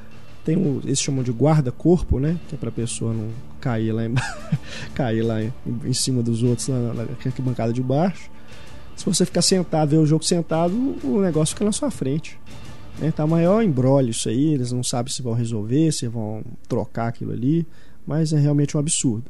tem 0.44 0.57
o, 0.57 0.80
eles 0.84 1.00
chamam 1.00 1.22
de 1.22 1.32
guarda-corpo, 1.32 2.20
né? 2.20 2.38
Que 2.48 2.55
é 2.55 2.59
pra 2.59 2.70
pessoa 2.70 3.14
não 3.14 3.30
cair 3.61 3.92
lá, 3.92 4.05
em, 4.05 4.14
cair 4.94 5.22
lá 5.22 5.42
em, 5.42 5.52
em, 5.84 5.92
cima 5.94 6.22
dos 6.22 6.42
outros 6.42 6.68
na, 6.68 6.92
na 6.92 7.02
arquibancada 7.02 7.72
de 7.72 7.82
baixo. 7.82 8.30
Se 8.94 9.05
você 9.07 9.24
ficar 9.24 9.42
sentado, 9.42 9.88
ver 9.88 9.96
o 9.96 10.07
jogo 10.07 10.24
sentado, 10.24 10.74
o 11.02 11.20
negócio 11.20 11.55
fica 11.55 11.64
na 11.64 11.72
sua 11.72 11.90
frente. 11.90 12.38
Né? 12.98 13.11
Tá 13.11 13.26
maior 13.26 13.62
embrólio 13.62 14.11
isso 14.11 14.28
aí, 14.28 14.55
eles 14.55 14.70
não 14.70 14.82
sabem 14.82 15.12
se 15.12 15.22
vão 15.22 15.32
resolver, 15.32 15.90
se 15.92 16.07
vão 16.07 16.44
trocar 16.68 17.09
aquilo 17.09 17.32
ali, 17.32 17.66
mas 18.07 18.32
é 18.32 18.38
realmente 18.38 18.76
um 18.76 18.80
absurdo. 18.80 19.24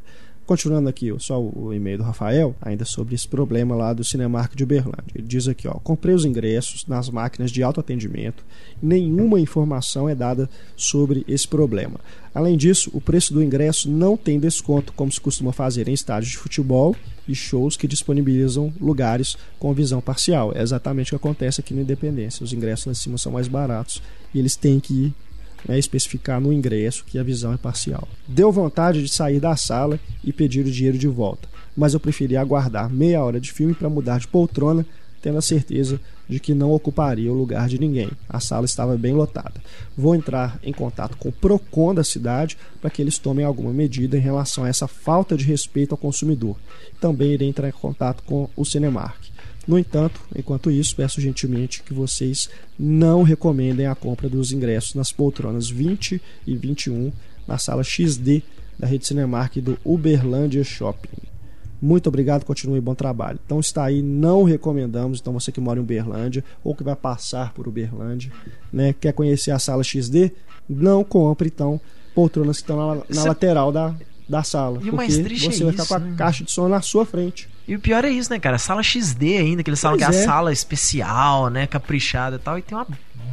Continuando 0.46 0.90
aqui, 0.90 1.10
só 1.18 1.40
o 1.40 1.72
e-mail 1.72 1.98
do 1.98 2.04
Rafael, 2.04 2.54
ainda 2.60 2.84
sobre 2.84 3.14
esse 3.14 3.26
problema 3.26 3.74
lá 3.74 3.94
do 3.94 4.04
Cinemark 4.04 4.54
de 4.54 4.62
Uberlândia. 4.62 5.14
Ele 5.14 5.26
diz 5.26 5.48
aqui, 5.48 5.66
ó, 5.66 5.72
comprei 5.72 6.14
os 6.14 6.26
ingressos 6.26 6.86
nas 6.86 7.08
máquinas 7.08 7.50
de 7.50 7.62
autoatendimento 7.62 8.44
nenhuma 8.84 9.40
informação 9.40 10.08
é 10.08 10.14
dada 10.14 10.48
sobre 10.76 11.24
esse 11.26 11.48
problema. 11.48 11.98
Além 12.34 12.56
disso, 12.56 12.90
o 12.92 13.00
preço 13.00 13.32
do 13.32 13.42
ingresso 13.42 13.90
não 13.90 14.16
tem 14.16 14.38
desconto, 14.38 14.92
como 14.92 15.10
se 15.10 15.20
costuma 15.20 15.52
fazer 15.52 15.88
em 15.88 15.92
estádios 15.92 16.32
de 16.32 16.38
futebol 16.38 16.94
e 17.26 17.34
shows 17.34 17.76
que 17.76 17.88
disponibilizam 17.88 18.72
lugares 18.80 19.36
com 19.58 19.72
visão 19.72 20.00
parcial. 20.00 20.52
É 20.54 20.62
exatamente 20.62 21.08
o 21.08 21.10
que 21.10 21.16
acontece 21.24 21.60
aqui 21.60 21.72
na 21.72 21.82
Independência. 21.82 22.44
Os 22.44 22.52
ingressos 22.52 22.86
lá 22.86 22.92
em 22.92 22.96
cima 22.96 23.18
são 23.18 23.32
mais 23.32 23.48
baratos 23.48 24.02
e 24.34 24.38
eles 24.38 24.56
têm 24.56 24.78
que 24.80 25.06
ir 25.06 25.14
né, 25.66 25.78
especificar 25.78 26.40
no 26.40 26.52
ingresso 26.52 27.04
que 27.04 27.18
a 27.18 27.22
visão 27.22 27.52
é 27.52 27.56
parcial. 27.56 28.06
Deu 28.26 28.52
vontade 28.52 29.02
de 29.02 29.08
sair 29.08 29.40
da 29.40 29.56
sala 29.56 29.98
e 30.22 30.32
pedir 30.32 30.66
o 30.66 30.70
dinheiro 30.70 30.98
de 30.98 31.08
volta, 31.08 31.48
mas 31.76 31.94
eu 31.94 32.00
preferi 32.00 32.36
aguardar 32.36 32.90
meia 32.90 33.22
hora 33.24 33.40
de 33.40 33.52
filme 33.52 33.74
para 33.74 33.88
mudar 33.88 34.18
de 34.18 34.28
poltrona, 34.28 34.86
tendo 35.22 35.38
a 35.38 35.42
certeza 35.42 35.98
de 36.28 36.38
que 36.38 36.54
não 36.54 36.72
ocuparia 36.72 37.32
o 37.32 37.36
lugar 37.36 37.68
de 37.68 37.78
ninguém. 37.78 38.10
A 38.28 38.40
sala 38.40 38.64
estava 38.64 38.96
bem 38.96 39.14
lotada. 39.14 39.54
Vou 39.96 40.14
entrar 40.14 40.58
em 40.62 40.72
contato 40.72 41.16
com 41.16 41.28
o 41.28 41.32
PROCON 41.32 41.94
da 41.94 42.04
cidade 42.04 42.56
para 42.80 42.90
que 42.90 43.00
eles 43.00 43.18
tomem 43.18 43.44
alguma 43.44 43.72
medida 43.72 44.16
em 44.16 44.20
relação 44.20 44.64
a 44.64 44.68
essa 44.68 44.86
falta 44.86 45.36
de 45.36 45.44
respeito 45.44 45.92
ao 45.92 45.98
consumidor. 45.98 46.56
Também 47.00 47.32
irei 47.32 47.48
entrar 47.48 47.68
em 47.68 47.72
contato 47.72 48.22
com 48.24 48.48
o 48.56 48.64
Cinemark. 48.64 49.23
No 49.66 49.78
entanto, 49.78 50.20
enquanto 50.36 50.70
isso, 50.70 50.94
peço 50.94 51.20
gentilmente 51.20 51.82
que 51.82 51.94
vocês 51.94 52.50
não 52.78 53.22
recomendem 53.22 53.86
a 53.86 53.94
compra 53.94 54.28
dos 54.28 54.52
ingressos 54.52 54.94
nas 54.94 55.10
poltronas 55.10 55.68
20 55.68 56.20
e 56.46 56.56
21 56.56 57.12
na 57.46 57.58
sala 57.58 57.82
XD 57.82 58.42
da 58.78 58.86
rede 58.86 59.06
Cinemark 59.06 59.56
do 59.56 59.78
Uberlândia 59.84 60.62
Shopping. 60.64 61.34
Muito 61.80 62.08
obrigado, 62.08 62.44
continue 62.44 62.80
bom 62.80 62.94
trabalho. 62.94 63.38
Então 63.44 63.60
está 63.60 63.84
aí, 63.84 64.00
não 64.00 64.42
recomendamos. 64.42 65.20
Então 65.20 65.32
você 65.32 65.52
que 65.52 65.60
mora 65.60 65.78
em 65.78 65.82
Uberlândia 65.82 66.42
ou 66.62 66.74
que 66.74 66.82
vai 66.82 66.96
passar 66.96 67.52
por 67.52 67.68
Uberlândia, 67.68 68.32
né, 68.72 68.94
quer 68.98 69.12
conhecer 69.12 69.50
a 69.50 69.58
sala 69.58 69.84
XD, 69.84 70.32
não 70.68 71.04
compre 71.04 71.48
então 71.48 71.80
poltronas 72.14 72.56
que 72.56 72.62
estão 72.62 72.76
na, 72.76 73.02
na 73.10 73.24
lateral 73.24 73.70
da, 73.70 73.94
da 74.28 74.42
sala, 74.42 74.78
e 74.80 74.90
porque 74.90 75.10
você 75.10 75.20
é 75.20 75.22
vai 75.22 75.32
isso, 75.34 75.68
estar 75.68 75.86
com 75.86 75.94
a 75.94 75.98
né? 75.98 76.14
caixa 76.16 76.44
de 76.44 76.50
som 76.50 76.68
na 76.68 76.80
sua 76.80 77.04
frente. 77.04 77.48
E 77.66 77.74
o 77.74 77.80
pior 77.80 78.04
é 78.04 78.10
isso, 78.10 78.30
né, 78.30 78.38
cara? 78.38 78.58
Sala 78.58 78.82
XD 78.82 79.38
ainda, 79.38 79.62
que 79.62 79.70
eles 79.70 79.80
falam 79.80 79.96
Pois 79.98 80.10
que 80.10 80.14
é 80.16 80.18
é. 80.20 80.22
a 80.22 80.26
sala 80.26 80.52
especial, 80.52 81.48
né? 81.48 81.66
Caprichada 81.66 82.36
e 82.36 82.38
tal, 82.38 82.58
e 82.58 82.62
tem 82.62 82.76
uma 82.76 82.86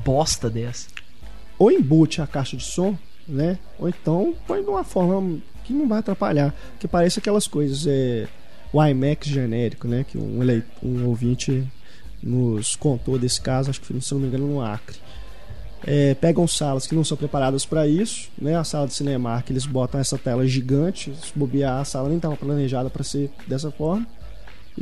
bosta 0.06 0.50
dessa. 0.50 0.88
ou 1.60 1.72
embute 1.72 2.22
a 2.22 2.28
caixa 2.28 2.56
de 2.58 2.64
som, 2.64 2.98
né? 3.28 3.58
Ou 3.78 3.90
então 3.90 4.34
põe 4.48 4.64
de 4.64 4.70
uma 4.70 4.84
forma 4.84 5.38
que 5.64 5.74
não 5.74 5.88
vai 5.88 6.00
atrapalhar, 6.00 6.54
que 6.80 6.88
parece 6.88 7.20
aquelas 7.20 7.46
coisas 7.46 7.86
é 7.88 8.28
o 8.74 8.84
IMAX 8.84 9.28
genérico, 9.28 9.88
né? 9.88 10.06
Que 10.10 10.18
um, 10.18 10.42
elei- 10.42 10.64
um 10.82 11.06
ouvinte 11.08 11.68
nos 12.24 12.76
contou 12.76 13.20
desse 13.20 13.42
caso, 13.42 13.70
acho 13.70 13.82
que 13.82 14.02
se 14.02 14.14
não 14.14 14.22
me 14.22 14.28
engano 14.28 14.48
no 14.48 14.62
Acre. 14.62 14.98
É, 15.84 16.14
pegam 16.14 16.48
salas 16.48 16.86
que 16.86 16.94
não 16.96 17.04
são 17.04 17.18
preparadas 17.18 17.66
para 17.66 17.88
isso, 17.88 18.30
né? 18.40 18.56
A 18.56 18.64
sala 18.64 18.88
de 18.88 18.94
Cinemark 18.94 19.50
eles 19.50 19.66
botam 19.66 20.00
essa 20.00 20.18
tela 20.18 20.48
gigante, 20.48 21.12
se 21.22 21.32
bobear 21.36 21.80
a 21.82 21.86
sala 21.86 22.08
nem 22.08 22.18
estava 22.18 22.38
planejada 22.38 22.90
para 22.90 23.04
ser 23.04 23.30
dessa 23.48 23.72
forma 23.72 24.06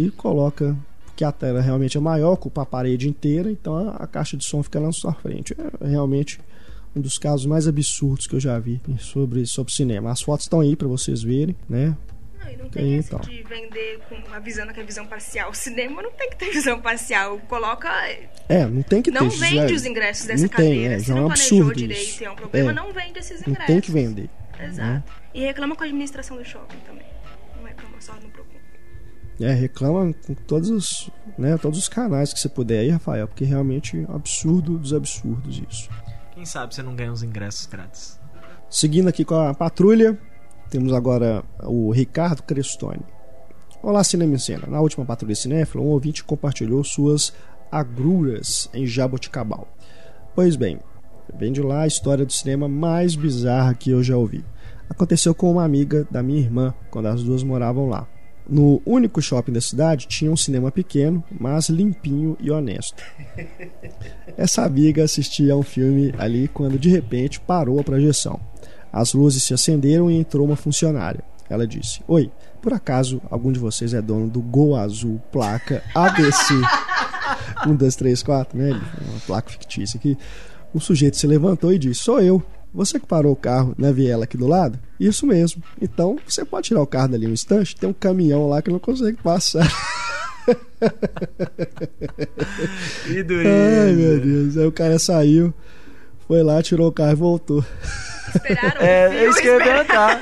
e 0.02 0.10
coloca 0.12 0.76
porque 1.06 1.24
a 1.26 1.32
tela 1.32 1.60
realmente 1.62 1.98
é 1.98 2.00
maior, 2.00 2.32
ocupa 2.34 2.62
a 2.62 2.66
parede 2.66 3.10
inteira, 3.10 3.52
então 3.52 3.90
a, 3.98 4.08
caixa 4.08 4.38
de 4.38 4.46
som 4.46 4.64
fica 4.64 4.80
lá 4.80 4.86
na 4.88 4.92
sua 4.94 5.14
frente. 5.14 5.54
É 5.82 5.88
realmente 5.88 6.40
um 6.96 7.02
dos 7.02 7.18
casos 7.18 7.46
mais 7.46 7.68
absurdos 7.68 8.26
que 8.26 8.36
eu 8.36 8.40
já 8.40 8.58
vi 8.58 8.80
sobre, 9.00 9.46
sobre 9.46 9.74
cinema. 9.74 10.12
As 10.12 10.22
fotos 10.22 10.46
estão 10.46 10.62
aí 10.62 10.76
para 10.78 10.88
vocês 10.88 11.22
verem, 11.22 11.56
né? 11.70 11.94
Não, 12.42 12.50
e 12.50 12.56
não 12.56 12.70
Tem, 12.70 12.84
tem 12.84 12.96
esse 12.96 13.10
então. 13.14 13.20
de 13.20 13.44
vender 13.44 14.00
com 14.08 14.34
avisando 14.34 14.74
que 14.74 14.80
é 14.80 14.84
visão 14.84 15.06
parcial. 15.06 15.52
O 15.52 15.54
cinema 15.54 16.02
não 16.02 16.12
tem 16.12 16.30
que 16.30 16.38
ter 16.38 16.52
visão 16.54 16.80
parcial. 16.80 17.38
Coloca. 17.50 17.90
É, 18.48 18.66
não 18.66 18.82
tem 18.82 19.02
que 19.02 19.12
Não 19.12 19.28
ter. 19.28 19.36
vende 19.40 19.56
já- 19.70 19.76
os 19.76 19.86
ingressos 19.86 20.26
dessa 20.26 20.44
não 20.44 20.50
tem, 20.50 20.70
cadeira. 20.70 20.94
é, 20.96 21.00
Se 21.00 21.12
é 21.12 21.16
não 21.16 21.26
um 21.26 21.28
planejou 21.28 21.58
absurdo 21.60 21.78
direito 21.78 22.02
isso. 22.02 22.24
é 22.24 22.32
um 22.32 22.36
problema, 22.36 22.72
É. 22.72 22.74
não 22.74 22.94
vende 22.94 23.20
esses 23.20 23.42
Não 23.42 23.50
ingressos. 23.50 23.68
tem 23.68 23.82
que 23.82 23.92
vender. 23.92 24.30
Exato. 24.58 25.12
E 25.34 25.42
reclama 25.42 25.76
com 25.76 25.84
a 25.84 25.86
administração 25.86 26.38
do 26.38 26.46
shopping 26.46 26.78
também. 26.88 27.06
É, 29.40 29.54
reclama 29.54 30.14
com 30.26 30.34
todos 30.34 30.70
os, 30.70 31.10
né, 31.38 31.58
todos 31.58 31.80
os 31.80 31.88
canais 31.88 32.34
que 32.34 32.40
você 32.40 32.50
puder 32.50 32.80
aí, 32.80 32.90
Rafael, 32.90 33.28
porque 33.28 33.46
realmente 33.46 33.98
é 33.98 34.12
um 34.12 34.16
absurdo 34.16 34.78
dos 34.78 34.94
absurdos 34.94 35.62
isso. 35.70 35.90
Quem 36.34 36.46
sabe 36.46 36.76
você 36.76 36.84
não 36.84 36.96
ganha 36.96 37.12
os 37.12 37.24
ingressos 37.24 37.66
grátis. 37.66 38.20
Seguindo 38.70 39.08
aqui 39.08 39.24
com 39.24 39.36
a 39.36 39.54
patrulha, 39.54 40.20
temos 40.70 40.92
agora 40.92 41.44
o 41.64 41.90
Ricardo 41.92 42.44
Crestoni. 42.44 43.02
Olá, 43.82 44.04
Cinema 44.04 44.36
em 44.36 44.38
Cena. 44.38 44.68
Na 44.68 44.82
última 44.82 45.06
Patrulha 45.06 45.34
Cinéfila, 45.34 45.84
um 45.84 45.88
ouvinte 45.88 46.24
compartilhou 46.24 46.84
suas 46.84 47.34
agruras 47.72 48.70
em 48.74 48.86
Jaboticabal. 48.86 49.68
Pois 50.36 50.58
bem, 50.58 50.80
vem 51.38 51.54
de 51.54 51.62
lá 51.62 51.82
a 51.84 51.88
história 51.88 52.26
do 52.26 52.34
cinema 52.34 52.68
mais 52.68 53.16
bizarra 53.16 53.74
que 53.74 53.90
eu 53.90 54.04
já 54.04 54.18
ouvi. 54.18 54.44
Aconteceu 54.90 55.34
com 55.34 55.52
uma 55.52 55.64
amiga 55.64 56.06
da 56.12 56.22
minha 56.22 56.42
irmã, 56.42 56.74
quando 56.92 57.08
as 57.08 57.24
duas 57.24 57.42
moravam 57.42 57.88
lá. 57.88 58.06
No 58.48 58.82
único 58.86 59.22
shopping 59.22 59.52
da 59.52 59.62
cidade 59.62 60.08
tinha 60.08 60.32
um 60.32 60.38
cinema 60.38 60.72
pequeno, 60.72 61.24
mas 61.32 61.70
limpinho 61.70 62.36
e 62.40 62.50
honesto. 62.50 63.04
Essa 64.38 64.64
amiga 64.64 65.04
assistia 65.04 65.54
a 65.54 65.58
um 65.58 65.64
filme 65.64 66.14
ali 66.18 66.48
quando 66.48 66.80
de 66.80 66.90
repente 66.90 67.40
parou 67.40 67.80
a 67.80 67.84
projeção. 67.84 68.40
As 68.92 69.14
luzes 69.14 69.44
se 69.44 69.54
acenderam 69.54 70.10
e 70.10 70.18
entrou 70.18 70.46
uma 70.46 70.56
funcionária. 70.56 71.24
Ela 71.50 71.68
disse: 71.68 72.02
Oi, 72.08 72.32
por 72.62 72.74
acaso 72.74 73.22
algum 73.30 73.52
de 73.52 73.60
vocês 73.60 73.94
é 73.94 74.02
dono 74.02 74.30
do 74.30 74.42
Gol 74.42 74.76
Azul 74.76 75.22
placa 75.32 75.84
ABC 75.94 76.54
1234, 77.66 78.58
né? 78.58 78.70
Uma 78.72 79.20
placa 79.26 79.50
fictícia 79.50 79.98
aqui. 79.98 80.18
O 80.74 80.80
sujeito 80.80 81.18
se 81.18 81.26
levantou 81.26 81.74
e 81.74 81.80
disse: 81.80 82.02
Sou 82.02 82.22
eu. 82.22 82.44
Você 82.74 83.00
que 83.00 83.06
parou 83.08 83.32
o 83.32 83.36
carro 83.36 83.74
na 83.78 83.92
viela 83.92 84.26
aqui 84.26 84.38
do 84.38 84.48
lado? 84.48 84.80
Isso 85.00 85.26
mesmo. 85.26 85.62
Então 85.82 86.18
você 86.28 86.46
pode 86.46 86.68
tirar 86.68 86.82
o 86.82 86.88
carro 86.88 87.10
dali 87.10 87.26
um 87.28 87.32
instante? 87.34 87.76
Tem 87.76 87.90
um 87.90 87.94
caminhão 87.94 88.48
lá 88.48 88.62
que 88.62 88.70
não 88.70 88.80
consegue 88.80 89.18
passar. 89.22 89.68
Que 93.06 93.20
Ai 93.20 93.92
meu 93.94 94.20
Deus. 94.20 94.58
Aí 94.58 94.66
o 94.66 94.72
cara 94.72 94.98
saiu, 95.00 95.54
foi 96.28 96.42
lá, 96.44 96.62
tirou 96.64 96.88
o 96.88 96.92
carro 96.92 97.12
e 97.12 97.16
voltou. 97.16 97.66
Esperaram 98.34 98.82
É, 98.82 99.10
o 99.10 99.12
é 99.14 99.26
eu 99.26 99.30
esperaram- 99.32 99.86
perguntar. 99.86 100.22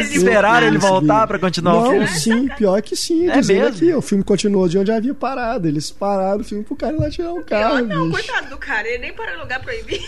esperaram 0.00 0.66
ele 0.66 0.78
voltar 0.78 1.18
Bia. 1.18 1.26
pra 1.26 1.38
continuar 1.38 1.74
o 1.74 1.82
Não, 1.82 1.90
filme? 1.90 2.08
sim, 2.08 2.48
pior 2.56 2.80
que 2.82 2.96
sim. 2.96 3.28
É 3.28 3.36
mesmo? 3.36 3.66
aqui, 3.66 3.94
o 3.94 4.00
filme 4.02 4.24
continuou 4.24 4.68
de 4.68 4.78
onde 4.78 4.90
havia 4.90 5.14
parado. 5.14 5.68
Eles 5.68 5.90
pararam 5.90 6.40
o 6.40 6.44
filme 6.44 6.64
pro 6.64 6.74
cara 6.76 6.94
ir 6.94 6.98
lá 7.00 7.10
tirar 7.10 7.32
o 7.32 7.44
carro. 7.44 7.76
Ah, 7.76 7.82
não, 7.82 8.08
bicho. 8.10 8.22
coitado 8.26 8.48
do 8.50 8.56
cara, 8.58 8.88
ele 8.88 8.98
nem 8.98 9.12
parou 9.12 9.34
em 9.36 9.40
lugar 9.40 9.60
proibido. 9.62 10.02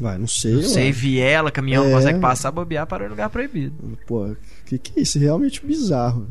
Vai, 0.00 0.18
não 0.18 0.26
sei. 0.26 0.54
Você 0.62 0.80
ué. 0.80 0.90
viela, 0.92 1.50
caminhão 1.50 1.84
É. 1.84 1.88
não 1.90 1.96
consegue 1.96 2.18
passar, 2.18 2.50
bobear 2.50 2.86
para 2.86 3.04
o 3.06 3.08
lugar 3.08 3.30
proibido. 3.30 3.74
Pô, 4.06 4.34
que 4.66 4.76
que 4.78 4.98
é 4.98 5.02
isso? 5.02 5.18
Realmente 5.18 5.64
bizarro. 5.64 6.26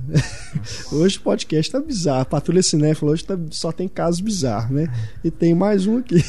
hoje 0.91 1.17
o 1.17 1.21
podcast 1.21 1.71
tá 1.71 1.79
bizarro. 1.79 2.21
A 2.21 2.25
Patrulha 2.25 2.61
Cinéfila 2.61 3.11
hoje 3.11 3.23
tá- 3.23 3.37
só 3.51 3.71
tem 3.71 3.87
casos 3.87 4.19
bizarros, 4.19 4.71
né? 4.71 4.93
E 5.23 5.31
tem 5.31 5.53
mais 5.55 5.87
um 5.87 5.97
aqui. 5.97 6.23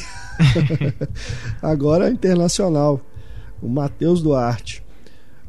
Agora 1.61 2.09
internacional. 2.09 3.01
O 3.61 3.67
Matheus 3.67 4.21
Duarte. 4.21 4.83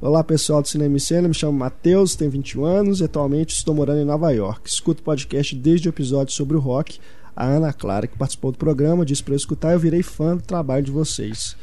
Olá 0.01 0.23
pessoal 0.23 0.61
do 0.63 0.69
Cinema 0.69 0.97
e 0.97 1.01
Cena, 1.01 1.27
me 1.27 1.35
chamo 1.35 1.59
Matheus, 1.59 2.15
tenho 2.15 2.31
21 2.31 2.65
anos 2.65 3.01
e 3.01 3.05
atualmente 3.05 3.55
estou 3.55 3.75
morando 3.75 4.01
em 4.01 4.05
Nova 4.05 4.31
York. 4.31 4.69
Escuto 4.69 5.03
podcast 5.03 5.55
desde 5.57 5.89
o 5.89 5.91
episódio 5.91 6.35
sobre 6.35 6.57
o 6.57 6.61
rock. 6.61 6.99
A 7.35 7.45
Ana 7.47 7.73
Clara, 7.73 8.07
que 8.07 8.17
participou 8.17 8.53
do 8.53 8.59
programa, 8.59 9.05
disse 9.05 9.23
para 9.23 9.35
eu 9.35 9.37
escutar 9.39 9.71
e 9.71 9.75
eu 9.75 9.79
virei 9.81 10.03
fã 10.03 10.37
do 10.37 10.43
trabalho 10.43 10.85
de 10.85 10.91
vocês. 10.91 11.57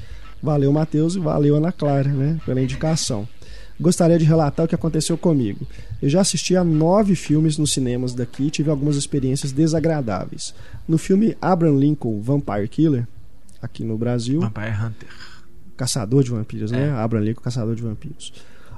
Valeu, 0.44 0.74
Matheus, 0.74 1.16
e 1.16 1.20
valeu, 1.20 1.56
Ana 1.56 1.72
Clara, 1.72 2.10
né, 2.10 2.38
pela 2.46 2.62
indicação. 2.62 3.26
Gostaria 3.80 4.20
de 4.20 4.26
relatar 4.26 4.66
o 4.66 4.70
que 4.70 4.76
aconteceu 4.76 5.18
comigo. 5.18 5.66
Eu 6.02 6.10
já 6.10 6.20
assisti 6.20 6.56
a 6.56 6.66
nove 6.66 7.16
filmes 7.16 7.58
nos 7.58 7.72
cinemas 7.72 8.14
daqui 8.14 8.44
e 8.44 8.52
tive 8.52 8.70
algumas 8.70 8.98
experiências 8.98 9.54
desagradáveis. 9.54 10.54
No 10.86 10.98
filme 10.98 11.38
Abraham 11.42 11.80
Lincoln 11.80 12.20
Vampire 12.20 12.68
Killer, 12.68 13.08
aqui 13.62 13.86
no 13.86 13.98
Brasil, 13.98 14.42
Vampire 14.42 14.72
Hunter. 14.72 15.10
caçador 15.78 16.24
de 16.24 16.30
vampiros, 16.30 16.72
né? 16.72 16.90
É. 16.90 16.92
Abraham 16.92 17.24
Lincoln, 17.24 17.42
caçador 17.42 17.74
de 17.74 17.82
vampiros. 17.82 18.34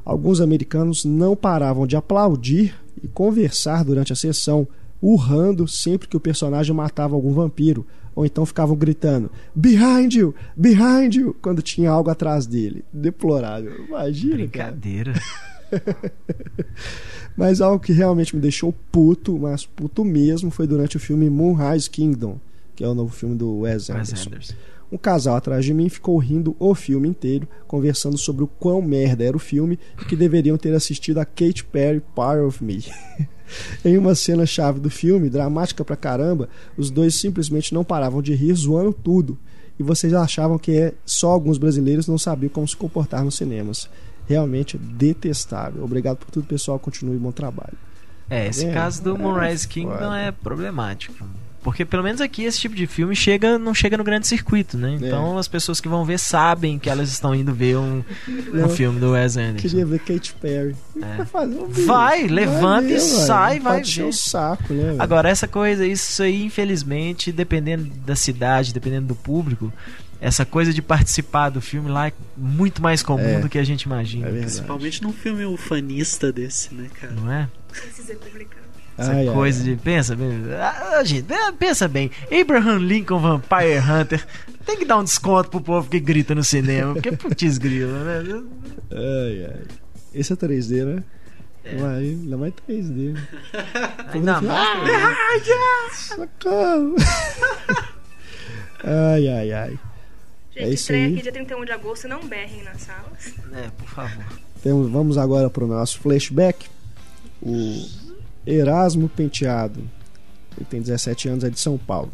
Alguns 0.05 0.39
americanos 0.39 1.03
não 1.03 1.35
paravam 1.35 1.87
de 1.87 1.95
aplaudir 1.95 2.75
e 3.03 3.07
conversar 3.07 3.83
durante 3.83 4.13
a 4.13 4.15
sessão, 4.15 4.67
urrando 5.01 5.67
sempre 5.67 6.07
que 6.07 6.15
o 6.15 6.19
personagem 6.19 6.75
matava 6.75 7.15
algum 7.15 7.33
vampiro, 7.33 7.85
ou 8.15 8.25
então 8.25 8.45
ficavam 8.45 8.75
gritando 8.75 9.29
"Behind 9.53 10.13
you, 10.13 10.33
behind 10.55 11.15
you" 11.15 11.35
quando 11.41 11.61
tinha 11.61 11.89
algo 11.91 12.09
atrás 12.09 12.45
dele. 12.47 12.85
Deplorável. 12.93 13.85
Imagina. 13.87 14.35
Brincadeira. 14.35 15.13
mas 17.35 17.59
algo 17.61 17.83
que 17.83 17.91
realmente 17.91 18.35
me 18.35 18.41
deixou 18.41 18.73
puto, 18.91 19.37
mas 19.37 19.65
puto 19.65 20.05
mesmo, 20.05 20.49
foi 20.49 20.65
durante 20.67 20.97
o 20.97 20.99
filme 20.99 21.29
Moonrise 21.29 21.89
Kingdom, 21.89 22.39
que 22.75 22.83
é 22.83 22.87
o 22.87 22.93
novo 22.93 23.13
filme 23.13 23.35
do 23.35 23.59
Wes 23.59 23.89
Anderson. 23.89 24.15
Wes 24.15 24.27
Anderson. 24.27 24.53
Um 24.91 24.97
casal 24.97 25.35
atrás 25.35 25.65
de 25.65 25.73
mim 25.73 25.89
ficou 25.89 26.17
rindo 26.17 26.55
o 26.59 26.75
filme 26.75 27.07
inteiro, 27.07 27.47
conversando 27.67 28.17
sobre 28.17 28.43
o 28.43 28.47
quão 28.47 28.81
merda 28.81 29.23
era 29.23 29.35
o 29.35 29.39
filme 29.39 29.79
e 29.99 30.05
que 30.05 30.15
deveriam 30.15 30.57
ter 30.57 30.73
assistido 30.73 31.17
a 31.19 31.25
Kate 31.25 31.65
Perry 31.65 32.01
Part 32.15 32.41
of 32.41 32.63
Me. 32.63 32.83
em 33.83 33.97
uma 33.97 34.15
cena 34.15 34.45
chave 34.45 34.79
do 34.79 34.89
filme, 34.89 35.29
dramática 35.29 35.83
pra 35.83 35.95
caramba, 35.95 36.49
os 36.77 36.91
dois 36.91 37.15
simplesmente 37.15 37.73
não 37.73 37.83
paravam 37.83 38.21
de 38.21 38.33
rir, 38.33 38.53
zoando 38.53 38.93
tudo. 38.93 39.37
E 39.77 39.83
vocês 39.83 40.13
achavam 40.13 40.57
que 40.57 40.71
é 40.71 40.93
só 41.05 41.31
alguns 41.31 41.57
brasileiros 41.57 42.07
não 42.07 42.17
sabiam 42.17 42.49
como 42.49 42.67
se 42.67 42.77
comportar 42.77 43.23
nos 43.23 43.35
cinemas. 43.35 43.89
Realmente 44.27 44.77
detestável. 44.77 45.83
Obrigado 45.83 46.17
por 46.17 46.31
tudo, 46.31 46.47
pessoal. 46.47 46.79
Continue 46.79 47.17
bom 47.17 47.31
trabalho. 47.31 47.77
É, 48.29 48.47
esse 48.47 48.65
é, 48.65 48.73
caso 48.73 49.03
do 49.03 49.17
Moonrise 49.17 49.65
é 49.65 49.69
Kingdom 49.69 50.13
é 50.13 50.31
problemático. 50.31 51.25
Porque 51.65 51.83
pelo 51.83 52.03
menos 52.03 52.21
aqui 52.21 52.43
esse 52.43 52.59
tipo 52.59 52.75
de 52.75 52.85
filme 52.85 53.15
chega, 53.15 53.57
não 53.57 53.73
chega 53.73 53.97
no 53.97 54.03
grande 54.03 54.27
circuito, 54.27 54.77
né? 54.77 54.99
Então 55.01 55.35
é. 55.35 55.39
as 55.39 55.47
pessoas 55.47 55.81
que 55.81 55.89
vão 55.89 56.05
ver 56.05 56.19
sabem 56.19 56.77
que 56.77 56.87
elas 56.87 57.09
estão 57.09 57.33
indo 57.33 57.51
ver 57.55 57.75
um, 57.75 58.03
um 58.53 58.69
filme 58.69 58.99
do 58.99 59.13
Wes 59.13 59.35
Anderson. 59.35 59.67
Queria 59.67 59.83
ver 59.83 59.97
Kate 59.97 60.35
Perry. 60.35 60.75
É. 60.95 61.17
Vai, 61.17 61.25
fazer 61.25 61.55
um 61.55 61.67
vai, 61.67 62.27
levanta 62.27 62.81
vai 62.81 62.83
ver, 62.83 62.97
e 62.97 62.99
sai, 62.99 63.59
vai 63.59 63.81
ver. 63.81 64.03
o 64.03 64.13
saco, 64.13 64.71
né? 64.71 64.95
Agora 64.99 65.27
essa 65.27 65.47
coisa, 65.47 65.83
isso 65.87 66.21
aí 66.21 66.43
infelizmente, 66.43 67.31
dependendo 67.31 67.85
da 68.05 68.15
cidade, 68.15 68.71
dependendo 68.71 69.07
do 69.07 69.15
público, 69.15 69.73
essa 70.21 70.45
coisa 70.45 70.71
de 70.71 70.83
participar 70.83 71.49
do 71.49 71.61
filme 71.61 71.89
lá 71.89 72.09
é 72.09 72.13
muito 72.37 72.79
mais 72.79 73.01
comum 73.01 73.23
é, 73.23 73.39
do 73.39 73.49
que 73.49 73.57
a 73.57 73.63
gente 73.63 73.81
imagina. 73.81 74.27
É 74.27 74.31
Principalmente 74.31 75.01
num 75.01 75.11
filme 75.11 75.45
ufanista 75.45 76.31
desse, 76.31 76.75
né, 76.75 76.89
cara? 77.01 77.13
Não 77.13 77.31
é? 77.31 77.49
Precisa 77.69 78.13
publicar. 78.13 78.64
Essa 78.97 79.11
ai, 79.11 79.25
coisa 79.25 79.59
ai, 79.59 79.65
de. 79.65 79.75
Pensa 79.75 80.15
bem. 80.15 80.31
Ah, 80.57 81.03
gente, 81.03 81.27
pensa 81.59 81.87
bem. 81.87 82.09
Abraham 82.31 82.77
Lincoln 82.77 83.19
Vampire 83.19 83.79
Hunter. 83.79 84.25
Tem 84.65 84.77
que 84.77 84.85
dar 84.85 84.97
um 84.97 85.03
desconto 85.03 85.49
pro 85.49 85.61
povo 85.61 85.89
que 85.89 85.99
grita 85.99 86.33
no 86.33 86.43
cinema. 86.43 86.93
Porque 86.93 87.11
putz 87.11 87.57
grila, 87.57 88.03
né? 88.03 88.43
Ai, 88.91 89.45
ai. 89.45 89.63
Esse 90.13 90.33
é 90.33 90.35
3D, 90.35 90.85
né? 90.85 91.03
É. 91.65 91.75
Vai, 91.75 91.99
ainda 91.99 92.37
mais 92.37 92.53
3D. 92.67 93.17
Ainda 94.13 94.41
mais. 94.41 95.49
Ah, 95.49 95.89
socorro! 95.91 96.95
ai, 98.83 99.27
ai, 99.27 99.51
ai. 99.51 99.79
Gente, 100.55 100.63
é 100.63 100.69
estreia 100.69 101.07
aqui 101.07 101.21
dia 101.21 101.33
31 101.33 101.65
de 101.65 101.71
agosto. 101.73 102.07
Não 102.07 102.25
berrem 102.25 102.63
nas 102.63 102.81
salas. 102.81 103.33
É, 103.53 103.69
por 103.77 103.89
favor. 103.89 104.25
Temos, 104.63 104.89
vamos 104.89 105.17
agora 105.17 105.49
pro 105.49 105.67
nosso 105.67 105.99
flashback. 105.99 106.67
O 107.41 108.04
Erasmo 108.45 109.09
Penteado. 109.09 109.79
Ele 110.57 110.65
tem 110.69 110.81
17 110.81 111.29
anos, 111.29 111.43
é 111.43 111.49
de 111.49 111.59
São 111.59 111.77
Paulo. 111.77 112.11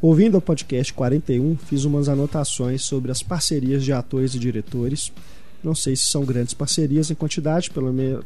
Ouvindo 0.00 0.36
o 0.36 0.40
podcast 0.40 0.92
41, 0.92 1.56
fiz 1.56 1.84
umas 1.84 2.08
anotações 2.08 2.82
sobre 2.82 3.12
as 3.12 3.22
parcerias 3.22 3.84
de 3.84 3.92
atores 3.92 4.34
e 4.34 4.38
diretores. 4.38 5.12
Não 5.62 5.76
sei 5.76 5.94
se 5.94 6.06
são 6.06 6.24
grandes 6.24 6.54
parcerias 6.54 7.10
em 7.10 7.14
quantidade, 7.14 7.70
pelo 7.70 7.92
me... 7.92 8.18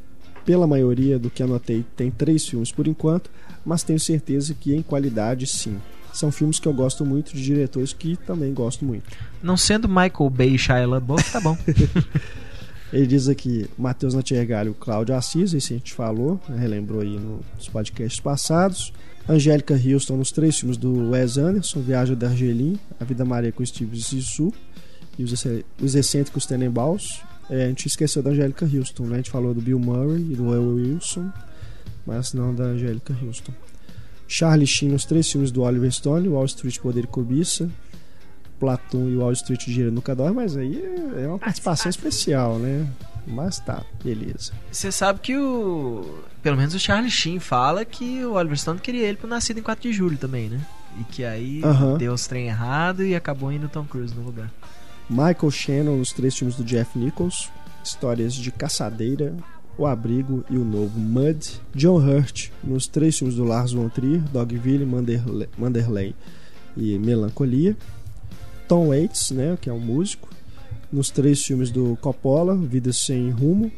pela 0.44 0.66
maioria 0.66 1.18
do 1.18 1.28
que 1.28 1.42
anotei 1.42 1.84
tem 1.94 2.10
três 2.10 2.46
filmes 2.46 2.72
por 2.72 2.86
enquanto, 2.86 3.30
mas 3.64 3.82
tenho 3.82 4.00
certeza 4.00 4.54
que 4.54 4.74
em 4.74 4.80
qualidade 4.80 5.46
sim. 5.46 5.76
São 6.14 6.32
filmes 6.32 6.58
que 6.58 6.66
eu 6.66 6.72
gosto 6.72 7.04
muito 7.04 7.34
de 7.34 7.42
diretores 7.42 7.92
que 7.92 8.16
também 8.16 8.54
gosto 8.54 8.82
muito. 8.82 9.04
Não 9.42 9.54
sendo 9.54 9.86
Michael 9.86 10.30
Bay 10.30 10.54
e 10.54 10.58
Shia 10.58 10.86
LaBeouf, 10.86 11.30
tá 11.30 11.42
bom. 11.42 11.58
Ele 12.92 13.06
diz 13.06 13.28
aqui, 13.28 13.68
Matheus 13.76 14.14
Natiergalho, 14.14 14.74
Cláudio 14.74 15.14
Assis, 15.14 15.52
esse 15.52 15.74
a 15.74 15.76
gente 15.76 15.92
falou, 15.92 16.40
né, 16.48 16.56
relembrou 16.56 17.00
aí 17.00 17.18
nos 17.18 17.68
podcasts 17.68 18.20
passados. 18.20 18.92
Angélica 19.28 19.74
Houston 19.74 20.16
nos 20.16 20.30
três 20.30 20.56
filmes 20.56 20.76
do 20.76 21.10
Wes 21.10 21.36
Anderson, 21.36 21.80
Viagem 21.80 22.14
da 22.14 22.28
Argelim, 22.28 22.78
A 23.00 23.04
Vida 23.04 23.24
Maria 23.24 23.50
com 23.50 23.66
Steve 23.66 23.98
Zissou 23.98 24.54
e 25.18 25.24
Os, 25.24 25.44
os 25.82 25.94
Excêntricos 25.96 26.46
Tenenbaums. 26.46 27.22
É, 27.50 27.64
a 27.64 27.68
gente 27.68 27.86
esqueceu 27.86 28.22
da 28.22 28.30
Angélica 28.30 28.64
Houston, 28.64 29.04
né? 29.06 29.14
A 29.14 29.16
gente 29.16 29.30
falou 29.30 29.52
do 29.52 29.60
Bill 29.60 29.78
Murray 29.78 30.32
e 30.32 30.36
do 30.36 30.48
Will 30.48 30.74
Wilson, 30.76 31.32
mas 32.06 32.32
não 32.32 32.54
da 32.54 32.64
Angélica 32.64 33.16
Houston. 33.20 33.52
Charlie 34.28 34.66
Sheen 34.66 34.90
nos 34.90 35.04
três 35.04 35.30
filmes 35.30 35.50
do 35.50 35.62
Oliver 35.62 35.90
Stone, 35.92 36.28
Wall 36.28 36.44
Street 36.46 36.78
Poder 36.78 37.04
e 37.04 37.06
Cobiça, 37.06 37.68
Platum 38.58 39.08
e 39.08 39.16
Wall 39.16 39.32
Street 39.32 39.66
Gira 39.66 39.90
nunca 39.90 40.14
dorme, 40.14 40.36
mas 40.36 40.56
aí 40.56 40.82
é, 41.16 41.24
é 41.24 41.28
uma 41.28 41.38
participação 41.38 41.90
especial, 41.90 42.58
né? 42.58 42.86
Mas 43.26 43.58
tá, 43.58 43.82
beleza. 44.04 44.52
Você 44.70 44.92
sabe 44.92 45.18
que 45.20 45.36
o. 45.36 46.22
Pelo 46.42 46.56
menos 46.56 46.74
o 46.74 46.78
Charlie 46.78 47.10
Sheen 47.10 47.40
fala 47.40 47.84
que 47.84 48.24
o 48.24 48.34
Oliver 48.34 48.56
Stone 48.56 48.78
queria 48.78 49.06
ele 49.06 49.16
pro 49.16 49.28
Nascido 49.28 49.58
em 49.58 49.62
4 49.62 49.82
de 49.82 49.92
Julho 49.92 50.16
também, 50.16 50.48
né? 50.48 50.60
E 51.00 51.04
que 51.04 51.24
aí 51.24 51.60
uh 51.60 51.66
-huh. 51.66 51.96
deu 51.98 52.12
os 52.12 52.26
trem 52.26 52.46
errado 52.46 53.04
e 53.04 53.14
acabou 53.14 53.50
indo 53.52 53.68
Tom 53.68 53.84
Cruise 53.84 54.14
no 54.14 54.22
lugar. 54.22 54.50
Michael 55.10 55.50
Shannon 55.50 55.96
nos 55.96 56.12
três 56.12 56.36
filmes 56.36 56.56
do 56.56 56.64
Jeff 56.64 56.98
Nichols, 56.98 57.50
Histórias 57.82 58.34
de 58.34 58.50
Caçadeira, 58.50 59.34
O 59.76 59.86
Abrigo 59.86 60.44
e 60.48 60.56
o 60.56 60.64
Novo 60.64 60.98
Mud. 60.98 61.60
John 61.74 61.98
Hurt 61.98 62.50
nos 62.62 62.86
três 62.86 63.18
filmes 63.18 63.36
do 63.36 63.44
Lars 63.44 63.72
von 63.72 63.88
Trier, 63.88 64.20
Dogville, 64.32 64.86
Manderley, 64.86 65.48
Manderley 65.58 66.14
e 66.76 66.98
Melancolia. 66.98 67.76
Tom 68.68 68.88
Waits, 68.88 69.30
né, 69.30 69.56
que 69.60 69.70
é 69.70 69.72
um 69.72 69.80
músico, 69.80 70.28
nos 70.92 71.10
três 71.10 71.42
filmes 71.42 71.70
do 71.70 71.96
Coppola, 72.00 72.56
Vida 72.56 72.92
Sem 72.92 73.30
Rumo, 73.30 73.70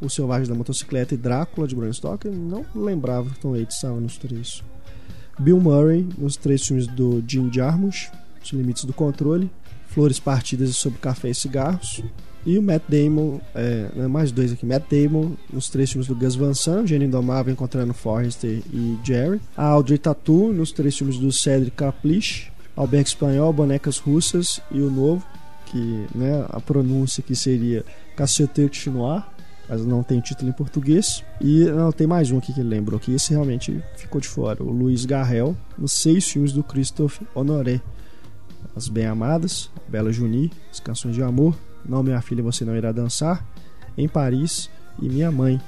O 0.00 0.08
Selvagem 0.08 0.48
da 0.48 0.54
Motocicleta 0.54 1.14
e 1.14 1.16
Drácula 1.16 1.66
de 1.66 1.74
Bram 1.74 1.92
Stoker. 1.92 2.30
Não 2.30 2.64
lembrava 2.74 3.30
que 3.30 3.38
Tom 3.38 3.52
Waits 3.52 3.76
estava 3.76 4.00
nos 4.00 4.16
três. 4.16 4.62
Bill 5.38 5.60
Murray 5.60 6.06
nos 6.18 6.36
três 6.36 6.66
filmes 6.66 6.86
do 6.86 7.22
Jim 7.26 7.50
Jarmusch, 7.52 8.10
Os 8.42 8.50
Limites 8.50 8.84
do 8.84 8.92
Controle, 8.92 9.50
Flores 9.86 10.20
Partidas 10.20 10.76
sobre 10.76 10.98
Café 10.98 11.30
e 11.30 11.34
Cigarros. 11.34 12.02
E 12.44 12.56
o 12.56 12.62
Matt 12.62 12.82
Damon, 12.88 13.38
é, 13.54 13.90
né, 13.94 14.06
mais 14.06 14.32
dois 14.32 14.52
aqui, 14.52 14.64
Matt 14.64 14.84
Damon 14.90 15.32
nos 15.52 15.68
três 15.68 15.90
filmes 15.90 16.06
do 16.06 16.14
Gus 16.14 16.34
Van 16.34 16.54
Sant, 16.54 16.86
Gênio 16.86 17.06
Indomável 17.06 17.52
encontrando 17.52 17.92
Forrester 17.92 18.62
e 18.72 18.98
Jerry. 19.04 19.40
A 19.56 19.64
Audrey 19.66 19.98
Tatu 19.98 20.52
nos 20.52 20.72
três 20.72 20.96
filmes 20.96 21.18
do 21.18 21.30
Cedric 21.30 21.76
Caplice, 21.76 22.49
Albergue 22.80 23.08
Espanhol, 23.08 23.52
Bonecas 23.52 23.98
Russas 23.98 24.58
e 24.70 24.80
o 24.80 24.90
Novo, 24.90 25.22
que 25.66 26.06
né, 26.14 26.46
a 26.48 26.58
pronúncia 26.60 27.22
que 27.22 27.36
seria 27.36 27.84
Caceteiro 28.16 28.72
Chinois, 28.72 29.22
mas 29.68 29.84
não 29.84 30.02
tem 30.02 30.18
título 30.18 30.48
em 30.48 30.52
português. 30.54 31.22
E 31.42 31.66
não 31.66 31.92
tem 31.92 32.06
mais 32.06 32.30
um 32.30 32.38
aqui 32.38 32.54
que 32.54 32.60
ele 32.60 32.70
lembrou, 32.70 32.98
que 32.98 33.12
esse 33.12 33.32
realmente 33.32 33.84
ficou 33.96 34.18
de 34.18 34.26
fora. 34.26 34.62
O 34.62 34.70
Luiz 34.70 35.04
Garrel, 35.04 35.54
nos 35.76 35.92
seis 35.92 36.26
filmes 36.26 36.52
do 36.52 36.62
Christophe 36.62 37.26
Honoré. 37.34 37.82
As 38.74 38.88
Bem 38.88 39.04
Amadas, 39.04 39.70
Bela 39.86 40.10
Juni, 40.10 40.50
As 40.72 40.80
Canções 40.80 41.14
de 41.14 41.22
Amor, 41.22 41.54
Não 41.86 42.02
Minha 42.02 42.22
Filha 42.22 42.42
Você 42.42 42.64
Não 42.64 42.74
Irá 42.74 42.92
Dançar, 42.92 43.44
Em 43.94 44.08
Paris 44.08 44.70
e 45.02 45.06
Minha 45.06 45.30
Mãe. 45.30 45.60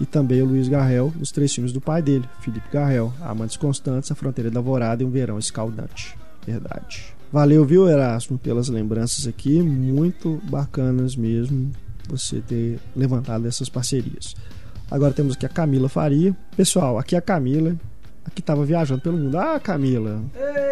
E 0.00 0.06
também 0.06 0.40
o 0.40 0.46
Luiz 0.46 0.68
Garrel, 0.68 1.12
nos 1.16 1.32
três 1.32 1.52
filmes 1.52 1.72
do 1.72 1.80
pai 1.80 2.00
dele, 2.00 2.28
Felipe 2.38 2.68
Garrel, 2.72 3.12
Amantes 3.20 3.56
Constantes, 3.56 4.12
A 4.12 4.14
Fronteira 4.14 4.52
da 4.52 4.60
Vorada 4.60 5.02
e 5.02 5.06
Um 5.06 5.10
Verão 5.10 5.36
Escaldante. 5.36 6.16
Verdade. 6.46 7.14
Valeu, 7.32 7.64
viu, 7.64 7.88
Erasmo, 7.88 8.38
pelas 8.38 8.68
lembranças 8.68 9.26
aqui. 9.26 9.60
Muito 9.60 10.40
bacanas 10.44 11.16
mesmo 11.16 11.72
você 12.08 12.40
ter 12.40 12.78
levantado 12.94 13.48
essas 13.48 13.68
parcerias. 13.68 14.34
Agora 14.90 15.12
temos 15.12 15.34
aqui 15.34 15.46
a 15.46 15.48
Camila 15.48 15.88
Faria. 15.88 16.36
Pessoal, 16.56 16.98
aqui 16.98 17.14
é 17.14 17.18
a 17.18 17.22
Camila. 17.22 17.74
Aqui 18.24 18.40
tava 18.40 18.64
viajando 18.64 19.00
pelo 19.00 19.16
mundo. 19.16 19.36
Ah, 19.36 19.58
Camila. 19.58 20.22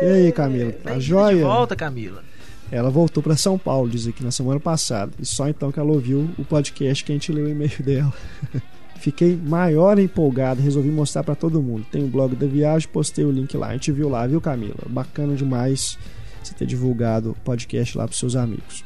Ei, 0.00 0.08
e 0.08 0.12
aí, 0.26 0.32
Camila? 0.32 0.72
Tá 0.72 0.98
joia? 0.98 1.36
De 1.36 1.42
volta, 1.42 1.74
Camila. 1.74 2.22
Ela 2.70 2.88
voltou 2.90 3.22
para 3.22 3.36
São 3.36 3.58
Paulo, 3.58 3.90
diz 3.90 4.06
aqui, 4.06 4.24
na 4.24 4.30
semana 4.30 4.58
passada. 4.58 5.12
E 5.18 5.26
só 5.26 5.48
então 5.48 5.70
que 5.70 5.78
ela 5.78 5.90
ouviu 5.92 6.30
o 6.38 6.44
podcast 6.44 7.04
que 7.04 7.12
a 7.12 7.14
gente 7.14 7.30
leu 7.30 7.46
o 7.46 7.48
e-mail 7.48 7.82
dela. 7.82 8.12
Fiquei 9.02 9.36
maior 9.36 9.98
empolgado, 9.98 10.62
resolvi 10.62 10.88
mostrar 10.88 11.24
para 11.24 11.34
todo 11.34 11.60
mundo. 11.60 11.84
Tem 11.90 12.04
o 12.04 12.06
blog 12.06 12.36
da 12.36 12.46
viagem, 12.46 12.88
postei 12.88 13.24
o 13.24 13.32
link 13.32 13.56
lá. 13.56 13.66
A 13.66 13.72
gente 13.72 13.90
viu 13.90 14.08
lá, 14.08 14.24
viu, 14.28 14.40
Camila? 14.40 14.76
Bacana 14.88 15.34
demais 15.34 15.98
você 16.40 16.54
ter 16.54 16.66
divulgado 16.66 17.32
o 17.32 17.34
podcast 17.42 17.98
lá 17.98 18.06
para 18.06 18.16
seus 18.16 18.36
amigos. 18.36 18.84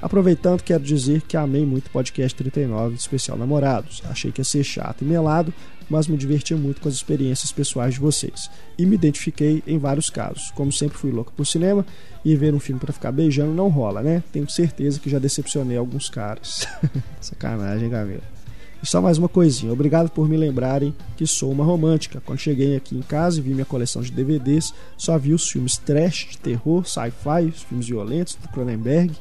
Aproveitando, 0.00 0.62
quero 0.62 0.84
dizer 0.84 1.22
que 1.22 1.36
amei 1.36 1.66
muito 1.66 1.88
o 1.88 1.90
podcast 1.90 2.32
39, 2.36 2.94
especial 2.94 3.36
Namorados. 3.36 4.04
Achei 4.08 4.30
que 4.30 4.40
ia 4.40 4.44
ser 4.44 4.62
chato 4.62 5.02
e 5.02 5.04
melado, 5.04 5.52
mas 5.90 6.06
me 6.06 6.16
diverti 6.16 6.54
muito 6.54 6.80
com 6.80 6.88
as 6.88 6.94
experiências 6.94 7.50
pessoais 7.50 7.94
de 7.94 7.98
vocês. 7.98 8.48
E 8.78 8.86
me 8.86 8.94
identifiquei 8.94 9.64
em 9.66 9.78
vários 9.78 10.08
casos. 10.08 10.52
Como 10.52 10.70
sempre 10.70 10.96
fui 10.96 11.10
louco 11.10 11.32
por 11.32 11.44
cinema 11.44 11.84
e 12.24 12.36
ver 12.36 12.54
um 12.54 12.60
filme 12.60 12.78
para 12.78 12.92
ficar 12.92 13.10
beijando 13.10 13.52
não 13.52 13.68
rola, 13.68 14.00
né? 14.00 14.22
Tenho 14.30 14.48
certeza 14.48 15.00
que 15.00 15.10
já 15.10 15.18
decepcionei 15.18 15.76
alguns 15.76 16.08
caras. 16.08 16.68
Sacanagem, 17.20 17.90
Camila. 17.90 18.35
E 18.82 18.86
só 18.86 19.00
mais 19.00 19.16
uma 19.18 19.28
coisinha, 19.28 19.72
obrigado 19.72 20.10
por 20.10 20.28
me 20.28 20.36
lembrarem 20.36 20.94
que 21.16 21.26
sou 21.26 21.50
uma 21.50 21.64
romântica. 21.64 22.22
Quando 22.24 22.38
cheguei 22.38 22.76
aqui 22.76 22.96
em 22.96 23.02
casa 23.02 23.38
e 23.38 23.42
vi 23.42 23.50
minha 23.50 23.64
coleção 23.64 24.02
de 24.02 24.12
DVDs, 24.12 24.72
só 24.96 25.18
vi 25.18 25.32
os 25.32 25.48
filmes 25.48 25.78
trash, 25.78 26.28
de 26.32 26.38
terror, 26.38 26.86
sci-fi, 26.86 27.46
os 27.46 27.62
filmes 27.62 27.86
violentos 27.86 28.34
do 28.34 28.48
Cronenberg 28.48 29.14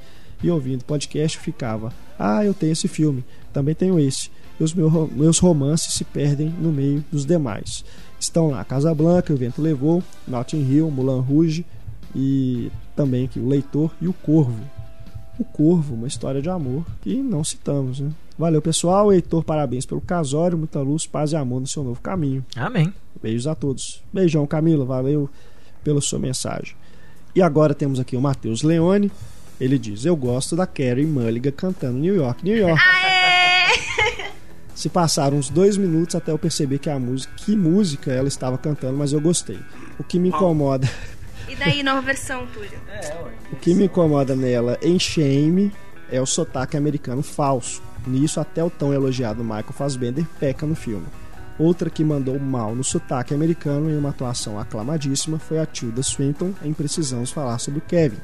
e 0.43 0.51
ouvindo 0.51 0.83
podcast 0.83 1.37
ficava: 1.37 1.93
Ah, 2.19 2.43
eu 2.43 2.53
tenho 2.53 2.73
esse 2.73 2.87
filme, 2.87 3.23
também 3.53 3.73
tenho 3.73 3.99
esse. 3.99 4.29
E 4.59 4.63
os 4.63 4.73
meus 4.73 5.39
romances 5.39 5.93
se 5.93 6.03
perdem 6.03 6.49
no 6.49 6.71
meio 6.71 7.03
dos 7.11 7.25
demais. 7.25 7.83
Estão 8.19 8.49
lá 8.49 8.63
Casablanca, 8.63 9.33
O 9.33 9.37
Vento 9.37 9.61
Levou, 9.61 10.03
Notting 10.27 10.61
Hill, 10.61 10.89
Mulan 10.89 11.21
Rouge 11.21 11.65
e 12.15 12.71
também 12.95 13.25
aqui 13.25 13.39
O 13.39 13.47
Leitor 13.47 13.91
e 14.01 14.07
O 14.07 14.13
Corvo. 14.13 14.63
O 15.37 15.43
Corvo, 15.43 15.95
uma 15.95 16.07
história 16.07 16.41
de 16.41 16.49
amor 16.49 16.85
que 17.01 17.15
não 17.15 17.43
citamos, 17.43 17.99
né? 17.99 18.11
Valeu, 18.37 18.61
pessoal. 18.61 19.11
Heitor, 19.11 19.43
parabéns 19.43 19.85
pelo 19.85 20.01
casório. 20.01 20.57
Muita 20.57 20.79
luz, 20.79 21.05
paz 21.05 21.31
e 21.31 21.35
amor 21.35 21.61
no 21.61 21.67
seu 21.67 21.83
novo 21.83 22.01
caminho. 22.01 22.45
Amém. 22.55 22.93
Beijos 23.21 23.47
a 23.47 23.55
todos. 23.55 24.03
Beijão, 24.11 24.45
Camila. 24.45 24.85
Valeu 24.85 25.29
pela 25.83 26.01
sua 26.01 26.19
mensagem. 26.19 26.75
E 27.33 27.41
agora 27.41 27.73
temos 27.73 27.99
aqui 27.99 28.15
o 28.15 28.21
Matheus 28.21 28.61
Leone. 28.63 29.11
Ele 29.59 29.77
diz: 29.77 30.05
Eu 30.05 30.15
gosto 30.15 30.55
da 30.55 30.67
Carrie 30.67 31.05
Mulligan 31.05 31.51
cantando 31.51 31.97
New 31.97 32.15
York, 32.15 32.43
New 32.43 32.57
York. 32.57 32.81
Aê! 32.81 34.31
Se 34.75 34.89
passaram 34.89 35.37
uns 35.37 35.49
dois 35.49 35.77
minutos 35.77 36.15
até 36.15 36.31
eu 36.31 36.37
perceber 36.37 36.79
que 36.79 36.89
a 36.89 36.99
música, 36.99 37.33
que 37.37 37.55
música 37.55 38.11
ela 38.11 38.27
estava 38.27 38.57
cantando, 38.57 38.97
mas 38.97 39.13
eu 39.13 39.21
gostei. 39.21 39.57
O 39.97 40.03
que 40.03 40.19
me 40.19 40.29
incomoda. 40.29 40.89
E 41.47 41.55
daí, 41.55 41.83
nova 41.83 42.01
versão, 42.01 42.47
Túlio? 42.47 42.79
É, 42.87 43.15
o 43.51 43.55
que 43.55 43.73
me 43.73 43.85
incomoda 43.85 44.35
nela 44.35 44.77
em 44.81 44.97
Shame 44.97 45.71
é 46.11 46.19
o 46.21 46.25
sotaque 46.25 46.75
americano 46.75 47.21
falso. 47.21 47.81
Nisso, 48.07 48.39
até 48.39 48.63
o 48.63 48.69
tão 48.69 48.93
elogiado 48.93 49.43
Michael 49.43 49.73
Fassbender 49.73 50.25
peca 50.39 50.65
no 50.65 50.75
filme. 50.75 51.05
Outra 51.57 51.89
que 51.89 52.03
mandou 52.03 52.37
mal 52.37 52.75
no 52.75 52.83
sotaque 52.83 53.33
americano 53.33 53.89
em 53.89 53.97
uma 53.97 54.09
atuação 54.09 54.59
aclamadíssima 54.59 55.39
foi 55.39 55.59
a 55.59 55.65
Tilda 55.65 56.03
Swinton 56.03 56.53
em 56.63 56.73
Precisamos 56.73 57.31
Falar 57.31 57.59
sobre 57.59 57.81
Kevin. 57.81 58.17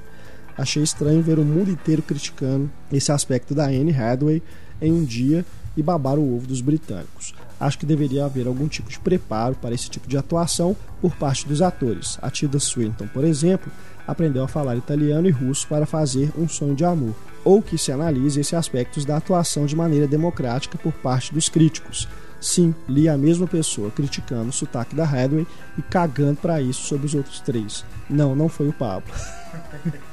Achei 0.58 0.84
estranho 0.84 1.22
ver 1.22 1.40
o 1.40 1.46
mundo 1.46 1.72
inteiro 1.72 2.02
criticando 2.02 2.70
esse 2.92 3.12
aspecto 3.12 3.56
da 3.56 3.66
Anne 3.66 3.96
Hathaway 3.96 4.44
em 4.82 4.92
um 4.92 5.04
dia 5.04 5.46
e 5.78 5.82
babar 5.82 6.20
o 6.20 6.36
ovo 6.36 6.46
dos 6.46 6.60
britânicos. 6.60 7.34
Acho 7.62 7.78
que 7.78 7.86
deveria 7.86 8.26
haver 8.26 8.48
algum 8.48 8.68
tipo 8.68 8.90
de 8.90 9.00
preparo 9.00 9.54
para 9.54 9.76
esse 9.76 9.88
tipo 9.88 10.08
de 10.08 10.18
atuação 10.18 10.76
por 11.00 11.16
parte 11.16 11.48
dos 11.48 11.62
atores. 11.62 12.18
A 12.20 12.32
Tilda 12.32 12.60
Swinton, 12.60 13.08
por 13.08 13.24
exemplo, 13.24 13.72
aprendeu 14.08 14.44
a 14.44 14.48
falar 14.48 14.76
italiano 14.76 15.28
e 15.28 15.32
russo 15.32 15.68
para 15.68 15.86
fazer 15.86 16.32
Um 16.36 16.50
Sonho 16.50 16.74
de 16.74 16.84
Amor, 16.84 17.14
ou 17.46 17.62
que 17.62 17.78
se 17.78 17.92
analise 17.92 18.40
esses 18.40 18.56
aspectos 18.56 19.06
da 19.06 19.18
atuação 19.18 19.68
de 19.68 19.76
maneira 19.76 20.08
democrática 20.08 20.76
por 20.76 20.92
parte 20.92 21.32
dos 21.32 21.50
críticos. 21.50 22.08
Sim, 22.40 22.74
li 22.90 23.08
a 23.08 23.16
mesma 23.16 23.46
pessoa 23.46 23.92
criticando 23.92 24.50
o 24.50 24.54
sotaque 24.54 24.96
da 24.96 25.04
Hathaway 25.04 25.46
e 25.78 25.84
cagando 25.84 26.38
para 26.38 26.60
isso 26.60 26.82
sobre 26.82 27.06
os 27.06 27.14
outros 27.14 27.42
três. 27.42 27.86
Não, 28.10 28.36
não 28.36 28.50
foi 28.50 28.70
o 28.70 28.74
Pablo. 28.74 29.14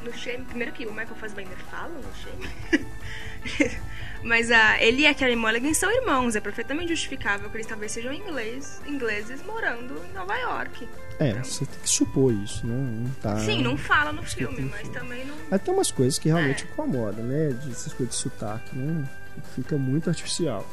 No 0.02 0.12
Shame, 0.12 0.44
primeiro 0.44 0.72
que 0.72 0.86
o 0.86 0.90
Michael 0.90 1.14
Fassbender 1.16 1.58
fala 1.70 1.90
no 1.90 2.14
Shame. 2.14 3.78
Mas 4.22 4.50
uh, 4.50 4.80
ele 4.80 5.02
e 5.02 5.06
a 5.06 5.14
Kelly 5.14 5.36
Mulligan 5.36 5.72
são 5.74 5.90
irmãos, 5.90 6.34
é 6.34 6.40
perfeitamente 6.40 6.88
justificável 6.88 7.48
que 7.48 7.56
eles 7.56 7.66
talvez 7.66 7.92
sejam 7.92 8.12
inglês, 8.12 8.80
ingleses 8.86 9.42
morando 9.44 10.02
em 10.10 10.12
Nova 10.12 10.36
York. 10.36 10.88
É, 11.20 11.30
então. 11.30 11.44
você 11.44 11.64
tem 11.64 11.80
que 11.80 11.88
supor 11.88 12.32
isso, 12.32 12.66
né? 12.66 12.74
Não 12.74 13.10
tá... 13.20 13.38
Sim, 13.38 13.62
não 13.62 13.76
fala 13.76 14.12
no 14.12 14.22
filme, 14.22 14.62
mas 14.62 14.88
também 14.88 15.24
não. 15.24 15.34
Mas 15.50 15.62
tem 15.62 15.72
umas 15.72 15.90
coisas 15.90 16.18
que 16.18 16.28
realmente 16.28 16.64
é. 16.64 16.66
incomodam, 16.66 17.24
né? 17.24 17.50
De 17.50 17.70
essas 17.70 17.92
coisas 17.92 18.14
de 18.14 18.20
sotaque, 18.20 18.76
né? 18.76 19.08
Fica 19.54 19.76
muito 19.76 20.08
artificial. 20.08 20.68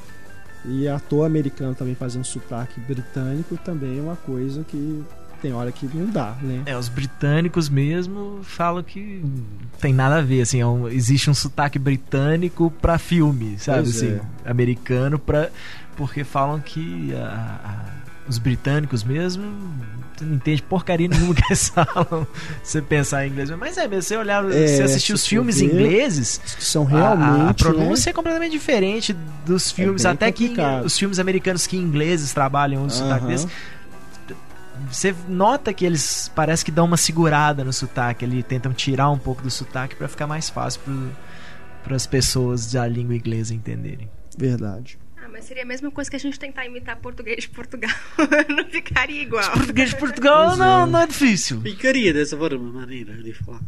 E 0.67 0.87
ator 0.87 1.25
americano 1.25 1.75
também 1.75 1.93
fazendo 1.93 2.25
sotaque 2.25 2.79
britânico 2.79 3.55
também 3.57 3.99
é 3.99 4.01
uma 4.01 4.15
coisa 4.15 4.63
que 4.63 5.03
tem 5.45 5.53
hora 5.53 5.71
que 5.71 5.87
não 5.93 6.07
dá, 6.07 6.35
né? 6.41 6.63
É, 6.65 6.75
os 6.75 6.89
britânicos 6.89 7.69
mesmo 7.69 8.39
falam 8.41 8.81
que 8.81 9.23
tem 9.79 9.93
nada 9.93 10.17
a 10.17 10.21
ver, 10.21 10.41
assim, 10.41 10.59
é 10.59 10.65
um, 10.65 10.87
existe 10.87 11.29
um 11.29 11.35
sotaque 11.35 11.77
britânico 11.77 12.73
para 12.81 12.97
filme, 12.97 13.55
sabe, 13.59 13.83
pois 13.83 13.95
assim, 13.95 14.19
é. 14.43 14.49
americano 14.49 15.19
para 15.19 15.51
porque 15.95 16.23
falam 16.23 16.59
que 16.59 17.13
a, 17.13 17.59
a, 17.63 18.27
os 18.27 18.39
britânicos 18.39 19.03
mesmo 19.03 19.43
não 20.19 20.35
entende 20.35 20.63
porcaria 20.63 21.07
nenhuma 21.07 21.35
que 21.35 21.43
eles 21.45 21.69
falam. 21.69 22.25
Você 22.63 22.81
pensar 22.81 23.27
em 23.27 23.29
inglês, 23.29 23.51
mas 23.51 23.77
é 23.77 23.87
mesmo, 23.87 24.01
você 24.01 24.17
olhar, 24.17 24.43
é, 24.51 24.67
você 24.67 24.81
assistir 24.81 25.13
os 25.13 25.27
filmes 25.27 25.59
ver, 25.59 25.65
ingleses, 25.65 26.41
são 26.57 26.85
realmente 26.85 27.41
a, 27.41 27.49
a 27.49 27.53
pronúncia 27.53 28.09
né? 28.09 28.11
é 28.11 28.13
completamente 28.13 28.51
diferente 28.51 29.15
dos 29.45 29.71
é 29.71 29.75
filmes, 29.75 30.05
é 30.05 30.09
até 30.09 30.31
complicado. 30.31 30.81
que 30.81 30.87
os 30.87 30.97
filmes 30.97 31.19
americanos 31.19 31.67
que 31.67 31.77
ingleses 31.77 32.33
trabalham 32.33 32.83
o 32.83 32.89
sotaque 32.89 33.27
desse 33.27 33.47
você 34.91 35.15
nota 35.27 35.73
que 35.73 35.85
eles 35.85 36.31
parece 36.35 36.63
que 36.63 36.71
dão 36.71 36.85
uma 36.85 36.97
segurada 36.97 37.63
no 37.63 37.73
sotaque, 37.73 38.25
ali 38.25 38.43
tentam 38.43 38.73
tirar 38.73 39.09
um 39.09 39.17
pouco 39.17 39.41
do 39.41 39.51
sotaque 39.51 39.95
para 39.95 40.07
ficar 40.07 40.27
mais 40.27 40.49
fácil 40.49 40.81
para 41.83 41.95
as 41.95 42.07
pessoas 42.07 42.71
da 42.71 42.87
língua 42.87 43.15
inglesa 43.15 43.53
entenderem. 43.53 44.09
Verdade. 44.37 44.97
Ah, 45.17 45.29
mas 45.31 45.45
seria 45.45 45.63
a 45.63 45.65
mesma 45.65 45.91
coisa 45.91 46.09
que 46.09 46.15
a 46.15 46.19
gente 46.19 46.39
tentar 46.39 46.65
imitar 46.65 46.97
português 46.97 47.43
de 47.43 47.49
Portugal. 47.49 47.91
não 48.49 48.65
ficaria 48.65 49.21
igual. 49.21 49.51
português 49.51 49.89
de 49.89 49.97
Portugal 49.97 50.55
não, 50.57 50.83
é. 50.83 50.85
não 50.89 50.99
é 50.99 51.07
difícil. 51.07 51.61
Ficaria 51.61 52.13
dessa 52.13 52.37
forma, 52.37 52.71
maneira 52.71 53.13
de 53.21 53.33
falar. 53.33 53.61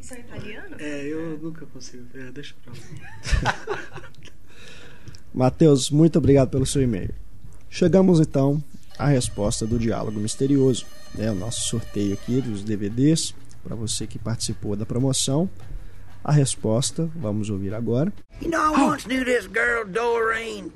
Isso 0.00 0.14
é 0.14 0.20
italiano? 0.20 0.76
É, 0.78 1.06
eu 1.06 1.38
nunca 1.38 1.66
consigo. 1.66 2.04
É, 2.14 2.30
deixa 2.30 2.54
pra 2.64 2.72
lá. 2.72 3.54
Matheus, 5.34 5.90
muito 5.90 6.18
obrigado 6.18 6.48
pelo 6.48 6.64
seu 6.64 6.82
e-mail. 6.82 7.14
Chegamos 7.68 8.18
então 8.18 8.62
a 8.98 9.06
resposta 9.06 9.66
do 9.66 9.78
diálogo 9.78 10.18
misterioso. 10.18 10.86
Né? 11.14 11.30
O 11.30 11.34
nosso 11.34 11.68
sorteio 11.68 12.14
aqui 12.14 12.40
dos 12.40 12.62
DVDs, 12.62 13.34
para 13.62 13.76
você 13.76 14.06
que 14.06 14.18
participou 14.18 14.74
da 14.74 14.84
promoção. 14.84 15.48
A 16.24 16.32
resposta, 16.32 17.08
vamos 17.14 17.48
ouvir 17.48 17.72
agora. 17.72 18.12
You 18.42 18.50
know, 18.50 18.74
I 18.74 18.82
once 18.82 19.06
knew 19.06 19.24
this 19.24 19.46
girl, 19.46 19.84
Doreen. 19.86 20.72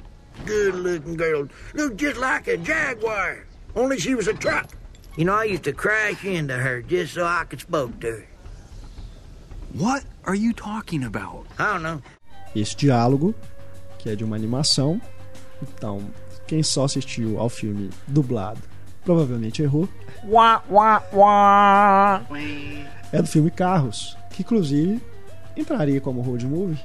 Good 0.46 0.76
looking 0.76 1.16
girl. 1.16 1.48
Looked 1.74 1.98
just 1.98 2.18
like 2.18 2.48
a 2.48 2.56
Jaguar. 2.56 3.44
Only 3.74 3.98
she 3.98 4.14
was 4.14 4.28
a 4.28 4.34
truck. 4.34 4.68
You 5.16 5.26
know, 5.26 5.34
I 5.34 5.44
used 5.44 5.64
to 5.64 5.72
crash 5.72 6.24
into 6.24 6.54
her 6.54 6.82
just 6.82 7.14
so 7.14 7.24
I 7.24 7.44
could 7.44 7.60
spoke 7.60 8.00
to 8.00 8.06
her. 8.06 8.26
What 9.74 10.04
are 10.24 10.34
you 10.34 10.52
talking 10.52 11.04
about? 11.04 11.46
I 11.58 11.72
don't 11.72 11.82
know. 11.82 12.02
Esse 12.54 12.76
diálogo, 12.76 13.34
que 13.98 14.10
é 14.10 14.16
de 14.16 14.24
uma 14.24 14.36
animação, 14.36 15.00
então 15.62 16.02
quem 16.46 16.62
só 16.62 16.84
assistiu 16.84 17.38
ao 17.38 17.48
filme 17.48 17.90
dublado 18.06 18.72
provavelmente 19.04 19.62
errou. 19.62 19.88
Uá, 20.24 20.62
uá, 20.70 21.02
uá. 21.12 22.22
É 23.12 23.20
do 23.20 23.28
filme 23.28 23.50
Carros, 23.50 24.16
que 24.30 24.42
inclusive 24.42 25.00
entraria 25.56 26.00
como 26.00 26.20
road 26.20 26.46
movie. 26.46 26.78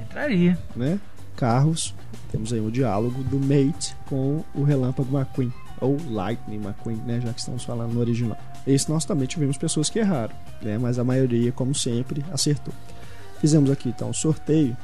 Entraria. 0.00 0.58
Né? 0.76 1.00
Carros, 1.36 1.94
temos 2.30 2.52
aí 2.52 2.60
o 2.60 2.66
um 2.66 2.70
diálogo 2.70 3.22
do 3.24 3.38
Mate 3.38 3.96
com 4.06 4.44
o 4.54 4.62
Relâmpago 4.62 5.16
McQueen, 5.16 5.52
ou 5.80 5.96
Lightning 6.08 6.62
McQueen, 6.62 6.98
né? 6.98 7.20
já 7.20 7.32
que 7.32 7.40
estamos 7.40 7.64
falando 7.64 7.92
no 7.94 8.00
original. 8.00 8.38
Esse 8.66 8.88
nós 8.90 9.04
também 9.04 9.26
tivemos 9.26 9.56
pessoas 9.56 9.90
que 9.90 9.98
erraram, 9.98 10.34
né? 10.60 10.78
mas 10.78 10.98
a 10.98 11.04
maioria, 11.04 11.50
como 11.50 11.74
sempre, 11.74 12.24
acertou. 12.32 12.72
Fizemos 13.40 13.70
aqui 13.70 13.88
então 13.88 14.10
o 14.10 14.14
sorteio. 14.14 14.76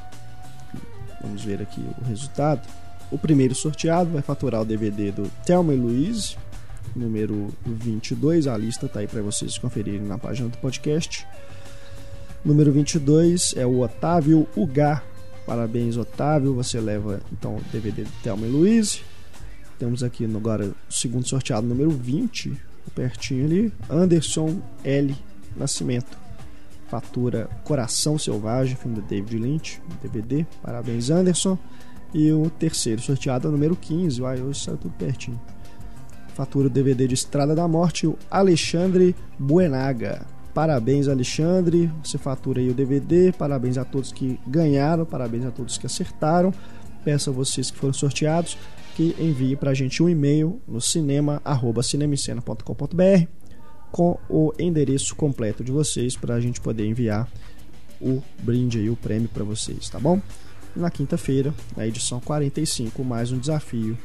Vamos 1.21 1.43
ver 1.43 1.61
aqui 1.61 1.85
o 2.01 2.05
resultado. 2.05 2.61
O 3.11 3.17
primeiro 3.17 3.55
sorteado 3.55 4.11
vai 4.11 4.21
faturar 4.21 4.61
o 4.61 4.65
DVD 4.65 5.11
do 5.11 5.29
Thelma 5.45 5.73
e 5.73 5.77
Louise, 5.77 6.37
número 6.95 7.49
22. 7.65 8.45
A 8.45 8.55
lista 8.55 8.85
está 8.85 8.99
aí 8.99 9.07
para 9.07 9.21
vocês 9.21 9.57
conferirem 9.57 10.01
na 10.01 10.17
página 10.17 10.49
do 10.49 10.57
podcast. 10.57 11.25
Número 12.45 12.71
22 12.71 13.55
é 13.57 13.65
o 13.65 13.79
Otávio 13.79 14.47
Ugar. 14.55 15.03
Parabéns, 15.45 15.97
Otávio. 15.97 16.53
Você 16.53 16.79
leva 16.79 17.19
então 17.31 17.57
o 17.57 17.61
DVD 17.71 18.03
do 18.03 18.11
Thelma 18.23 18.45
e 18.45 18.49
Louise. 18.49 19.01
Temos 19.79 20.03
aqui 20.03 20.25
agora 20.25 20.65
o 20.65 20.93
segundo 20.93 21.27
sorteado, 21.27 21.65
número 21.65 21.89
20, 21.89 22.55
pertinho 22.93 23.45
ali. 23.45 23.73
Anderson 23.89 24.61
L. 24.83 25.15
Nascimento. 25.57 26.17
Fatura 26.89 27.49
Coração 27.63 28.17
Selvagem, 28.17 28.75
filme 28.75 28.95
do 28.95 29.01
David 29.01 29.37
Lynch, 29.37 29.81
DVD. 30.01 30.45
Parabéns, 30.61 31.09
Anderson. 31.09 31.57
E 32.13 32.31
o 32.31 32.49
terceiro 32.49 33.01
sorteado 33.01 33.47
é 33.47 33.49
o 33.49 33.51
número 33.51 33.75
15. 33.75 34.21
Uai, 34.21 34.41
hoje 34.41 34.63
saiu 34.63 34.77
tudo 34.77 34.93
pertinho. 34.97 35.39
Fatura 36.33 36.67
o 36.67 36.69
DVD 36.69 37.07
de 37.07 37.13
Estrada 37.13 37.53
da 37.53 37.67
Morte, 37.67 38.07
o 38.07 38.17
Alexandre 38.31 39.15
Buenaga. 39.37 40.25
Parabéns, 40.53 41.07
Alexandre. 41.07 41.91
Você 42.03 42.17
fatura 42.17 42.59
aí 42.59 42.69
o 42.69 42.73
DVD. 42.73 43.31
Parabéns 43.31 43.77
a 43.77 43.85
todos 43.85 44.11
que 44.11 44.39
ganharam. 44.47 45.05
Parabéns 45.05 45.45
a 45.45 45.51
todos 45.51 45.77
que 45.77 45.85
acertaram. 45.85 46.51
Peço 47.03 47.29
a 47.29 47.33
vocês 47.33 47.69
que 47.69 47.77
foram 47.77 47.93
sorteados 47.93 48.57
que 48.99 49.15
enviem 49.17 49.55
para 49.55 49.71
a 49.71 49.73
gente 49.73 50.03
um 50.03 50.09
e-mail 50.09 50.61
no 50.67 50.81
cinema@cinemicena.com.br 50.81 53.27
com 53.91 54.19
o 54.29 54.53
endereço 54.59 55.15
completo 55.15 55.63
de 55.63 55.71
vocês 55.71 56.17
para 56.17 56.35
a 56.35 56.41
gente 56.41 56.59
poder 56.59 56.85
enviar 56.85 57.31
o 58.01 58.21
brinde 58.43 58.79
aí, 58.79 58.89
o 58.89 58.97
prêmio 58.97 59.29
para 59.29 59.45
vocês, 59.45 59.87
tá 59.89 59.97
bom? 59.99 60.21
Na 60.75 60.89
quinta-feira, 60.89 61.53
na 61.75 61.87
edição 61.87 62.19
45, 62.19 63.03
mais 63.03 63.31
um 63.31 63.39
desafio 63.39 63.97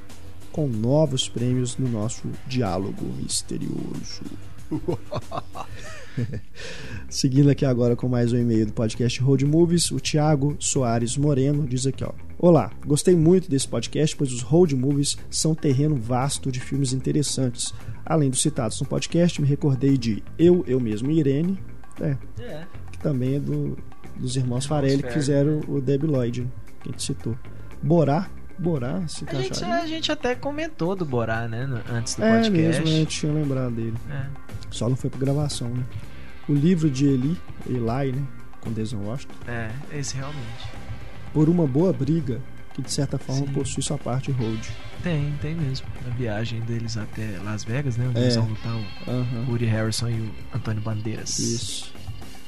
com 0.51 0.69
novos 0.69 1.29
prêmios 1.29 1.77
no 1.77 1.89
nosso 1.89 2.29
diálogo 2.47 3.05
misterioso. 3.21 4.23
Seguindo 7.09 7.51
aqui 7.51 7.65
agora 7.65 7.97
com 7.97 8.09
mais 8.09 8.33
um 8.33 8.37
e-mail 8.37 8.67
do 8.67 8.73
podcast 8.73 9.21
Road 9.21 9.45
Movies, 9.45 9.91
o 9.91 9.99
Thiago 9.99 10.57
Soares 10.61 11.17
Moreno 11.17 11.67
diz 11.67 11.87
aqui, 11.87 12.05
ó. 12.05 12.13
Olá, 12.39 12.71
gostei 12.87 13.17
muito 13.17 13.51
desse 13.51 13.67
podcast, 13.67 14.17
pois 14.17 14.33
os 14.33 14.43
road 14.43 14.77
movies 14.77 15.17
são 15.31 15.53
um 15.53 15.55
terreno 15.57 15.97
vasto 15.97 16.53
de 16.53 16.61
filmes 16.61 16.93
interessantes. 16.93 17.73
Além 18.05 18.31
dos 18.31 18.43
citados 18.43 18.81
no 18.81 18.87
podcast, 18.87 19.41
me 19.41 19.49
recordei 19.49 19.97
de 19.97 20.23
Eu, 20.39 20.65
Eu 20.67 20.79
Mesmo 20.79 21.11
e 21.11 21.19
Irene, 21.19 21.59
é, 22.01 22.17
é. 22.41 22.67
que 22.93 22.99
também 22.99 23.37
é 23.37 23.41
do, 23.41 23.77
dos 24.17 24.37
irmãos 24.37 24.67
Farelli 24.67 25.03
que 25.03 25.13
fizeram 25.13 25.61
o 25.69 25.81
Debbie 25.81 26.07
Lloyd, 26.07 26.49
que 26.83 26.89
a 26.89 26.93
gente 26.93 27.03
citou. 27.03 27.37
Borá, 27.83 28.29
Borá, 28.59 29.07
se 29.09 29.25
a 29.29 29.35
gente, 29.35 29.65
a 29.65 29.87
gente 29.87 30.13
até 30.13 30.35
comentou 30.35 30.95
do 30.95 31.05
Borá, 31.05 31.49
né, 31.49 31.69
antes 31.91 32.15
do 32.15 32.25
é 32.25 32.31
podcast. 32.31 32.47
É 32.47 32.51
mesmo, 32.51 32.85
a 32.85 32.91
gente 32.91 33.21
tinha 33.21 33.33
lembrado 33.33 33.75
dele. 33.75 33.97
É. 34.11 34.27
Só 34.71 34.89
não 34.89 34.97
foi 34.97 35.11
pra 35.11 35.19
gravação, 35.19 35.69
né? 35.69 35.85
O 36.49 36.55
livro 36.55 36.91
de 36.91 37.07
Eli, 37.07 37.37
Eli, 37.67 38.13
né, 38.13 38.27
com 38.61 38.71
Denzel 38.71 39.01
Washington. 39.01 39.35
É, 39.49 39.71
esse 39.93 40.17
realmente. 40.17 40.69
Por 41.33 41.49
uma 41.49 41.67
boa 41.67 41.93
briga, 41.93 42.41
que 42.75 42.83
de 42.83 42.91
certa 42.91 43.19
forma 43.19 43.47
Sim. 43.47 43.53
possui 43.53 43.83
sua 43.83 43.99
parte 43.99 44.31
road. 44.31 44.69
Tem, 45.03 45.33
tem 45.41 45.55
mesmo. 45.55 45.87
A 46.07 46.11
viagem 46.11 46.61
deles 46.61 46.97
até 46.97 47.39
Las 47.45 47.65
Vegas, 47.65 47.97
né? 47.97 48.09
Onde 48.09 48.19
é. 48.19 48.23
eles 48.23 48.37
vão 48.37 48.47
lutar 48.47 48.75
o 48.75 49.11
uhum. 49.11 49.47
Woody 49.49 49.67
Harrison 49.67 50.09
e 50.09 50.21
o 50.21 50.35
Antônio 50.53 50.83
Bandeiras. 50.83 51.39
Isso. 51.39 51.93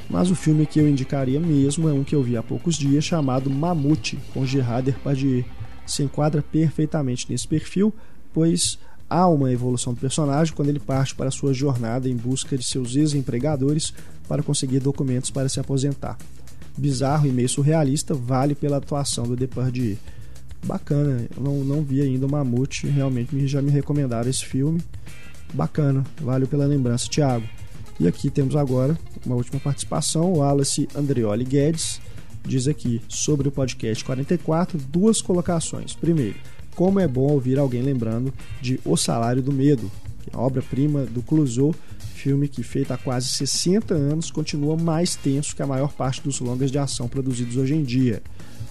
Mas 0.08 0.30
o 0.30 0.36
filme 0.36 0.66
que 0.66 0.78
eu 0.78 0.88
indicaria 0.88 1.40
mesmo 1.40 1.88
é 1.88 1.92
um 1.92 2.04
que 2.04 2.14
eu 2.14 2.22
vi 2.22 2.36
há 2.36 2.42
poucos 2.42 2.76
dias, 2.76 3.04
chamado 3.04 3.50
Mamute, 3.50 4.18
com 4.32 4.46
Gerard 4.46 4.90
Depardieu. 4.90 5.44
Se 5.86 6.02
enquadra 6.02 6.42
perfeitamente 6.42 7.26
nesse 7.28 7.46
perfil, 7.46 7.92
pois 8.32 8.78
há 9.08 9.26
uma 9.28 9.52
evolução 9.52 9.94
do 9.94 10.00
personagem 10.00 10.54
quando 10.54 10.68
ele 10.68 10.80
parte 10.80 11.14
para 11.14 11.30
sua 11.30 11.52
jornada 11.52 12.08
em 12.08 12.16
busca 12.16 12.56
de 12.56 12.64
seus 12.64 12.96
ex-empregadores 12.96 13.92
para 14.28 14.42
conseguir 14.42 14.80
documentos 14.80 15.30
para 15.30 15.48
se 15.48 15.60
aposentar 15.60 16.16
bizarro 16.76 17.26
e 17.26 17.32
meio 17.32 17.48
surrealista, 17.48 18.14
vale 18.14 18.54
pela 18.54 18.76
atuação 18.76 19.24
do 19.24 19.36
Depardieu. 19.36 19.96
Bacana, 20.64 21.26
eu 21.36 21.42
não, 21.42 21.64
não 21.64 21.82
vi 21.82 22.02
ainda 22.02 22.26
o 22.26 22.30
Mamute, 22.30 22.86
realmente 22.86 23.46
já 23.46 23.62
me 23.62 23.70
recomendaram 23.70 24.28
esse 24.28 24.44
filme. 24.44 24.82
Bacana, 25.54 26.04
vale 26.20 26.46
pela 26.46 26.66
lembrança, 26.66 27.08
Thiago. 27.08 27.46
E 27.98 28.06
aqui 28.06 28.30
temos 28.30 28.54
agora 28.54 28.98
uma 29.24 29.36
última 29.36 29.58
participação, 29.58 30.34
o 30.34 30.42
Alice 30.42 30.88
Andreoli 30.94 31.44
Guedes 31.44 32.00
diz 32.44 32.68
aqui 32.68 33.00
sobre 33.08 33.48
o 33.48 33.52
podcast 33.52 34.04
44 34.04 34.78
duas 34.78 35.20
colocações. 35.20 35.94
Primeiro, 35.94 36.36
como 36.74 37.00
é 37.00 37.08
bom 37.08 37.32
ouvir 37.32 37.58
alguém 37.58 37.82
lembrando 37.82 38.32
de 38.60 38.78
O 38.84 38.96
Salário 38.96 39.42
do 39.42 39.52
Medo, 39.52 39.90
é 40.32 40.36
obra-prima 40.36 41.04
do 41.04 41.22
Clouseau 41.22 41.74
filme 42.26 42.48
que, 42.48 42.62
feito 42.62 42.92
há 42.92 42.96
quase 42.96 43.28
60 43.28 43.94
anos, 43.94 44.32
continua 44.32 44.76
mais 44.76 45.14
tenso 45.14 45.54
que 45.54 45.62
a 45.62 45.66
maior 45.66 45.92
parte 45.92 46.20
dos 46.22 46.40
longas 46.40 46.72
de 46.72 46.78
ação 46.78 47.06
produzidos 47.06 47.56
hoje 47.56 47.74
em 47.74 47.84
dia. 47.84 48.20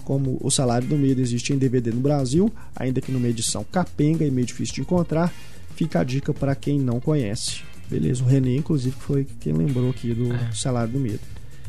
Como 0.04 0.36
O 0.42 0.50
Salário 0.50 0.86
do 0.86 0.98
Medo 0.98 1.22
existe 1.22 1.54
em 1.54 1.58
DVD 1.58 1.90
no 1.90 2.00
Brasil, 2.00 2.52
ainda 2.74 3.00
que 3.00 3.10
numa 3.10 3.28
edição 3.28 3.64
capenga 3.72 4.26
e 4.26 4.30
meio 4.30 4.46
difícil 4.46 4.74
de 4.74 4.80
encontrar, 4.82 5.32
fica 5.74 6.00
a 6.00 6.04
dica 6.04 6.34
para 6.34 6.54
quem 6.54 6.78
não 6.78 7.00
conhece. 7.00 7.62
Beleza, 7.88 8.22
o 8.22 8.26
René, 8.26 8.56
inclusive, 8.56 8.94
foi 8.98 9.26
quem 9.40 9.52
lembrou 9.52 9.90
aqui 9.90 10.12
do 10.12 10.32
é. 10.32 10.52
Salário 10.52 10.92
do 10.92 10.98
Medo. 10.98 11.20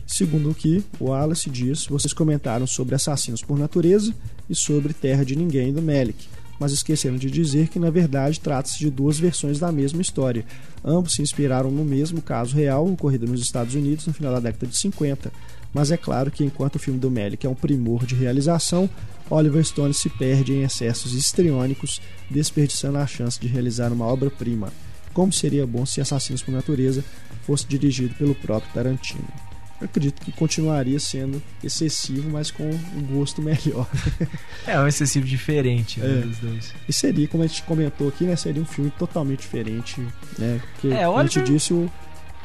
Segundo 0.05 0.49
o 0.49 0.55
que 0.55 0.84
o 0.99 1.05
Wallace 1.05 1.49
diz, 1.49 1.86
vocês 1.86 2.13
comentaram 2.13 2.65
sobre 2.65 2.95
Assassinos 2.95 3.41
por 3.41 3.59
Natureza 3.59 4.13
e 4.49 4.55
sobre 4.55 4.93
Terra 4.93 5.24
de 5.24 5.36
Ninguém 5.36 5.74
do 5.74 5.82
Melick 5.82 6.28
mas 6.59 6.72
esqueceram 6.72 7.18
de 7.18 7.30
dizer 7.30 7.68
que 7.68 7.80
na 7.80 7.89
verdade 7.89 8.39
trata-se 8.39 8.80
de 8.80 8.89
duas 8.89 9.20
versões 9.20 9.59
da 9.59 9.72
mesma 9.72 10.01
história. 10.01 10.45
Ambos 10.84 11.13
se 11.13 11.22
inspiraram 11.22 11.72
no 11.72 11.84
mesmo 11.84 12.22
caso 12.22 12.55
real 12.55 12.88
ocorrido 12.88 13.28
nos 13.28 13.41
Estados 13.41 13.76
Unidos 13.76 14.07
no 14.07 14.13
final 14.13 14.34
da 14.34 14.39
década 14.39 14.68
de 14.68 14.78
50. 14.78 15.32
Mas 15.74 15.91
é 15.91 15.97
claro 15.97 16.32
que 16.32 16.43
enquanto 16.43 16.76
o 16.76 16.80
filme 16.80 16.99
do 16.99 17.11
Melick 17.11 17.45
é 17.45 17.49
um 17.49 17.55
primor 17.55 18.05
de 18.05 18.15
realização, 18.15 18.89
Oliver 19.30 19.63
Stone 19.63 19.93
se 19.93 20.09
perde 20.09 20.53
em 20.53 20.63
excessos 20.63 21.13
histriônicos, 21.13 22.01
desperdiçando 22.30 22.97
a 22.97 23.05
chance 23.05 23.39
de 23.39 23.47
realizar 23.47 23.91
uma 23.91 24.05
obra-prima. 24.05 24.72
Como 25.18 25.34
seria 25.34 25.65
bom 25.65 25.84
se 25.84 25.99
Assassinos 25.99 26.43
por 26.43 26.51
Natureza 26.51 27.03
fosse 27.41 27.65
dirigido 27.65 28.13
pelo 28.13 28.36
próprio 28.36 28.72
Tarantino 28.72 29.26
eu 29.80 29.86
acredito 29.86 30.22
que 30.24 30.32
continuaria 30.32 30.99
sendo 30.99 31.41
excessivo, 31.63 32.30
mas 32.32 32.49
com 32.49 32.68
um 32.68 33.01
gosto 33.11 33.41
melhor. 33.41 33.88
é, 34.65 34.80
um 34.80 34.88
excessivo 34.88 35.26
diferente 35.26 35.99
né, 35.99 36.20
é. 36.20 36.22
dos 36.22 36.38
dois. 36.39 36.74
E 36.89 36.93
seria, 36.93 37.28
como 37.28 37.43
a 37.43 37.47
gente 37.47 37.61
comentou 37.61 38.07
aqui, 38.07 38.24
né? 38.24 38.36
Seria 38.36 38.61
um 38.61 38.65
filme 38.65 38.91
totalmente 38.97 39.41
diferente, 39.41 40.01
né? 40.38 40.59
Porque, 40.74 40.88
é, 40.88 41.05
como 41.05 41.20
a 41.20 41.24
gente 41.24 41.41
disse, 41.41 41.74
o, 41.74 41.91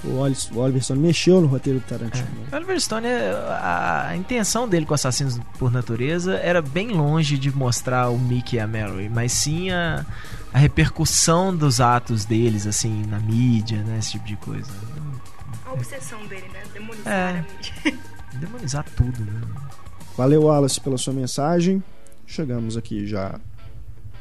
o 0.05 0.17
Oliver 0.59 0.83
Stone 0.83 1.01
mexeu 1.01 1.41
no 1.41 1.47
roteiro 1.47 1.79
do 1.79 1.87
Tarantino. 1.87 2.27
É. 2.51 2.55
O 2.55 2.57
Oliver 2.57 2.81
Stone, 2.81 3.07
a, 3.07 4.09
a, 4.09 4.17
intenção 4.17 4.69
dele 4.69 4.85
com 4.85 4.95
Assassinos 4.95 5.39
por 5.59 5.71
Natureza 5.71 6.37
era 6.39 6.61
bem 6.61 6.89
longe 6.89 7.39
de 7.39 7.55
mostrar 7.55 8.09
o 8.11 8.19
Mickey 8.19 8.57
e 8.57 8.61
a 8.61 8.67
Mallory, 8.67 9.09
mas 9.09 9.33
sim 9.33 9.71
a, 9.71 10.05
a 10.53 10.59
repercussão 10.59 11.55
dos 11.57 11.81
atos 11.81 12.25
deles, 12.25 12.67
assim, 12.67 13.05
na 13.07 13.19
mídia, 13.21 13.83
né? 13.83 13.99
Esse 13.99 14.13
tipo 14.13 14.27
de 14.27 14.37
coisa 14.37 14.71
a 15.73 15.75
obsessão 15.75 16.25
dele, 16.27 16.49
né? 16.53 16.63
Demonizar 16.73 17.13
é. 17.13 17.31
a 17.31 17.43
mídia. 17.43 17.99
Demonizar 18.39 18.87
tudo, 18.97 19.25
né? 19.25 19.41
Valeu, 20.17 20.43
Wallace, 20.43 20.81
pela 20.81 20.99
sua 20.99 21.13
mensagem. 21.13 21.83
Chegamos 22.27 22.77
aqui 22.77 23.07
já 23.07 23.41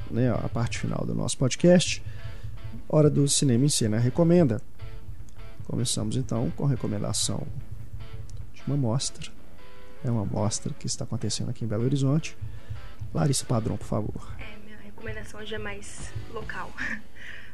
né, 0.09 0.32
a 0.32 0.49
parte 0.49 0.79
final 0.79 1.05
do 1.05 1.13
nosso 1.13 1.38
podcast. 1.38 2.01
Hora 2.88 3.09
do 3.09 3.27
Cinema 3.27 3.65
em 3.65 3.69
Cena 3.69 3.99
Recomenda. 3.99 4.61
Começamos 5.72 6.17
então 6.17 6.51
com 6.51 6.65
a 6.65 6.67
recomendação 6.67 7.47
de 8.53 8.61
uma 8.67 8.76
mostra. 8.76 9.32
É 10.03 10.11
uma 10.11 10.26
mostra 10.26 10.74
que 10.74 10.86
está 10.86 11.05
acontecendo 11.05 11.49
aqui 11.49 11.63
em 11.63 11.67
Belo 11.67 11.86
Horizonte. 11.86 12.38
Larissa 13.13 13.45
Padrão, 13.45 13.78
por 13.78 13.88
favor. 13.88 14.36
É, 14.38 14.57
minha 14.65 14.78
recomendação 14.84 15.39
hoje 15.39 15.55
é 15.55 15.57
mais 15.57 16.11
local. 16.34 16.69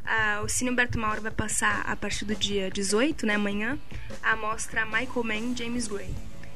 Ah, 0.09 0.39
o 0.41 0.47
Cine 0.47 0.69
Humberto 0.69 0.97
Mauro 0.97 1.21
vai 1.21 1.31
passar 1.31 1.81
a 1.81 1.93
partir 1.93 2.23
do 2.23 2.33
dia 2.33 2.71
18, 2.71 3.25
né, 3.25 3.35
amanhã, 3.35 3.77
a 4.23 4.37
mostra 4.37 4.85
Michael 4.85 5.21
Mann 5.21 5.53
James 5.53 5.85
Gray. 5.89 6.15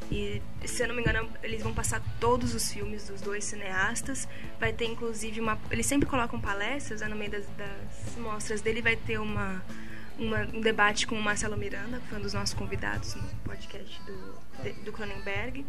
E, 0.09 0.41
se 0.66 0.82
eu 0.82 0.88
não 0.88 0.95
me 0.95 1.01
engano, 1.01 1.28
eles 1.43 1.62
vão 1.62 1.74
passar 1.74 2.01
todos 2.18 2.55
os 2.55 2.72
filmes 2.72 3.09
dos 3.09 3.20
dois 3.20 3.43
cineastas. 3.43 4.26
Vai 4.57 4.72
ter, 4.72 4.86
inclusive, 4.86 5.41
uma... 5.41 5.59
Eles 5.70 5.86
sempre 5.86 6.07
colocam 6.07 6.39
palestras, 6.39 7.01
né, 7.01 7.09
no 7.09 7.16
meio 7.18 7.32
das, 7.32 7.45
das 7.57 8.16
mostras 8.16 8.62
dele 8.62 8.82
vai 8.82 8.95
ter 8.95 9.20
uma, 9.20 9.62
uma, 10.22 10.41
um 10.53 10.61
debate 10.61 11.07
com 11.07 11.15
o 11.15 11.22
Marcelo 11.22 11.57
Miranda, 11.57 11.99
que 11.99 12.07
foi 12.07 12.19
um 12.19 12.22
dos 12.22 12.34
nossos 12.34 12.53
convidados 12.53 13.15
no 13.15 13.24
podcast 13.43 14.01
do, 14.03 14.84
do 14.84 14.91
Cronenberg. 14.91 15.65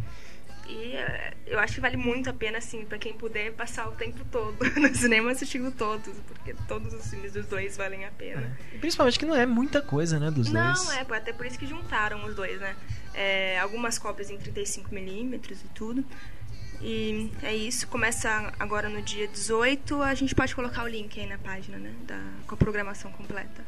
E 0.68 0.92
eh, 0.94 1.34
eu 1.46 1.58
acho 1.58 1.74
que 1.74 1.80
vale 1.80 1.96
muito 1.96 2.30
a 2.30 2.32
pena, 2.32 2.58
assim, 2.58 2.84
para 2.84 2.98
quem 2.98 3.12
puder 3.14 3.52
passar 3.52 3.88
o 3.88 3.92
tempo 3.92 4.24
todo 4.30 4.56
no 4.80 4.94
cinema 4.94 5.32
assistindo 5.32 5.72
todos, 5.72 6.14
porque 6.28 6.54
todos 6.68 6.92
os 6.92 7.10
filmes 7.10 7.32
dos 7.32 7.46
dois 7.46 7.76
valem 7.76 8.04
a 8.04 8.10
pena. 8.10 8.56
É. 8.74 8.78
Principalmente 8.78 9.18
que 9.18 9.26
não 9.26 9.34
é 9.34 9.44
muita 9.44 9.82
coisa, 9.82 10.20
né, 10.20 10.30
dos 10.30 10.50
não, 10.50 10.72
dois. 10.72 10.86
Não, 10.86 10.92
é, 10.92 11.00
até 11.00 11.32
por 11.32 11.46
isso 11.46 11.58
que 11.58 11.66
juntaram 11.66 12.24
os 12.24 12.34
dois, 12.34 12.60
né? 12.60 12.76
É, 13.14 13.58
algumas 13.58 13.98
cópias 13.98 14.30
em 14.30 14.38
35mm 14.38 15.50
e 15.50 15.68
tudo. 15.74 16.04
E 16.80 17.30
é 17.42 17.54
isso, 17.54 17.86
começa 17.88 18.52
agora 18.58 18.88
no 18.88 19.02
dia 19.02 19.28
18. 19.28 20.02
A 20.02 20.14
gente 20.14 20.34
pode 20.34 20.54
colocar 20.54 20.84
o 20.84 20.88
link 20.88 21.18
aí 21.20 21.26
na 21.26 21.38
página, 21.38 21.78
né? 21.78 21.92
Da, 22.06 22.20
com 22.46 22.54
a 22.54 22.58
programação 22.58 23.10
completa. 23.12 23.64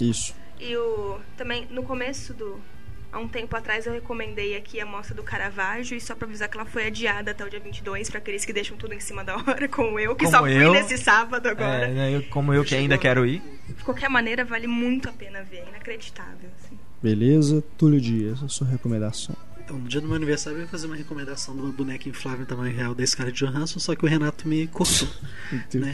Isso. 0.00 0.34
E 0.58 0.76
o, 0.76 1.18
também 1.36 1.66
no 1.70 1.82
começo 1.82 2.32
do, 2.32 2.60
Há 3.14 3.18
um 3.20 3.28
tempo 3.28 3.54
atrás 3.56 3.86
eu 3.86 3.92
recomendei 3.92 4.56
aqui 4.56 4.80
a 4.80 4.84
mostra 4.84 5.14
do 5.14 5.22
Caravaggio 5.22 5.96
e 5.96 6.00
só 6.00 6.16
para 6.16 6.26
avisar 6.26 6.48
que 6.48 6.56
ela 6.56 6.66
foi 6.66 6.88
adiada 6.88 7.30
até 7.30 7.44
o 7.44 7.48
dia 7.48 7.60
22 7.60 8.10
para 8.10 8.18
aqueles 8.18 8.44
que 8.44 8.52
deixam 8.52 8.76
tudo 8.76 8.92
em 8.92 8.98
cima 8.98 9.22
da 9.22 9.36
hora, 9.36 9.68
como 9.70 10.00
eu, 10.00 10.16
que 10.16 10.24
como 10.24 10.36
só 10.36 10.48
eu, 10.48 10.72
fui 10.72 10.80
nesse 10.80 10.98
sábado 10.98 11.46
agora. 11.46 11.86
É, 11.86 11.92
né, 11.92 12.16
eu, 12.16 12.24
como 12.24 12.52
eu 12.52 12.64
que 12.64 12.74
ainda 12.74 12.98
quero 12.98 13.24
ir. 13.24 13.40
De 13.68 13.84
qualquer 13.84 14.10
maneira, 14.10 14.44
vale 14.44 14.66
muito 14.66 15.08
a 15.08 15.12
pena 15.12 15.44
ver, 15.44 15.58
é 15.58 15.68
inacreditável. 15.68 16.50
Assim. 16.58 16.76
Beleza, 17.00 17.62
Túlio 17.78 18.00
Dias, 18.00 18.42
a 18.42 18.48
sua 18.48 18.66
recomendação. 18.66 19.36
Então, 19.64 19.78
no 19.78 19.88
dia 19.88 19.98
do 19.98 20.06
meu 20.06 20.16
aniversário, 20.16 20.58
eu 20.58 20.62
ia 20.62 20.68
fazer 20.68 20.86
uma 20.86 20.94
recomendação 20.96 21.54
de 21.56 21.62
uma 21.62 21.72
boneca 21.72 22.06
inflável 22.06 22.42
em 22.42 22.44
tamanho 22.44 22.76
real 22.76 22.94
da 22.94 23.04
Scarlett 23.06 23.42
Johansson, 23.42 23.78
só 23.78 23.94
que 23.94 24.04
o 24.04 24.08
Renato 24.08 24.46
me 24.46 24.66
cortou. 24.66 25.08
né? 25.72 25.92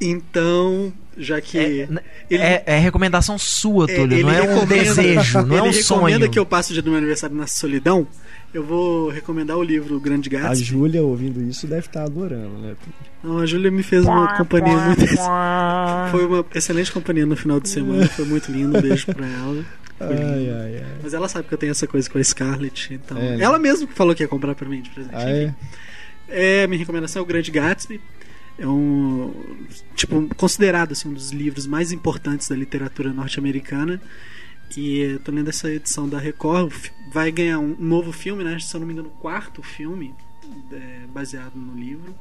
Então, 0.00 0.92
já 1.16 1.40
que. 1.40 1.58
É, 1.58 1.88
ele, 2.28 2.42
é, 2.42 2.62
é 2.66 2.78
recomendação 2.78 3.38
sua, 3.38 3.86
é, 3.88 3.94
Túlio, 3.94 4.22
não 4.22 4.30
é 4.30 4.42
um 4.42 4.66
desejo, 4.66 5.42
não 5.42 5.58
é 5.58 5.62
um 5.62 5.72
sonho. 5.72 6.08
Ele 6.08 6.14
recomenda 6.14 6.28
que 6.28 6.38
eu 6.38 6.44
passe 6.44 6.70
o 6.70 6.72
dia 6.72 6.82
do 6.82 6.90
meu 6.90 6.98
aniversário 6.98 7.36
na 7.36 7.46
solidão. 7.46 8.06
Eu 8.52 8.64
vou 8.64 9.10
recomendar 9.10 9.58
o 9.58 9.62
livro 9.62 9.94
O 9.94 10.00
Grande 10.00 10.28
Gatsby. 10.30 10.50
A 10.50 10.54
Júlia, 10.54 11.02
ouvindo 11.02 11.40
isso, 11.42 11.66
deve 11.66 11.86
estar 11.86 12.02
adorando, 12.02 12.58
né? 12.58 12.74
Não, 13.22 13.38
a 13.38 13.46
Júlia 13.46 13.70
me 13.70 13.82
fez 13.82 14.04
uma 14.06 14.36
companhia 14.38 14.76
muito. 14.76 15.06
Foi 16.10 16.26
uma 16.26 16.44
excelente 16.54 16.90
companhia 16.90 17.26
no 17.26 17.36
final 17.36 17.60
de 17.60 17.68
semana, 17.68 18.08
foi 18.08 18.24
muito 18.24 18.50
lindo. 18.50 18.78
Um 18.78 18.80
beijo 18.80 19.06
pra 19.06 19.26
ela. 19.26 19.64
Ai, 20.00 20.50
ai, 20.50 20.76
ai. 20.76 20.98
Mas 21.02 21.14
ela 21.14 21.28
sabe 21.28 21.48
que 21.48 21.54
eu 21.54 21.58
tenho 21.58 21.72
essa 21.72 21.86
coisa 21.86 22.08
com 22.08 22.18
a 22.18 22.24
Scarlett, 22.24 22.94
então. 22.94 23.18
É, 23.18 23.36
né? 23.36 23.44
Ela 23.44 23.58
mesma 23.58 23.86
falou 23.88 24.14
que 24.14 24.22
ia 24.22 24.28
comprar 24.28 24.54
pra 24.54 24.68
mim 24.68 24.80
de 24.80 24.90
presente. 24.90 25.14
Ah, 25.14 25.30
é? 25.30 25.54
é, 26.28 26.66
minha 26.66 26.78
recomendação 26.78 27.20
é 27.20 27.22
o 27.22 27.26
Grande 27.26 27.50
Gatsby. 27.50 28.00
é 28.58 28.66
um 28.66 29.66
tipo 29.94 30.34
considerado 30.36 30.92
assim, 30.92 31.08
um 31.08 31.12
dos 31.12 31.30
livros 31.30 31.66
mais 31.66 31.92
importantes 31.92 32.48
da 32.48 32.56
literatura 32.56 33.12
norte-americana. 33.12 34.00
E 34.76 34.98
eu 34.98 35.20
tô 35.20 35.32
lendo 35.32 35.48
essa 35.48 35.70
edição 35.70 36.08
da 36.08 36.18
Record, 36.18 36.90
vai 37.10 37.32
ganhar 37.32 37.58
um 37.58 37.74
novo 37.78 38.12
filme, 38.12 38.44
né? 38.44 38.58
Se 38.58 38.74
eu 38.74 38.80
não 38.80 38.86
me 38.86 38.92
engano, 38.92 39.08
o 39.08 39.12
quarto 39.12 39.62
filme 39.62 40.14
é, 40.72 41.06
baseado 41.08 41.56
no 41.56 41.74
livro. 41.74 42.14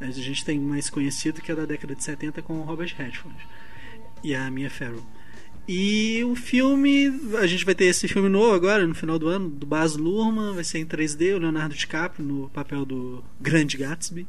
A 0.00 0.10
gente 0.10 0.44
tem 0.44 0.58
mais 0.58 0.90
conhecido 0.90 1.40
que 1.40 1.52
é 1.52 1.54
da 1.54 1.64
década 1.64 1.94
de 1.94 2.02
70 2.02 2.42
com 2.42 2.54
o 2.54 2.62
Robert 2.62 2.92
Redford 2.96 3.36
e 4.22 4.34
a 4.34 4.50
Mia 4.50 4.70
Farrow. 4.70 5.02
E 5.66 6.24
o 6.24 6.34
filme, 6.34 7.06
a 7.38 7.46
gente 7.46 7.64
vai 7.64 7.74
ter 7.74 7.84
esse 7.84 8.08
filme 8.08 8.28
novo 8.28 8.52
agora, 8.52 8.86
no 8.86 8.94
final 8.94 9.18
do 9.18 9.28
ano, 9.28 9.48
do 9.48 9.64
Baz 9.64 9.96
Luhrmann, 9.96 10.54
vai 10.54 10.64
ser 10.64 10.78
em 10.78 10.86
3D, 10.86 11.36
o 11.36 11.38
Leonardo 11.38 11.74
DiCaprio 11.74 12.24
no 12.26 12.48
papel 12.50 12.84
do 12.84 13.22
Grande 13.40 13.76
Gatsby. 13.76 14.26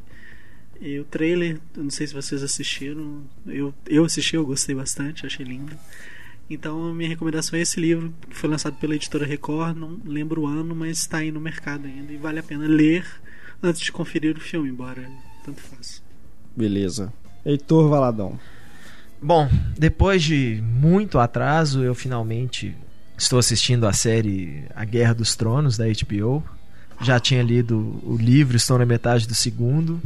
E 0.79 0.99
o 0.99 1.05
trailer, 1.05 1.59
não 1.75 1.89
sei 1.89 2.05
se 2.05 2.13
vocês 2.13 2.43
assistiram, 2.43 3.23
eu, 3.47 3.73
eu 3.87 4.05
assisti, 4.05 4.35
eu 4.35 4.45
gostei 4.45 4.75
bastante, 4.75 5.25
achei 5.25 5.45
lindo. 5.45 5.75
Então 6.49 6.93
minha 6.93 7.09
recomendação 7.09 7.57
é 7.57 7.61
esse 7.61 7.79
livro, 7.79 8.13
que 8.29 8.35
foi 8.35 8.49
lançado 8.49 8.75
pela 8.77 8.95
editora 8.95 9.25
Record, 9.25 9.77
não 9.77 9.99
lembro 10.05 10.41
o 10.41 10.47
ano, 10.47 10.75
mas 10.75 10.99
está 10.99 11.19
aí 11.19 11.31
no 11.31 11.39
mercado 11.39 11.87
ainda 11.87 12.11
e 12.11 12.17
vale 12.17 12.39
a 12.39 12.43
pena 12.43 12.67
ler 12.67 13.05
antes 13.61 13.81
de 13.81 13.91
conferir 13.91 14.35
o 14.35 14.41
filme, 14.41 14.69
embora 14.69 15.09
tanto 15.45 15.61
faça. 15.61 16.01
Beleza. 16.55 17.13
Heitor 17.45 17.89
Valadão. 17.89 18.39
Bom, 19.23 19.49
depois 19.77 20.21
de 20.21 20.61
muito 20.61 21.17
atraso, 21.17 21.81
eu 21.81 21.95
finalmente 21.95 22.75
estou 23.17 23.39
assistindo 23.39 23.87
a 23.87 23.93
série 23.93 24.65
A 24.75 24.83
Guerra 24.83 25.13
dos 25.13 25.33
Tronos 25.33 25.77
da 25.77 25.85
HBO. 25.85 26.43
Já 26.99 27.21
tinha 27.21 27.41
lido 27.41 28.01
o 28.03 28.17
livro, 28.17 28.57
estou 28.57 28.77
na 28.77 28.85
metade 28.85 29.25
do 29.25 29.33
segundo. 29.33 30.01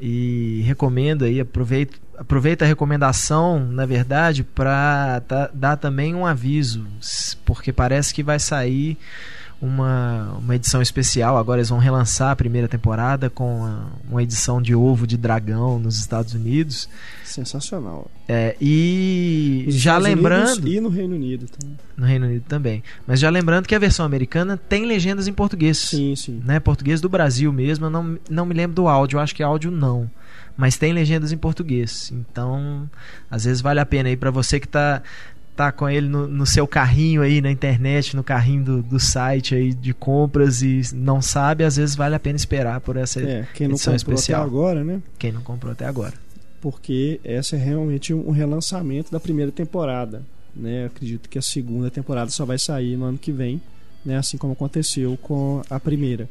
E 0.00 0.62
recomendo 0.66 1.24
aí, 1.24 1.38
aproveita, 1.38 1.96
aproveita 2.18 2.64
a 2.64 2.68
recomendação, 2.68 3.64
na 3.64 3.86
verdade, 3.86 4.42
para 4.42 5.22
dar 5.54 5.76
também 5.76 6.12
um 6.12 6.26
aviso, 6.26 6.84
porque 7.44 7.72
parece 7.72 8.12
que 8.12 8.24
vai 8.24 8.40
sair 8.40 8.98
uma, 9.60 10.36
uma 10.38 10.56
edição 10.56 10.82
especial. 10.82 11.36
Agora 11.36 11.60
eles 11.60 11.68
vão 11.68 11.78
relançar 11.78 12.30
a 12.30 12.36
primeira 12.36 12.68
temporada 12.68 13.30
com 13.30 13.64
a, 13.64 13.86
uma 14.08 14.22
edição 14.22 14.60
de 14.60 14.74
ovo 14.74 15.06
de 15.06 15.16
dragão 15.16 15.78
nos 15.78 15.98
Estados 15.98 16.34
Unidos. 16.34 16.88
Sensacional. 17.24 18.10
É, 18.28 18.56
e 18.60 19.64
Nos 19.66 19.74
já 19.74 19.98
Estados 19.98 20.08
lembrando. 20.08 20.58
Unidos 20.58 20.72
e 20.72 20.80
no 20.80 20.88
Reino 20.88 21.14
Unido 21.14 21.46
também. 21.46 21.78
No 21.96 22.06
Reino 22.06 22.26
Unido 22.26 22.44
também. 22.48 22.82
Mas 23.06 23.20
já 23.20 23.30
lembrando 23.30 23.66
que 23.66 23.74
a 23.74 23.78
versão 23.78 24.04
americana 24.04 24.56
tem 24.56 24.84
legendas 24.86 25.26
em 25.28 25.32
português. 25.32 25.78
Sim, 25.78 26.14
sim. 26.16 26.42
Né? 26.44 26.60
Português 26.60 27.00
do 27.00 27.08
Brasil 27.08 27.52
mesmo. 27.52 27.86
Eu 27.86 27.90
não, 27.90 28.18
não 28.28 28.46
me 28.46 28.54
lembro 28.54 28.74
do 28.74 28.88
áudio, 28.88 29.16
eu 29.16 29.20
acho 29.20 29.34
que 29.34 29.42
áudio 29.42 29.70
não. 29.70 30.10
Mas 30.56 30.76
tem 30.76 30.92
legendas 30.92 31.32
em 31.32 31.36
português. 31.36 32.12
Então, 32.12 32.88
às 33.30 33.44
vezes 33.44 33.60
vale 33.60 33.80
a 33.80 33.86
pena 33.86 34.08
aí 34.08 34.16
para 34.16 34.30
você 34.30 34.60
que 34.60 34.66
está 34.66 35.02
tá 35.56 35.70
com 35.70 35.88
ele 35.88 36.08
no, 36.08 36.26
no, 36.26 36.46
seu 36.46 36.66
carrinho 36.66 37.22
aí 37.22 37.40
na 37.40 37.50
internet, 37.50 38.16
no 38.16 38.24
carrinho 38.24 38.64
do, 38.64 38.82
do 38.82 39.00
site 39.00 39.54
aí 39.54 39.72
de 39.72 39.94
compras 39.94 40.62
e 40.62 40.82
não 40.92 41.22
sabe, 41.22 41.64
às 41.64 41.76
vezes 41.76 41.94
vale 41.94 42.14
a 42.14 42.20
pena 42.20 42.36
esperar 42.36 42.80
por 42.80 42.96
essa 42.96 43.20
é, 43.20 43.46
quem 43.54 43.68
não 43.68 43.74
edição 43.74 43.92
comprou 43.92 44.14
especial. 44.14 44.42
Até 44.42 44.50
agora, 44.50 44.84
né? 44.84 45.02
Quem 45.18 45.32
não 45.32 45.42
comprou 45.42 45.72
até 45.72 45.86
agora. 45.86 46.14
Porque 46.60 47.20
essa 47.22 47.56
é 47.56 47.58
realmente 47.58 48.12
um 48.12 48.30
relançamento 48.30 49.12
da 49.12 49.20
primeira 49.20 49.52
temporada. 49.52 50.22
Né? 50.56 50.84
Eu 50.84 50.86
acredito 50.86 51.28
que 51.28 51.38
a 51.38 51.42
segunda 51.42 51.90
temporada 51.90 52.30
só 52.30 52.44
vai 52.44 52.58
sair 52.58 52.96
no 52.96 53.04
ano 53.04 53.18
que 53.18 53.30
vem, 53.30 53.60
né? 54.04 54.16
assim 54.16 54.36
como 54.36 54.54
aconteceu 54.54 55.16
com 55.20 55.62
a 55.68 55.78
primeira. 55.78 56.28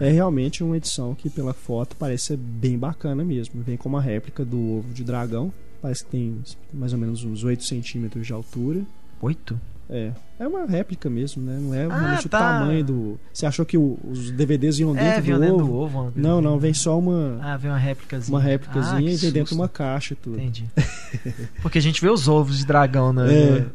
É 0.00 0.10
realmente 0.10 0.62
uma 0.62 0.76
edição 0.76 1.14
que, 1.14 1.28
pela 1.28 1.52
foto, 1.52 1.96
parece 1.96 2.26
ser 2.26 2.36
bem 2.36 2.78
bacana 2.78 3.24
mesmo. 3.24 3.62
Vem 3.62 3.76
com 3.76 3.88
uma 3.88 4.00
réplica 4.00 4.44
do 4.44 4.78
ovo 4.78 4.94
de 4.94 5.02
dragão, 5.02 5.52
Parece 5.80 6.04
que 6.04 6.10
tem 6.10 6.38
mais 6.72 6.92
ou 6.92 6.98
menos 6.98 7.24
uns 7.24 7.44
8 7.44 7.64
centímetros 7.64 8.26
de 8.26 8.32
altura. 8.32 8.80
8? 9.20 9.58
É. 9.90 10.12
É 10.38 10.46
uma 10.46 10.66
réplica 10.66 11.08
mesmo, 11.08 11.42
né? 11.42 11.58
Não 11.60 11.74
é 11.74 11.86
ah, 11.86 11.98
realmente 11.98 12.28
tá. 12.28 12.38
o 12.38 12.40
tamanho 12.40 12.84
do. 12.84 13.20
Você 13.32 13.46
achou 13.46 13.64
que 13.64 13.78
o, 13.78 13.98
os 14.04 14.30
DVDs 14.30 14.78
iam 14.78 14.96
é, 14.96 15.20
dentro, 15.20 15.32
do, 15.32 15.40
dentro 15.40 15.54
ovo? 15.56 15.66
do 15.66 15.74
ovo? 15.74 16.12
Não, 16.14 16.40
não, 16.40 16.58
vem 16.58 16.74
só 16.74 16.98
uma. 16.98 17.38
Ah, 17.42 17.56
vem 17.56 17.70
uma 17.70 17.78
réplicazinha. 17.78 18.36
Uma 18.36 18.42
réplicazinha 18.42 19.10
ah, 19.10 19.12
e 19.12 19.16
vem 19.16 19.32
dentro 19.32 19.54
de 19.54 19.60
uma 19.60 19.68
caixa 19.68 20.12
e 20.12 20.16
tudo. 20.16 20.36
Entendi. 20.36 20.66
Porque 21.62 21.78
a 21.78 21.82
gente 21.82 22.00
vê 22.00 22.10
os 22.10 22.28
ovos 22.28 22.58
de 22.58 22.66
dragão 22.66 23.12
na, 23.12 23.32
é, 23.32 23.66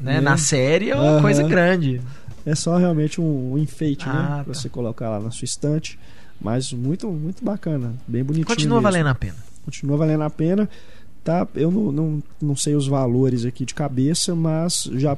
né? 0.00 0.20
na 0.20 0.36
série, 0.36 0.90
é 0.90 0.96
uma 0.96 1.12
uh 1.12 1.18
-huh. 1.18 1.22
coisa 1.22 1.42
grande. 1.44 2.00
É 2.44 2.56
só 2.56 2.76
realmente 2.76 3.20
um, 3.20 3.52
um 3.52 3.58
enfeite, 3.58 4.04
né? 4.06 4.12
ah, 4.14 4.22
né? 4.22 4.28
Tá. 4.28 4.44
Pra 4.44 4.54
você 4.54 4.68
colocar 4.68 5.08
lá 5.10 5.20
na 5.20 5.30
sua 5.30 5.44
estante. 5.44 5.98
Mas 6.40 6.72
muito, 6.72 7.08
muito 7.08 7.44
bacana. 7.44 7.94
Bem 8.06 8.24
bonitinho. 8.24 8.46
Continua 8.46 8.78
mesmo. 8.78 8.90
valendo 8.90 9.06
a 9.06 9.14
pena. 9.14 9.36
Continua 9.64 9.96
valendo 9.96 10.22
a 10.22 10.30
pena. 10.30 10.68
Tá, 11.24 11.46
eu 11.54 11.70
não, 11.70 11.92
não, 11.92 12.22
não 12.40 12.56
sei 12.56 12.74
os 12.74 12.88
valores 12.88 13.44
aqui 13.44 13.64
de 13.64 13.74
cabeça, 13.74 14.34
mas 14.34 14.90
já 14.94 15.16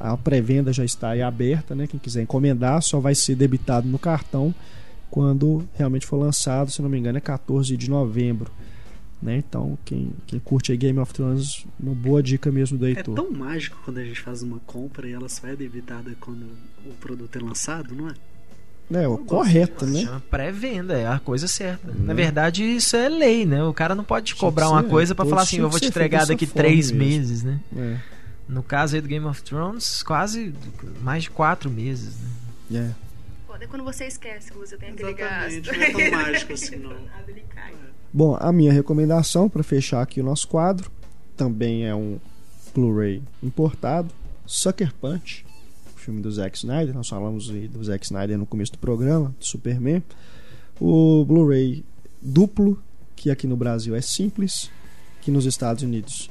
a 0.00 0.16
pré-venda 0.16 0.72
já 0.72 0.84
está 0.84 1.10
aí 1.10 1.22
aberta, 1.22 1.74
né? 1.74 1.86
Quem 1.86 2.00
quiser 2.00 2.22
encomendar 2.22 2.80
só 2.82 3.00
vai 3.00 3.14
ser 3.14 3.34
debitado 3.34 3.86
no 3.88 3.98
cartão 3.98 4.54
quando 5.10 5.66
realmente 5.74 6.06
for 6.06 6.16
lançado, 6.16 6.70
se 6.70 6.82
não 6.82 6.88
me 6.88 6.98
engano, 6.98 7.18
é 7.18 7.20
14 7.20 7.76
de 7.76 7.88
novembro. 7.88 8.50
Né? 9.20 9.38
Então, 9.38 9.78
quem, 9.84 10.12
quem 10.26 10.38
curte 10.38 10.72
aí 10.72 10.78
Game 10.78 10.98
of 10.98 11.12
Thrones, 11.12 11.66
uma 11.80 11.94
boa 11.94 12.22
dica 12.22 12.50
mesmo 12.50 12.76
do 12.76 12.86
é 12.86 12.90
Heitor. 12.90 13.18
É 13.18 13.22
tão 13.22 13.30
mágico 13.30 13.78
quando 13.84 13.98
a 13.98 14.04
gente 14.04 14.20
faz 14.20 14.42
uma 14.42 14.58
compra 14.60 15.08
e 15.08 15.12
ela 15.12 15.28
só 15.28 15.46
é 15.46 15.56
debitada 15.56 16.14
quando 16.20 16.44
o 16.84 16.92
produto 17.00 17.36
é 17.36 17.40
lançado, 17.40 17.94
não 17.94 18.08
é? 18.08 18.14
É, 18.92 19.08
o 19.08 19.18
correto, 19.18 19.84
né? 19.84 20.02
Chama 20.02 20.22
pré-venda, 20.30 20.96
é 20.96 21.06
a 21.08 21.18
coisa 21.18 21.48
certa. 21.48 21.92
Na 21.92 22.10
uhum. 22.10 22.16
verdade, 22.16 22.62
isso 22.62 22.96
é 22.96 23.08
lei, 23.08 23.44
né? 23.44 23.62
O 23.64 23.74
cara 23.74 23.94
não 23.94 24.04
pode 24.04 24.26
te 24.26 24.36
cobrar 24.36 24.68
uma 24.70 24.84
coisa 24.84 25.14
para 25.14 25.26
falar 25.26 25.42
assim, 25.42 25.58
eu 25.58 25.68
vou 25.68 25.80
te 25.80 25.86
entregar 25.86 26.26
daqui 26.26 26.46
três 26.46 26.90
meses, 26.92 27.42
né? 27.42 27.60
É. 27.76 27.96
No 28.48 28.62
caso 28.62 28.94
aí 28.94 29.00
do 29.00 29.08
Game 29.08 29.26
of 29.26 29.42
Thrones, 29.42 30.04
quase 30.04 30.54
mais 31.02 31.24
de 31.24 31.30
quatro 31.30 31.68
meses, 31.68 32.14
né? 32.70 32.94
É. 33.58 33.64
é 33.64 33.66
quando 33.66 33.82
você 33.82 34.06
esquece 34.06 34.52
que 34.52 34.58
você 34.58 34.76
tem 34.76 34.90
aquele 34.90 35.14
gasto. 35.14 35.66
Não 35.66 35.82
é 35.82 35.90
tão 35.90 36.10
mágico 36.22 36.52
assim, 36.52 36.76
não. 36.76 36.96
Bom, 38.12 38.36
a 38.40 38.52
minha 38.52 38.72
recomendação 38.72 39.48
para 39.48 39.64
fechar 39.64 40.00
aqui 40.00 40.20
o 40.20 40.24
nosso 40.24 40.46
quadro 40.46 40.90
também 41.36 41.86
é 41.86 41.94
um 41.94 42.18
Blu-ray 42.72 43.22
importado, 43.42 44.14
Sucker 44.46 44.92
Punch 44.94 45.45
filme 46.06 46.22
do 46.22 46.30
Zack 46.30 46.56
Snyder, 46.56 46.94
nós 46.94 47.08
falamos 47.08 47.48
do 47.48 47.84
Zack 47.84 48.04
Snyder 48.04 48.38
no 48.38 48.46
começo 48.46 48.72
do 48.72 48.78
programa, 48.78 49.34
do 49.38 49.44
Superman. 49.44 50.02
O 50.80 51.24
Blu-ray 51.24 51.84
duplo, 52.22 52.80
que 53.16 53.28
aqui 53.28 53.46
no 53.46 53.56
Brasil 53.56 53.94
é 53.96 54.00
simples, 54.00 54.70
que 55.20 55.32
nos 55.32 55.46
Estados 55.46 55.82
Unidos 55.82 56.30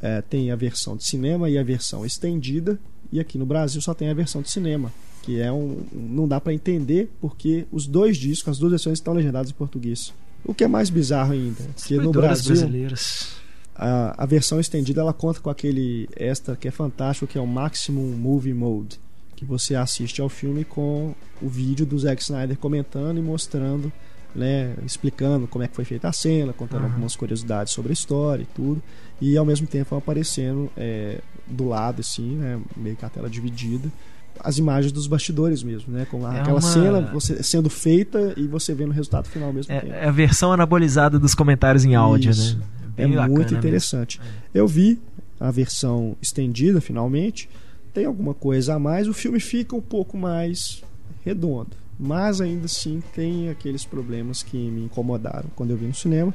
é, 0.00 0.20
tem 0.20 0.50
a 0.50 0.56
versão 0.56 0.96
de 0.96 1.06
cinema 1.06 1.48
e 1.48 1.56
a 1.56 1.62
versão 1.62 2.04
estendida, 2.04 2.80
e 3.12 3.20
aqui 3.20 3.38
no 3.38 3.46
Brasil 3.46 3.80
só 3.80 3.94
tem 3.94 4.08
a 4.08 4.14
versão 4.14 4.42
de 4.42 4.50
cinema, 4.50 4.92
que 5.22 5.40
é 5.40 5.52
um. 5.52 5.84
não 5.92 6.26
dá 6.26 6.40
para 6.40 6.52
entender 6.52 7.08
porque 7.20 7.64
os 7.70 7.86
dois 7.86 8.16
discos, 8.16 8.52
as 8.52 8.58
duas 8.58 8.72
versões 8.72 8.98
estão 8.98 9.14
legendadas 9.14 9.52
em 9.52 9.54
português. 9.54 10.12
O 10.44 10.52
que 10.52 10.64
é 10.64 10.68
mais 10.68 10.90
bizarro 10.90 11.32
ainda, 11.32 11.62
que 11.86 11.96
no 11.96 12.10
Brasil. 12.10 12.56
Brasileiras. 12.56 13.40
A, 13.74 14.24
a 14.24 14.26
versão 14.26 14.58
estendida 14.58 15.00
ela 15.00 15.12
conta 15.12 15.40
com 15.40 15.48
aquele 15.48 16.08
extra 16.16 16.56
que 16.56 16.66
é 16.66 16.72
fantástico, 16.72 17.26
que 17.26 17.38
é 17.38 17.40
o 17.40 17.46
Maximum 17.46 18.16
Movie 18.16 18.52
Mode 18.52 19.00
que 19.42 19.48
você 19.48 19.74
assiste 19.74 20.20
ao 20.20 20.28
filme 20.28 20.64
com 20.64 21.14
o 21.40 21.48
vídeo 21.48 21.84
do 21.84 21.98
Zack 21.98 22.22
Snyder 22.22 22.56
comentando 22.56 23.18
e 23.18 23.20
mostrando, 23.20 23.92
né, 24.34 24.74
explicando 24.86 25.48
como 25.48 25.64
é 25.64 25.68
que 25.68 25.74
foi 25.74 25.84
feita 25.84 26.08
a 26.08 26.12
cena, 26.12 26.52
contando 26.52 26.82
uhum. 26.82 26.86
algumas 26.86 27.16
curiosidades 27.16 27.72
sobre 27.72 27.90
a 27.90 27.92
história 27.92 28.44
e 28.44 28.46
tudo, 28.46 28.80
e 29.20 29.36
ao 29.36 29.44
mesmo 29.44 29.66
tempo 29.66 29.96
aparecendo 29.96 30.70
é, 30.76 31.20
do 31.46 31.68
lado 31.68 32.00
assim, 32.00 32.36
né, 32.36 32.60
meio 32.76 32.94
que 32.94 33.04
a 33.04 33.08
tela 33.08 33.28
dividida, 33.28 33.90
as 34.38 34.58
imagens 34.58 34.92
dos 34.92 35.06
bastidores 35.06 35.62
mesmo, 35.62 35.92
né? 35.92 36.06
Com 36.10 36.26
é 36.26 36.40
aquela 36.40 36.54
uma... 36.54 36.60
cena 36.62 37.00
você, 37.12 37.42
sendo 37.42 37.68
feita 37.68 38.32
e 38.36 38.46
você 38.46 38.74
vendo 38.74 38.88
o 38.88 38.92
resultado 38.92 39.28
final 39.28 39.52
mesmo 39.52 39.72
é, 39.72 39.80
tempo. 39.80 39.92
É 39.92 40.08
a 40.08 40.10
versão 40.10 40.50
anabolizada 40.50 41.18
dos 41.18 41.34
comentários 41.34 41.84
em 41.84 41.94
áudio, 41.94 42.30
Isso. 42.30 42.56
né? 42.56 42.64
Bem 42.96 43.14
é 43.14 43.28
muito 43.28 43.54
interessante. 43.54 44.18
Eu 44.52 44.66
vi 44.66 44.98
a 45.38 45.50
versão 45.50 46.16
estendida 46.20 46.80
finalmente 46.80 47.48
tem 47.92 48.04
alguma 48.06 48.34
coisa 48.34 48.74
a 48.74 48.78
mais, 48.78 49.08
o 49.08 49.14
filme 49.14 49.40
fica 49.40 49.76
um 49.76 49.80
pouco 49.80 50.16
mais 50.16 50.82
redondo. 51.24 51.76
Mas 51.98 52.40
ainda 52.40 52.66
assim 52.66 53.02
tem 53.14 53.48
aqueles 53.50 53.84
problemas 53.84 54.42
que 54.42 54.56
me 54.56 54.84
incomodaram 54.84 55.48
quando 55.54 55.70
eu 55.70 55.76
vi 55.76 55.86
no 55.86 55.94
cinema. 55.94 56.34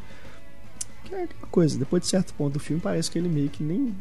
Que 1.03 1.15
é 1.15 1.23
aquela 1.23 1.47
coisa, 1.47 1.77
depois 1.77 2.03
de 2.03 2.09
certo 2.09 2.33
ponto 2.33 2.53
do 2.53 2.59
filme, 2.59 2.81
parece 2.81 3.09
que 3.09 3.17
ele 3.17 3.27
meio 3.27 3.49
que 3.49 3.63
nem 3.63 3.93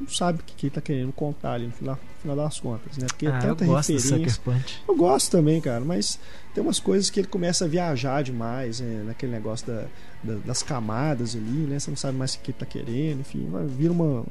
não 0.00 0.08
sabe 0.08 0.40
o 0.40 0.42
que 0.42 0.66
ele 0.66 0.68
está 0.68 0.80
querendo 0.80 1.12
contar 1.12 1.52
ali 1.52 1.66
no 1.66 1.72
final, 1.72 1.94
no 1.94 2.20
final 2.20 2.36
das 2.36 2.58
contas, 2.58 2.98
né? 2.98 3.06
Porque 3.06 3.26
ah, 3.26 3.38
tanta 3.38 3.64
eu 3.64 3.68
gosto 3.68 3.92
referência. 3.92 4.42
Eu 4.88 4.96
gosto 4.96 5.30
também, 5.30 5.60
cara, 5.60 5.84
mas 5.84 6.18
tem 6.52 6.62
umas 6.62 6.80
coisas 6.80 7.10
que 7.10 7.20
ele 7.20 7.28
começa 7.28 7.64
a 7.64 7.68
viajar 7.68 8.22
demais, 8.22 8.80
né? 8.80 9.04
naquele 9.06 9.32
negócio 9.32 9.66
da, 9.66 9.84
da, 10.22 10.34
das 10.44 10.62
camadas 10.62 11.36
ali, 11.36 11.66
né? 11.66 11.78
Você 11.78 11.90
não 11.90 11.96
sabe 11.96 12.18
mais 12.18 12.34
o 12.34 12.40
que 12.40 12.50
ele 12.50 12.56
está 12.56 12.66
querendo, 12.66 13.20
enfim, 13.20 13.48
vira 13.76 13.92
uma, 13.92 14.24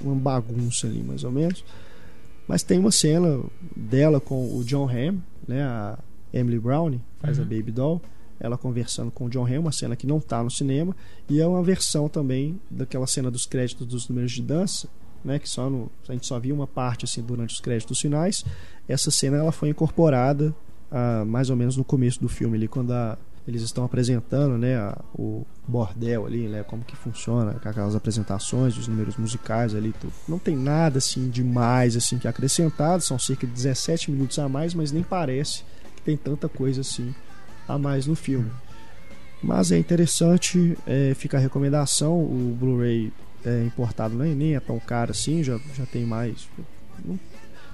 uma 0.00 0.14
bagunça 0.14 0.86
ali, 0.86 1.02
mais 1.02 1.24
ou 1.24 1.32
menos. 1.32 1.64
Mas 2.48 2.62
tem 2.62 2.78
uma 2.78 2.90
cena 2.90 3.40
dela 3.76 4.20
com 4.20 4.56
o 4.56 4.64
John 4.64 4.88
Hamm, 4.88 5.18
né, 5.46 5.62
a 5.62 5.98
Emily 6.32 6.58
Brown, 6.58 6.98
faz 7.18 7.38
uhum. 7.38 7.44
a 7.44 7.46
Baby 7.46 7.70
Doll, 7.70 8.02
ela 8.40 8.56
conversando 8.56 9.10
com 9.10 9.26
o 9.26 9.28
John 9.28 9.46
Hamm, 9.46 9.60
uma 9.60 9.72
cena 9.72 9.94
que 9.94 10.06
não 10.06 10.16
está 10.16 10.42
no 10.42 10.50
cinema, 10.50 10.96
e 11.28 11.40
é 11.40 11.46
uma 11.46 11.62
versão 11.62 12.08
também 12.08 12.58
daquela 12.70 13.06
cena 13.06 13.30
dos 13.30 13.44
créditos 13.44 13.86
dos 13.86 14.08
números 14.08 14.32
de 14.32 14.42
dança, 14.42 14.88
né, 15.22 15.38
que 15.38 15.48
só 15.48 15.68
no, 15.68 15.90
a 16.08 16.12
gente 16.12 16.26
só 16.26 16.38
viu 16.38 16.54
uma 16.54 16.66
parte 16.66 17.04
assim 17.04 17.22
durante 17.22 17.54
os 17.54 17.60
créditos 17.60 18.00
finais. 18.00 18.44
Essa 18.88 19.10
cena 19.10 19.36
ela 19.36 19.52
foi 19.52 19.68
incorporada 19.68 20.54
ah, 20.90 21.24
mais 21.26 21.50
ou 21.50 21.56
menos 21.56 21.76
no 21.76 21.84
começo 21.84 22.20
do 22.20 22.28
filme 22.28 22.56
ali 22.56 22.68
quando 22.68 22.92
a, 22.92 23.18
eles 23.48 23.62
estão 23.62 23.82
apresentando, 23.82 24.58
né, 24.58 24.92
o 25.14 25.46
bordel 25.66 26.26
ali, 26.26 26.46
né, 26.46 26.62
como 26.62 26.84
que 26.84 26.94
funciona, 26.94 27.52
aquelas 27.64 27.96
apresentações, 27.96 28.76
os 28.76 28.86
números 28.86 29.16
musicais 29.16 29.74
ali, 29.74 29.94
tudo. 29.98 30.12
Não 30.28 30.38
tem 30.38 30.54
nada 30.54 30.98
assim 30.98 31.30
demais 31.30 31.96
assim 31.96 32.18
que 32.18 32.28
acrescentado, 32.28 33.02
são 33.02 33.18
cerca 33.18 33.46
de 33.46 33.52
17 33.54 34.10
minutos 34.10 34.38
a 34.38 34.50
mais, 34.50 34.74
mas 34.74 34.92
nem 34.92 35.02
parece 35.02 35.64
que 35.96 36.02
tem 36.02 36.14
tanta 36.14 36.46
coisa 36.46 36.82
assim 36.82 37.14
a 37.66 37.78
mais 37.78 38.06
no 38.06 38.14
filme. 38.14 38.50
Mas 39.42 39.72
é 39.72 39.78
interessante, 39.78 40.76
é, 40.86 41.14
fica 41.14 41.38
a 41.38 41.40
recomendação. 41.40 42.20
O 42.20 42.56
Blu-ray 42.58 43.12
é, 43.44 43.64
importado 43.64 44.14
nem, 44.14 44.34
nem 44.34 44.56
é 44.56 44.60
tão 44.60 44.78
caro 44.78 45.12
assim, 45.12 45.42
já, 45.42 45.58
já 45.74 45.86
tem 45.86 46.04
mais. 46.04 46.48
Não, 47.04 47.18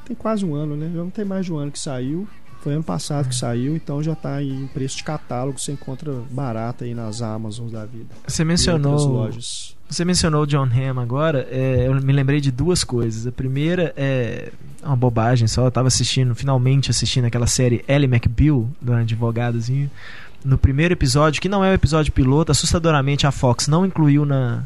tem 0.04 0.14
quase 0.14 0.44
um 0.44 0.54
ano, 0.54 0.76
né? 0.76 0.90
Já 0.94 1.00
não 1.00 1.10
tem 1.10 1.24
mais 1.24 1.46
de 1.46 1.52
um 1.52 1.56
ano 1.56 1.72
que 1.72 1.78
saiu. 1.78 2.28
Foi 2.64 2.72
ano 2.72 2.82
passado 2.82 3.28
que 3.28 3.34
saiu, 3.34 3.76
então 3.76 4.02
já 4.02 4.14
está 4.14 4.42
em 4.42 4.66
preço 4.68 4.96
de 4.96 5.04
catálogo, 5.04 5.60
você 5.60 5.72
encontra 5.72 6.10
barato 6.30 6.82
aí 6.84 6.94
nas 6.94 7.20
Amazons 7.20 7.70
da 7.70 7.84
vida. 7.84 8.06
Você 8.26 8.42
mencionou. 8.42 9.30
Você 9.86 10.02
mencionou 10.02 10.44
o 10.44 10.46
John 10.46 10.64
Hamm 10.64 10.98
agora, 10.98 11.46
é, 11.50 11.86
eu 11.86 11.94
me 12.00 12.10
lembrei 12.10 12.40
de 12.40 12.50
duas 12.50 12.82
coisas. 12.82 13.26
A 13.26 13.32
primeira 13.32 13.92
é 13.98 14.50
uma 14.82 14.96
bobagem 14.96 15.46
só, 15.46 15.66
eu 15.66 15.70
tava 15.70 15.88
assistindo, 15.88 16.34
finalmente 16.34 16.90
assistindo 16.90 17.26
aquela 17.26 17.46
série 17.46 17.84
Ellie 17.86 18.08
McBeal, 18.08 18.66
do 18.80 18.94
advogadozinho. 18.94 19.90
No 20.42 20.56
primeiro 20.56 20.94
episódio, 20.94 21.42
que 21.42 21.50
não 21.50 21.62
é 21.62 21.70
o 21.70 21.74
episódio 21.74 22.14
piloto, 22.14 22.50
assustadoramente 22.50 23.26
a 23.26 23.30
Fox 23.30 23.68
não 23.68 23.84
incluiu 23.84 24.24
na, 24.24 24.64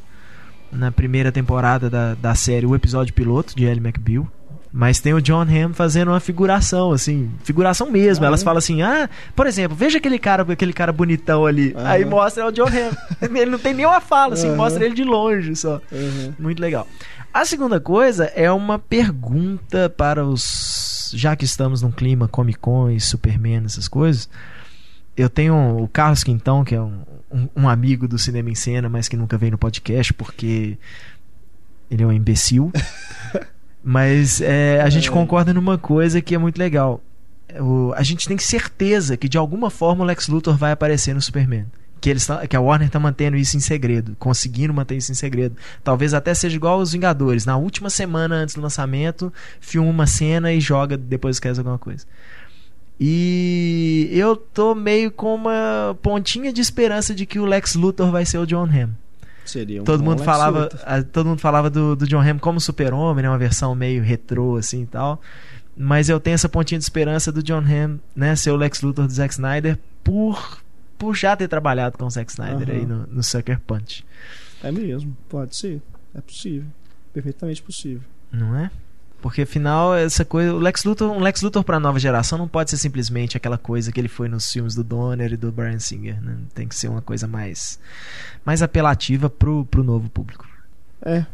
na 0.70 0.92
primeira 0.92 1.32
temporada 1.32 1.90
da, 1.90 2.14
da 2.14 2.36
série 2.36 2.64
o 2.64 2.76
episódio 2.76 3.12
piloto 3.12 3.56
de 3.56 3.64
Ellie 3.64 3.84
McBeal. 3.84 4.28
Mas 4.72 5.00
tem 5.00 5.14
o 5.14 5.20
John 5.20 5.42
Hamm 5.42 5.72
fazendo 5.72 6.08
uma 6.08 6.20
figuração, 6.20 6.92
assim, 6.92 7.30
figuração 7.42 7.90
mesmo. 7.90 8.24
Ah, 8.24 8.28
Elas 8.28 8.42
é? 8.42 8.44
falam 8.44 8.58
assim: 8.58 8.82
ah, 8.82 9.08
por 9.34 9.46
exemplo, 9.46 9.76
veja 9.76 9.98
aquele 9.98 10.18
cara, 10.18 10.44
aquele 10.52 10.72
cara 10.72 10.92
bonitão 10.92 11.46
ali. 11.46 11.72
Uhum. 11.72 11.86
Aí 11.86 12.04
mostra 12.04 12.46
o 12.46 12.52
John 12.52 12.66
Hamm. 12.66 12.94
ele 13.34 13.50
não 13.50 13.58
tem 13.58 13.72
nenhuma 13.72 14.00
fala, 14.00 14.34
assim, 14.34 14.50
uhum. 14.50 14.56
mostra 14.56 14.84
ele 14.84 14.94
de 14.94 15.04
longe 15.04 15.56
só. 15.56 15.80
Uhum. 15.90 16.34
Muito 16.38 16.60
legal. 16.60 16.86
A 17.32 17.44
segunda 17.44 17.80
coisa 17.80 18.24
é 18.34 18.50
uma 18.50 18.78
pergunta 18.78 19.88
para 19.88 20.24
os. 20.24 21.12
Já 21.14 21.34
que 21.34 21.44
estamos 21.44 21.80
num 21.80 21.90
clima 21.90 22.28
Comic 22.28 22.58
Con 22.58 22.90
e 22.90 23.00
Superman, 23.00 23.64
essas 23.64 23.88
coisas. 23.88 24.28
Eu 25.16 25.28
tenho 25.28 25.82
o 25.82 25.88
Carlos 25.88 26.22
Quintão, 26.22 26.62
que 26.62 26.74
é 26.74 26.80
um, 26.80 27.00
um, 27.30 27.48
um 27.56 27.68
amigo 27.68 28.06
do 28.06 28.18
Cinema 28.18 28.50
em 28.50 28.54
Cena, 28.54 28.88
mas 28.88 29.08
que 29.08 29.16
nunca 29.16 29.36
veio 29.36 29.52
no 29.52 29.58
podcast 29.58 30.12
porque 30.14 30.78
ele 31.90 32.02
é 32.02 32.06
um 32.06 32.12
imbecil. 32.12 32.70
Mas 33.90 34.42
é, 34.42 34.82
a 34.82 34.90
gente 34.90 35.08
é. 35.08 35.10
concorda 35.10 35.54
numa 35.54 35.78
coisa 35.78 36.20
que 36.20 36.34
é 36.34 36.38
muito 36.38 36.58
legal. 36.58 37.00
O, 37.58 37.90
a 37.96 38.02
gente 38.02 38.28
tem 38.28 38.36
certeza 38.36 39.16
que 39.16 39.30
de 39.30 39.38
alguma 39.38 39.70
forma 39.70 40.04
o 40.04 40.06
Lex 40.06 40.28
Luthor 40.28 40.58
vai 40.58 40.72
aparecer 40.72 41.14
no 41.14 41.22
Superman. 41.22 41.64
Que, 41.98 42.10
eles 42.10 42.28
que 42.50 42.54
a 42.54 42.60
Warner 42.60 42.88
está 42.88 43.00
mantendo 43.00 43.38
isso 43.38 43.56
em 43.56 43.60
segredo, 43.60 44.14
conseguindo 44.18 44.74
manter 44.74 44.94
isso 44.98 45.10
em 45.10 45.14
segredo. 45.14 45.56
Talvez 45.82 46.12
até 46.12 46.34
seja 46.34 46.54
igual 46.54 46.80
aos 46.80 46.92
Vingadores. 46.92 47.46
Na 47.46 47.56
última 47.56 47.88
semana 47.88 48.34
antes 48.34 48.56
do 48.56 48.60
lançamento, 48.60 49.32
filma 49.58 49.88
uma 49.88 50.06
cena 50.06 50.52
e 50.52 50.60
joga 50.60 50.94
depois 50.94 51.40
que 51.40 51.48
alguma 51.48 51.78
coisa. 51.78 52.04
E 53.00 54.10
eu 54.12 54.36
tô 54.36 54.74
meio 54.74 55.10
com 55.10 55.34
uma 55.34 55.96
pontinha 56.02 56.52
de 56.52 56.60
esperança 56.60 57.14
de 57.14 57.24
que 57.24 57.38
o 57.38 57.46
Lex 57.46 57.74
Luthor 57.74 58.10
vai 58.10 58.26
ser 58.26 58.36
o 58.36 58.44
John 58.46 58.66
Hamm. 58.66 58.90
Seria 59.48 59.80
um 59.80 59.84
todo 59.84 60.02
mundo 60.02 60.22
falava, 60.22 60.68
a, 60.84 61.02
todo 61.02 61.28
mundo 61.28 61.40
falava 61.40 61.70
do, 61.70 61.96
do 61.96 62.06
John 62.06 62.20
Hamm 62.20 62.38
como 62.38 62.60
super-homem, 62.60 63.22
né, 63.22 63.28
uma 63.28 63.38
versão 63.38 63.74
meio 63.74 64.02
retrô 64.02 64.56
assim 64.56 64.82
e 64.82 64.86
tal. 64.86 65.20
Mas 65.76 66.08
eu 66.08 66.18
tenho 66.18 66.34
essa 66.34 66.48
pontinha 66.48 66.78
de 66.78 66.84
esperança 66.84 67.30
do 67.30 67.42
John 67.42 67.62
Hamm, 67.62 67.98
né, 68.14 68.34
ser 68.36 68.50
o 68.50 68.56
Lex 68.56 68.82
Luthor 68.82 69.06
do 69.06 69.12
Zack 69.12 69.32
Snyder 69.34 69.78
por 70.02 70.62
por 70.98 71.14
já 71.14 71.36
ter 71.36 71.46
trabalhado 71.46 71.96
com 71.96 72.04
o 72.04 72.10
Zack 72.10 72.30
Snyder 72.30 72.68
uhum. 72.68 72.74
aí 72.74 72.86
no, 72.86 73.06
no 73.06 73.22
Sucker 73.22 73.60
Punch. 73.60 74.04
É 74.62 74.72
mesmo, 74.72 75.16
pode 75.28 75.56
ser. 75.56 75.80
É 76.14 76.20
possível. 76.20 76.68
Perfeitamente 77.12 77.62
possível. 77.62 78.02
Não 78.32 78.56
é? 78.56 78.70
Porque 79.20 79.42
afinal, 79.42 79.94
essa 79.94 80.24
coisa. 80.24 80.54
O 80.54 80.58
Lex 80.58 80.84
Luthor, 80.84 81.10
um 81.10 81.20
Lex 81.20 81.42
Luthor 81.42 81.64
pra 81.64 81.80
nova 81.80 81.98
geração 81.98 82.38
não 82.38 82.46
pode 82.46 82.70
ser 82.70 82.76
simplesmente 82.76 83.36
aquela 83.36 83.58
coisa 83.58 83.90
que 83.90 84.00
ele 84.00 84.08
foi 84.08 84.28
nos 84.28 84.50
filmes 84.50 84.74
do 84.74 84.84
Donner 84.84 85.32
e 85.32 85.36
do 85.36 85.50
Brian 85.50 85.78
Singer. 85.78 86.22
Né? 86.22 86.38
Tem 86.54 86.68
que 86.68 86.74
ser 86.74 86.88
uma 86.88 87.02
coisa 87.02 87.26
mais, 87.26 87.80
mais 88.44 88.62
apelativa 88.62 89.28
pro, 89.28 89.64
pro 89.64 89.82
novo 89.82 90.08
público. 90.08 90.46
É. 91.02 91.26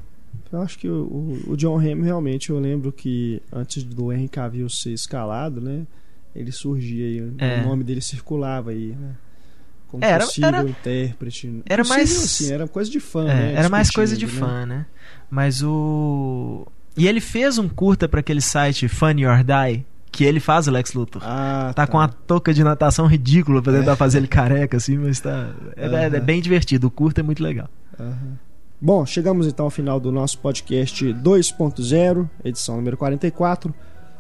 Eu 0.51 0.63
acho 0.63 0.79
que 0.79 0.89
o, 0.89 1.43
o, 1.47 1.57
John 1.57 1.79
Hamm 1.79 2.03
realmente, 2.03 2.51
eu 2.51 2.59
lembro 2.59 2.91
que 2.93 3.43
antes 3.53 3.83
do 3.85 4.13
Henry 4.13 4.29
Cavill 4.29 4.69
ser 4.69 4.93
escalado, 4.93 5.61
né? 5.61 5.87
Ele 6.35 6.51
surgia 6.51 7.07
aí, 7.07 7.33
é. 7.39 7.61
o 7.61 7.69
nome 7.69 7.85
dele 7.85 8.01
circulava 8.01 8.71
aí, 8.71 8.97
né? 8.99 9.15
Como 9.89 10.05
era, 10.05 10.25
possível 10.25 10.49
era, 10.49 10.63
intérprete. 10.63 11.63
Era 11.67 11.83
possível, 11.83 12.05
mais. 12.05 12.25
Assim, 12.25 12.53
era 12.53 12.67
coisa 12.67 12.91
de 12.91 12.99
fã, 12.99 13.23
é, 13.23 13.35
né? 13.35 13.55
Era 13.55 13.69
mais 13.69 13.91
coisa 13.91 14.17
de 14.17 14.27
né? 14.27 14.33
fã, 14.33 14.67
né? 14.67 14.87
Mas 15.31 15.63
o 15.63 16.67
e 16.97 17.09
ele 17.09 17.21
fez 17.21 17.59
um 17.59 17.69
curta 17.69 18.09
para 18.09 18.21
aquele 18.21 18.41
site 18.41 18.89
Funny 18.89 19.27
or 19.27 19.43
Die, 19.43 19.85
que 20.13 20.25
ele 20.25 20.39
faz 20.39 20.69
o 20.69 20.71
Lex 20.71 20.93
Luthor. 20.93 21.23
Ah, 21.25 21.73
tá, 21.75 21.87
tá, 21.87 21.91
com 21.91 21.99
a 21.99 22.07
touca 22.07 22.55
de 22.55 22.63
natação 22.63 23.07
ridícula 23.07 23.61
pra 23.61 23.73
tentar 23.73 23.93
é. 23.93 23.97
fazer 23.97 24.19
ele 24.19 24.29
careca, 24.29 24.77
assim, 24.77 24.97
mas 24.97 25.19
tá. 25.19 25.51
É, 25.77 25.89
uhum. 25.89 25.97
é, 25.97 26.21
bem 26.21 26.41
divertido. 26.41 26.87
O 26.87 26.91
curta 26.91 27.21
é 27.21 27.25
muito 27.25 27.43
legal. 27.43 27.69
Uhum. 27.99 28.37
Bom, 28.81 29.05
chegamos 29.05 29.47
então 29.47 29.65
ao 29.65 29.71
final 29.71 29.99
do 29.99 30.13
nosso 30.13 30.39
podcast 30.39 31.05
2.0, 31.05 32.29
edição 32.45 32.77
número 32.77 32.97
44. 32.97 33.75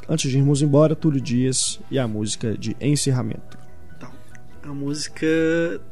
Antes 0.09 0.31
de 0.31 0.39
irmos 0.39 0.63
embora, 0.63 0.97
Túlio 0.97 1.21
Dias 1.21 1.81
e 1.91 1.99
a 1.99 2.09
música 2.09 2.57
de 2.59 2.77
encerramento. 2.81 3.57
Então, 3.97 4.11
a 4.65 4.75
música 4.75 5.27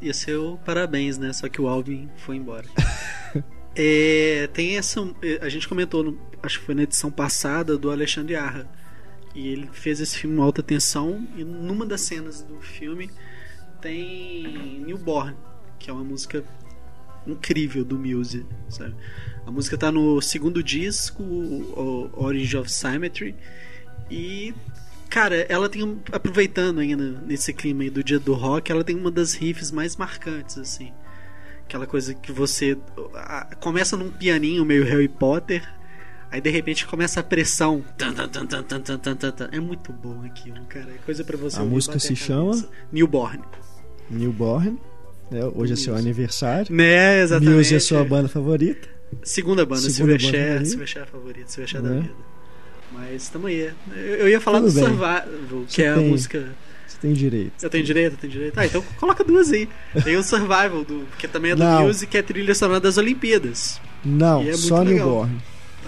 ia 0.01 0.13
ser 0.13 0.37
o 0.37 0.59
Parabéns, 0.65 1.17
né? 1.17 1.33
Só 1.33 1.49
que 1.49 1.61
o 1.61 1.69
Alvin 1.69 2.09
foi 2.17 2.37
embora. 2.37 2.67
É, 3.75 4.49
tem 4.53 4.77
essa. 4.77 5.01
A 5.41 5.49
gente 5.49 5.69
comentou, 5.69 6.05
no, 6.05 6.19
acho 6.43 6.61
que 6.61 6.67
foi 6.67 6.75
na 6.75 6.83
edição 6.83 7.11
passada, 7.11 7.77
do 7.77 7.91
Alexandre 7.91 8.37
Arra. 8.37 8.69
E 9.35 9.49
ele 9.49 9.69
fez 9.73 10.01
esse 10.01 10.19
filme 10.19 10.41
alta 10.41 10.63
tensão. 10.63 11.27
E 11.37 11.45
numa 11.45 11.87
das 11.87 12.03
cenas 12.03 12.43
do 12.43 12.61
filme 12.61 13.11
tem 13.81 14.81
Newborn, 14.87 15.37
que 15.79 15.91
é 15.91 15.93
uma 15.93 16.05
música 16.05 16.45
incrível 17.27 17.85
do 17.85 17.99
Muse. 17.99 18.47
Sabe? 18.69 18.95
A 19.47 19.51
música 19.51 19.77
tá 19.77 19.91
no 19.91 20.21
segundo 20.21 20.63
disco, 20.63 21.23
o 21.23 22.11
Origin 22.15 22.59
of 22.59 22.71
Symmetry. 22.71 23.35
E 24.11 24.55
cara, 25.09 25.37
ela 25.49 25.69
tem 25.69 26.01
aproveitando 26.11 26.79
ainda 26.79 27.21
nesse 27.21 27.53
clima 27.53 27.83
aí 27.83 27.91
do 27.91 28.03
dia 28.03 28.19
do 28.19 28.33
rock, 28.33 28.73
ela 28.73 28.83
tem 28.83 28.97
uma 28.97 29.11
das 29.11 29.35
riffs 29.35 29.71
mais 29.71 29.95
marcantes 29.97 30.57
assim. 30.57 30.93
Aquela 31.73 31.87
coisa 31.87 32.13
que 32.13 32.31
você 32.31 32.77
começa 33.59 33.97
num 33.97 34.11
pianinho 34.11 34.63
meio 34.63 34.85
Harry 34.85 35.09
Potter, 35.09 35.67
aí 36.31 36.39
de 36.39 36.51
repente 36.51 36.87
começa 36.87 37.21
a 37.21 37.23
pressão. 37.23 37.83
É 39.51 39.59
muito 39.59 39.91
bom 39.91 40.23
aquilo, 40.23 40.63
cara. 40.67 40.91
É 40.91 40.99
coisa 41.07 41.25
para 41.25 41.39
você 41.39 41.59
A 41.59 41.65
música 41.65 41.99
se 41.99 42.13
a 42.13 42.15
chama 42.17 42.63
Newborn. 42.93 43.43
Newborn. 44.11 44.79
É, 45.31 45.47
hoje 45.47 45.73
é 45.73 45.77
seu 45.77 45.97
aniversário. 45.97 46.67
Né, 46.71 47.23
exatamente. 47.23 47.55
Muse 47.55 47.75
é 47.75 47.81
sua 47.81 48.05
banda 48.05 48.29
favorita. 48.29 48.87
Segunda 49.23 49.65
banda, 49.65 49.81
Segunda 49.81 50.19
Silverchair, 50.19 50.67
Silverchair 50.67 51.07
é 51.07 51.07
favorita, 51.07 51.49
Silverchair 51.49 51.83
é 51.87 51.89
da 51.89 52.01
vida. 52.01 52.15
Mas 52.93 53.31
tamo 53.31 53.47
aí. 53.47 53.73
Eu 53.97 54.29
ia 54.29 54.43
falar 54.43 54.61
Tudo 54.61 54.73
do 54.73 54.75
bem. 54.75 54.85
Survival, 54.85 55.65
que 55.67 55.73
Você 55.73 55.83
é 55.85 55.89
a 55.89 55.97
música 55.97 56.55
tem 57.03 57.13
direito. 57.13 57.53
Eu 57.61 57.69
tenho 57.69 57.85
direito, 57.85 58.13
eu 58.13 58.19
tenho 58.19 58.33
direito. 58.33 58.59
Ah, 58.59 58.65
então 58.65 58.81
coloca 58.97 59.25
duas 59.25 59.51
aí. 59.51 59.69
Tem 60.05 60.17
o 60.17 60.23
Survival, 60.23 60.85
do, 60.85 61.05
que 61.19 61.27
também 61.27 61.51
é 61.51 61.57
do 61.57 61.65
Não. 61.65 61.83
Music, 61.83 62.09
que 62.09 62.17
é 62.17 62.23
trilha 62.23 62.55
sonora 62.55 62.79
das 62.79 62.97
Olimpíadas. 62.97 63.81
Não, 64.05 64.41
é 64.43 64.53
só 64.55 64.85
Newborn. 64.85 65.37